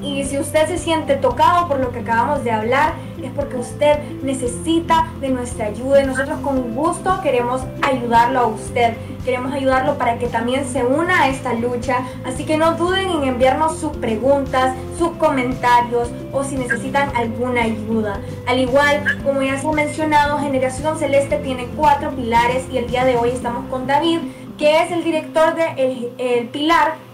y 0.00 0.24
si 0.24 0.38
usted 0.38 0.68
se 0.68 0.78
siente 0.78 1.16
tocado 1.16 1.68
por 1.68 1.80
lo 1.80 1.90
que 1.90 1.98
acabamos 1.98 2.44
de 2.44 2.52
hablar, 2.52 2.92
es 3.22 3.32
porque 3.32 3.56
usted 3.56 3.98
necesita 4.22 5.12
de 5.20 5.30
nuestra 5.30 5.66
ayuda 5.66 6.02
y 6.02 6.06
nosotros 6.06 6.38
con 6.40 6.74
gusto 6.74 7.20
queremos 7.22 7.62
ayudarlo 7.82 8.38
a 8.40 8.46
usted. 8.46 8.94
Queremos 9.24 9.52
ayudarlo 9.52 9.98
para 9.98 10.18
que 10.18 10.26
también 10.26 10.66
se 10.66 10.84
una 10.84 11.22
a 11.22 11.28
esta 11.28 11.52
lucha. 11.52 11.98
Así 12.24 12.44
que 12.44 12.56
no 12.56 12.74
duden 12.76 13.10
en 13.10 13.24
enviarnos 13.24 13.78
sus 13.78 13.96
preguntas, 13.96 14.74
sus 14.98 15.10
comentarios 15.12 16.10
o 16.32 16.44
si 16.44 16.56
necesitan 16.56 17.14
alguna 17.14 17.62
ayuda. 17.62 18.20
Al 18.46 18.58
igual, 18.58 19.22
como 19.24 19.42
ya 19.42 19.58
se 19.58 19.66
ha 19.66 19.72
mencionado, 19.72 20.38
Generación 20.38 20.98
Celeste 20.98 21.38
tiene 21.38 21.68
cuatro 21.76 22.10
pilares 22.12 22.64
y 22.72 22.78
el 22.78 22.88
día 22.88 23.04
de 23.04 23.16
hoy 23.16 23.30
estamos 23.30 23.68
con 23.68 23.86
David, 23.86 24.20
que 24.56 24.82
es 24.82 24.90
el 24.90 25.04
director 25.04 25.54
del 25.54 25.76
de 25.76 26.38
el 26.38 26.48
pilar 26.48 27.07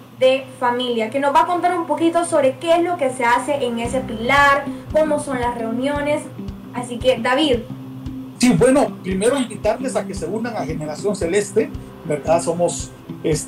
familia, 0.58 1.10
que 1.10 1.20
nos 1.20 1.34
va 1.34 1.42
a 1.42 1.46
contar 1.46 1.78
un 1.78 1.86
poquito 1.86 2.24
sobre 2.24 2.58
qué 2.58 2.76
es 2.76 2.82
lo 2.82 2.96
que 2.96 3.10
se 3.10 3.24
hace 3.24 3.64
en 3.64 3.78
ese 3.78 4.00
pilar, 4.00 4.64
cómo 4.92 5.20
son 5.20 5.40
las 5.40 5.56
reuniones. 5.56 6.22
Así 6.74 6.98
que, 6.98 7.18
David. 7.18 7.58
Sí, 8.38 8.52
bueno, 8.58 8.98
primero 9.02 9.38
invitarles 9.38 9.96
a 9.96 10.04
que 10.04 10.14
se 10.14 10.26
unan 10.26 10.56
a 10.56 10.64
Generación 10.64 11.14
Celeste, 11.14 11.70
¿verdad? 12.04 12.42
Somos, 12.42 12.90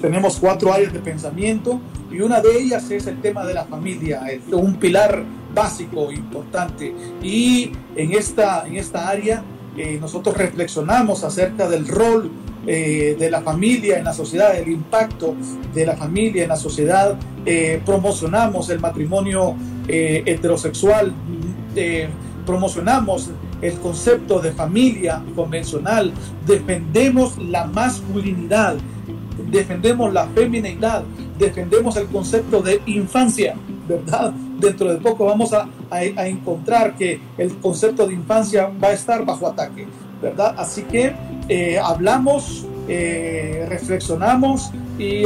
tenemos 0.01 0.39
cuatro 0.39 0.73
áreas 0.73 0.93
de 0.93 1.01
pensamiento 1.01 1.81
y 2.11 2.21
una 2.21 2.41
de 2.41 2.59
ellas 2.59 2.91
es 2.91 3.07
el 3.07 3.21
tema 3.21 3.45
de 3.45 3.55
la 3.55 3.65
familia, 3.65 4.23
un 4.53 4.77
pilar 4.77 5.25
básico, 5.55 6.13
importante. 6.13 6.95
Y 7.23 7.73
en 7.97 8.13
esta, 8.13 8.67
en 8.67 8.77
esta 8.77 9.09
área 9.09 9.43
eh, 9.77 9.99
nosotros 10.01 10.37
reflexionamos 10.37 11.25
acerca 11.25 11.69
del 11.69 11.87
rol 11.87 12.31
eh, 12.69 13.17
de 13.17 13.31
la 13.31 13.43
familia 13.43 13.97
en 13.97 14.05
la 14.05 14.13
sociedad, 14.13 14.57
el 14.57 14.69
impacto 14.69 15.37
de 15.73 15.87
la 15.87 15.97
familia 15.97 16.43
en 16.43 16.49
la 16.49 16.57
sociedad. 16.57 17.17
Eh, 17.45 17.81
promocionamos 17.87 18.69
el 18.71 18.81
matrimonio 18.81 19.55
eh, 19.87 20.25
heterosexual, 20.27 21.13
promocionamos 22.45 23.31
el 23.63 23.75
concepto 23.75 24.41
de 24.41 24.51
familia 24.51 25.23
convencional, 25.37 26.13
defendemos 26.45 27.39
la 27.39 27.67
masculinidad, 27.67 28.77
defendemos 29.49 30.13
la 30.13 30.27
feminidad, 30.29 31.05
defendemos 31.39 31.97
el 31.97 32.07
concepto 32.07 32.63
de 32.63 32.81
infancia, 32.87 33.55
¿verdad? 33.87 34.33
Dentro 34.59 34.93
de 34.93 34.99
poco 34.99 35.27
vamos 35.27 35.53
a, 35.53 35.69
a 35.91 36.27
encontrar 36.27 36.97
que 36.97 37.21
el 37.39 37.55
concepto 37.59 38.09
de 38.09 38.15
infancia 38.15 38.73
va 38.83 38.89
a 38.89 38.93
estar 38.93 39.25
bajo 39.25 39.47
ataque. 39.47 39.87
Así 40.57 40.83
que 40.83 41.15
eh, 41.49 41.79
hablamos, 41.79 42.67
eh, 42.89 43.67
reflexionamos 43.69 44.71
y, 44.99 45.25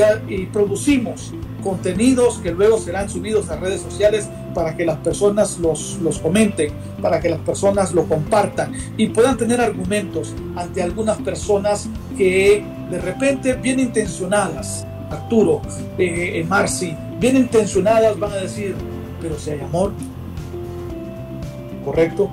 producimos 0.52 1.32
contenidos 1.62 2.38
que 2.38 2.52
luego 2.52 2.78
serán 2.78 3.08
subidos 3.08 3.50
a 3.50 3.56
redes 3.56 3.82
sociales 3.82 4.28
para 4.54 4.76
que 4.76 4.84
las 4.84 4.96
personas 4.98 5.58
los, 5.58 5.98
los 6.02 6.18
comenten, 6.18 6.72
para 7.02 7.20
que 7.20 7.28
las 7.28 7.40
personas 7.40 7.92
lo 7.92 8.04
compartan 8.04 8.72
y 8.96 9.08
puedan 9.08 9.36
tener 9.36 9.60
argumentos 9.60 10.34
ante 10.56 10.82
algunas 10.82 11.18
personas 11.18 11.88
que 12.16 12.64
de 12.90 12.98
repente 12.98 13.54
bien 13.54 13.78
intencionadas, 13.78 14.86
Arturo, 15.10 15.60
eh, 15.98 16.44
Marci, 16.48 16.96
bien 17.20 17.36
intencionadas 17.36 18.18
van 18.18 18.32
a 18.32 18.36
decir, 18.36 18.74
pero 19.20 19.38
si 19.38 19.50
hay 19.50 19.60
amor, 19.60 19.92
¿correcto? 21.84 22.30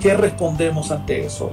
¿Qué 0.00 0.14
respondemos 0.14 0.90
ante 0.90 1.24
eso? 1.24 1.50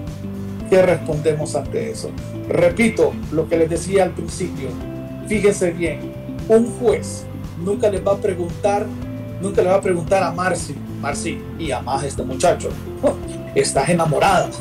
¿Qué 0.70 0.82
respondemos 0.84 1.56
ante 1.56 1.90
eso? 1.90 2.12
Repito 2.48 3.12
lo 3.32 3.50
que 3.50 3.58
les 3.58 3.70
decía 3.70 4.04
al 4.04 4.12
principio. 4.12 4.70
Fíjense 5.28 5.72
bien, 5.72 6.12
un 6.48 6.68
juez 6.80 7.26
nunca 7.64 7.90
le 7.90 8.00
va 8.00 8.14
a 8.14 8.18
preguntar, 8.18 8.86
nunca 9.42 9.64
le 9.64 9.70
va 9.70 9.76
a 9.76 9.82
preguntar 9.82 10.22
a 10.22 10.32
Marci, 10.32 10.76
Marci, 11.02 11.42
y 11.58 11.72
más 11.84 12.04
este 12.04 12.24
muchacho, 12.24 12.70
estás 13.56 13.90
enamorada. 13.90 14.50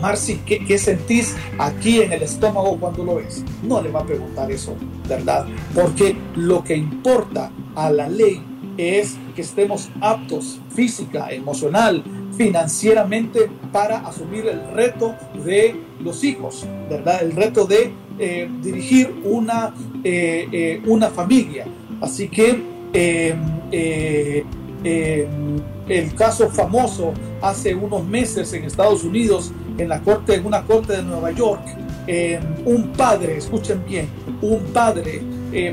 Marci, 0.00 0.38
¿qué, 0.44 0.64
¿qué, 0.64 0.76
sentís 0.76 1.36
aquí 1.58 2.02
en 2.02 2.12
el 2.12 2.22
estómago 2.22 2.76
cuando 2.78 3.04
lo 3.04 3.14
ves? 3.14 3.44
No 3.62 3.80
le 3.80 3.90
va 3.90 4.00
a 4.00 4.04
preguntar 4.04 4.50
eso, 4.50 4.74
¿verdad? 5.08 5.46
Porque 5.74 6.16
lo 6.34 6.62
que 6.62 6.76
importa 6.76 7.50
a 7.74 7.88
la 7.88 8.08
ley 8.08 8.42
es 8.76 9.16
que 9.34 9.42
estemos 9.42 9.88
aptos 10.00 10.58
física, 10.74 11.30
emocional, 11.30 12.02
financieramente 12.36 13.48
para 13.72 13.98
asumir 13.98 14.46
el 14.46 14.70
reto 14.72 15.14
de 15.44 15.76
los 16.00 16.24
hijos, 16.24 16.66
¿verdad? 16.88 17.22
El 17.22 17.32
reto 17.32 17.64
de 17.64 17.92
eh, 18.18 18.48
dirigir 18.62 19.12
una, 19.24 19.74
eh, 20.04 20.46
eh, 20.52 20.82
una 20.86 21.08
familia. 21.10 21.66
Así 22.00 22.28
que 22.28 22.74
el 25.88 26.14
caso 26.14 26.48
famoso 26.50 27.12
hace 27.42 27.74
unos 27.74 28.04
meses 28.04 28.52
en 28.52 28.64
Estados 28.64 29.04
Unidos, 29.04 29.52
en 29.78 29.88
la 29.88 30.00
corte, 30.00 30.34
en 30.34 30.46
una 30.46 30.62
corte 30.62 30.92
de 30.94 31.02
Nueva 31.02 31.32
York, 31.32 31.62
un 32.64 32.92
padre, 32.96 33.38
escuchen 33.38 33.82
bien, 33.86 34.08
un 34.42 34.60
padre 34.72 35.22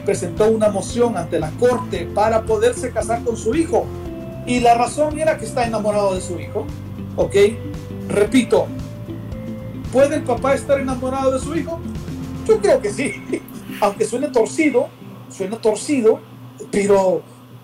presentó 0.05 0.49
una 0.49 0.69
moción 0.69 1.17
ante 1.17 1.39
la 1.39 1.51
corte 1.51 2.07
para 2.13 2.43
poderse 2.43 2.91
casar 2.91 3.23
con 3.23 3.35
su 3.35 3.53
hijo 3.55 3.85
y 4.45 4.59
la 4.59 4.75
razón 4.75 5.19
era 5.19 5.37
que 5.37 5.45
está 5.45 5.65
enamorado 5.65 6.15
de 6.15 6.21
su 6.21 6.39
hijo. 6.39 6.65
¿Ok? 7.15 7.35
Repito, 8.07 8.67
¿puede 9.91 10.15
el 10.15 10.23
papá 10.23 10.53
estar 10.53 10.79
enamorado 10.79 11.31
de 11.31 11.39
su 11.39 11.55
hijo? 11.55 11.79
Yo 12.47 12.59
creo 12.59 12.81
que 12.81 12.91
sí. 12.91 13.13
Aunque 13.81 14.05
suene 14.05 14.29
torcido, 14.29 14.89
suena 15.29 15.57
torcido, 15.57 16.19
pero, 16.71 17.21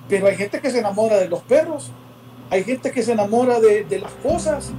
pero 0.07 0.27
hay 0.27 0.35
gente 0.35 0.59
que 0.61 0.71
se 0.71 0.79
enamora 0.79 1.17
de 1.17 1.29
los 1.29 1.41
perros, 1.41 1.91
hay 2.49 2.63
gente 2.63 2.91
que 2.91 3.03
se 3.03 3.11
enamora 3.11 3.59
de, 3.59 3.99
las 3.99 4.11
cosas. 4.23 4.71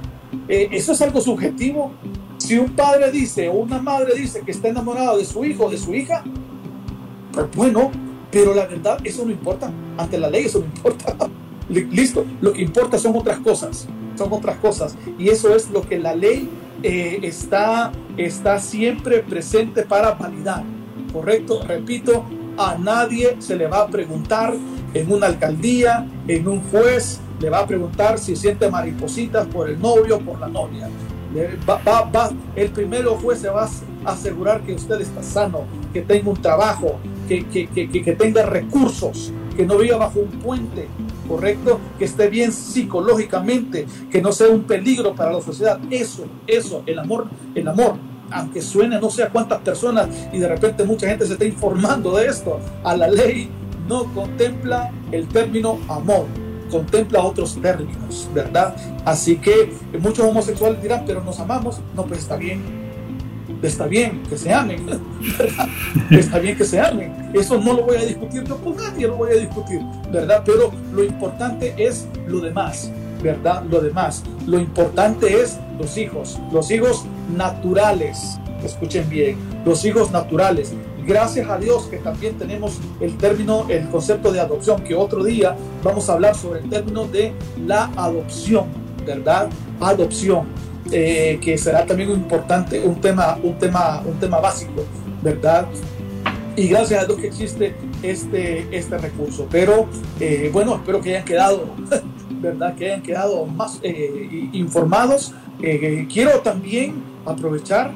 Eh, 0.47 0.69
eso 0.71 0.91
es 0.93 1.01
algo 1.01 1.21
subjetivo. 1.21 1.91
Si 2.37 2.57
un 2.57 2.71
padre 2.75 3.11
dice 3.11 3.49
o 3.49 3.53
una 3.53 3.79
madre 3.79 4.15
dice 4.15 4.41
que 4.41 4.51
está 4.51 4.69
enamorado 4.69 5.17
de 5.17 5.25
su 5.25 5.43
hijo 5.45 5.65
o 5.65 5.69
de 5.69 5.77
su 5.77 5.93
hija, 5.93 6.23
pues 7.31 7.47
bueno, 7.55 7.91
pero 8.31 8.53
la 8.53 8.65
verdad, 8.65 8.99
eso 9.03 9.25
no 9.25 9.31
importa. 9.31 9.71
Ante 9.97 10.17
la 10.17 10.29
ley, 10.29 10.45
eso 10.45 10.59
no 10.59 10.65
importa. 10.65 11.15
Listo, 11.69 12.25
lo 12.41 12.53
que 12.53 12.61
importa 12.61 12.97
son 12.97 13.15
otras 13.15 13.39
cosas, 13.39 13.87
son 14.17 14.33
otras 14.33 14.57
cosas. 14.57 14.95
Y 15.17 15.29
eso 15.29 15.55
es 15.55 15.69
lo 15.69 15.81
que 15.81 15.99
la 15.99 16.15
ley 16.15 16.49
eh, 16.81 17.19
está, 17.23 17.91
está 18.17 18.59
siempre 18.59 19.19
presente 19.19 19.83
para 19.83 20.11
validar. 20.13 20.63
¿Correcto? 21.13 21.61
Repito, 21.67 22.25
a 22.57 22.77
nadie 22.77 23.37
se 23.39 23.55
le 23.55 23.67
va 23.67 23.81
a 23.81 23.87
preguntar 23.87 24.53
en 24.93 25.11
una 25.11 25.27
alcaldía, 25.27 26.07
en 26.27 26.47
un 26.47 26.61
juez, 26.69 27.19
le 27.39 27.49
va 27.49 27.59
a 27.59 27.67
preguntar 27.67 28.19
si 28.19 28.35
siente 28.35 28.69
maripositas 28.69 29.47
por 29.47 29.69
el 29.69 29.79
novio 29.79 30.17
o 30.17 30.19
por 30.19 30.39
la 30.39 30.47
novia. 30.47 30.89
El 32.55 32.69
primero 32.71 33.15
juez 33.15 33.39
se 33.39 33.49
va 33.49 33.69
a 34.05 34.11
asegurar 34.11 34.61
que 34.61 34.73
usted 34.73 34.99
está 35.01 35.21
sano, 35.21 35.61
que 35.93 36.01
tenga 36.01 36.29
un 36.31 36.41
trabajo, 36.41 36.99
que, 37.27 37.45
que, 37.47 37.67
que 37.67 38.13
tenga 38.13 38.43
recursos, 38.43 39.31
que 39.55 39.65
no 39.65 39.77
viva 39.77 39.97
bajo 39.97 40.19
un 40.19 40.29
puente, 40.39 40.87
¿correcto? 41.29 41.79
Que 41.97 42.05
esté 42.05 42.27
bien 42.27 42.51
psicológicamente, 42.51 43.85
que 44.11 44.21
no 44.21 44.31
sea 44.31 44.49
un 44.49 44.63
peligro 44.63 45.13
para 45.13 45.31
la 45.31 45.41
sociedad. 45.41 45.79
Eso, 45.89 46.25
eso, 46.47 46.83
el 46.87 46.97
amor, 46.97 47.27
el 47.53 47.67
amor, 47.67 47.95
aunque 48.31 48.61
suene 48.61 48.99
no 48.99 49.09
sé 49.09 49.23
a 49.23 49.29
cuántas 49.29 49.59
personas 49.61 50.09
y 50.33 50.39
de 50.39 50.47
repente 50.47 50.83
mucha 50.83 51.07
gente 51.07 51.25
se 51.25 51.33
está 51.33 51.45
informando 51.45 52.15
de 52.17 52.27
esto, 52.27 52.59
a 52.83 52.97
la 52.97 53.07
ley 53.07 53.49
no 53.87 54.05
contempla 54.13 54.91
el 55.11 55.27
término 55.27 55.79
amor, 55.87 56.25
contempla 56.69 57.23
otros 57.23 57.59
términos, 57.61 58.27
¿verdad? 58.33 58.75
Así 59.05 59.37
que 59.37 59.73
muchos 59.99 60.25
homosexuales 60.25 60.81
dirán, 60.81 61.03
pero 61.05 61.23
nos 61.23 61.39
amamos, 61.39 61.79
no, 61.95 62.05
pues 62.05 62.21
está 62.21 62.35
bien, 62.35 62.61
está 63.61 63.87
bien 63.87 64.23
que 64.29 64.37
se 64.37 64.53
amen, 64.53 64.85
está 66.09 66.39
bien 66.39 66.57
que 66.57 66.63
se 66.63 66.79
amen. 66.79 67.31
Eso 67.33 67.59
no 67.59 67.73
lo 67.73 67.83
voy 67.83 67.97
a 67.97 68.05
discutir 68.05 68.43
yo 68.43 68.57
con 68.57 68.75
nadie, 68.75 69.07
lo 69.07 69.17
voy 69.17 69.31
a 69.31 69.35
discutir, 69.35 69.81
¿verdad? 70.11 70.43
Pero 70.45 70.71
lo 70.93 71.03
importante 71.03 71.73
es 71.77 72.07
lo 72.27 72.39
demás, 72.39 72.91
¿verdad? 73.21 73.63
Lo 73.69 73.81
demás. 73.81 74.23
Lo 74.45 74.59
importante 74.59 75.41
es 75.41 75.57
los 75.79 75.97
hijos, 75.97 76.39
los 76.51 76.71
hijos 76.71 77.05
naturales. 77.35 78.39
Escuchen 78.63 79.07
bien, 79.09 79.37
los 79.65 79.85
hijos 79.85 80.11
naturales. 80.11 80.73
Gracias 81.05 81.49
a 81.49 81.57
Dios 81.57 81.87
que 81.87 81.97
también 81.97 82.37
tenemos 82.37 82.77
el 82.99 83.17
término, 83.17 83.65
el 83.69 83.89
concepto 83.89 84.31
de 84.31 84.39
adopción, 84.39 84.83
que 84.83 84.93
otro 84.93 85.23
día 85.23 85.55
vamos 85.83 86.09
a 86.09 86.13
hablar 86.13 86.35
sobre 86.35 86.59
el 86.59 86.69
término 86.69 87.05
de 87.05 87.33
la 87.65 87.85
adopción, 87.95 88.67
¿verdad? 89.05 89.49
Adopción, 89.79 90.45
eh, 90.91 91.39
que 91.41 91.57
será 91.57 91.85
también 91.85 92.11
importante, 92.11 92.81
un 92.81 92.99
tema, 92.99 93.37
un 93.41 93.57
tema, 93.57 94.01
un 94.05 94.19
tema 94.19 94.39
básico, 94.39 94.83
¿verdad? 95.21 95.67
Y 96.55 96.67
gracias 96.67 97.03
a 97.03 97.05
Dios 97.05 97.19
que 97.19 97.27
existe 97.27 97.75
este, 98.01 98.67
este 98.75 98.97
recurso. 98.97 99.47
Pero 99.49 99.87
eh, 100.19 100.49
bueno, 100.51 100.75
espero 100.75 100.99
que 101.01 101.11
hayan 101.11 101.25
quedado, 101.25 101.65
¿verdad? 102.41 102.75
Que 102.75 102.87
hayan 102.87 103.03
quedado 103.03 103.45
más 103.45 103.79
eh, 103.83 104.49
informados. 104.53 105.33
quiero 106.11 106.39
también 106.39 107.03
aprovechar 107.25 107.91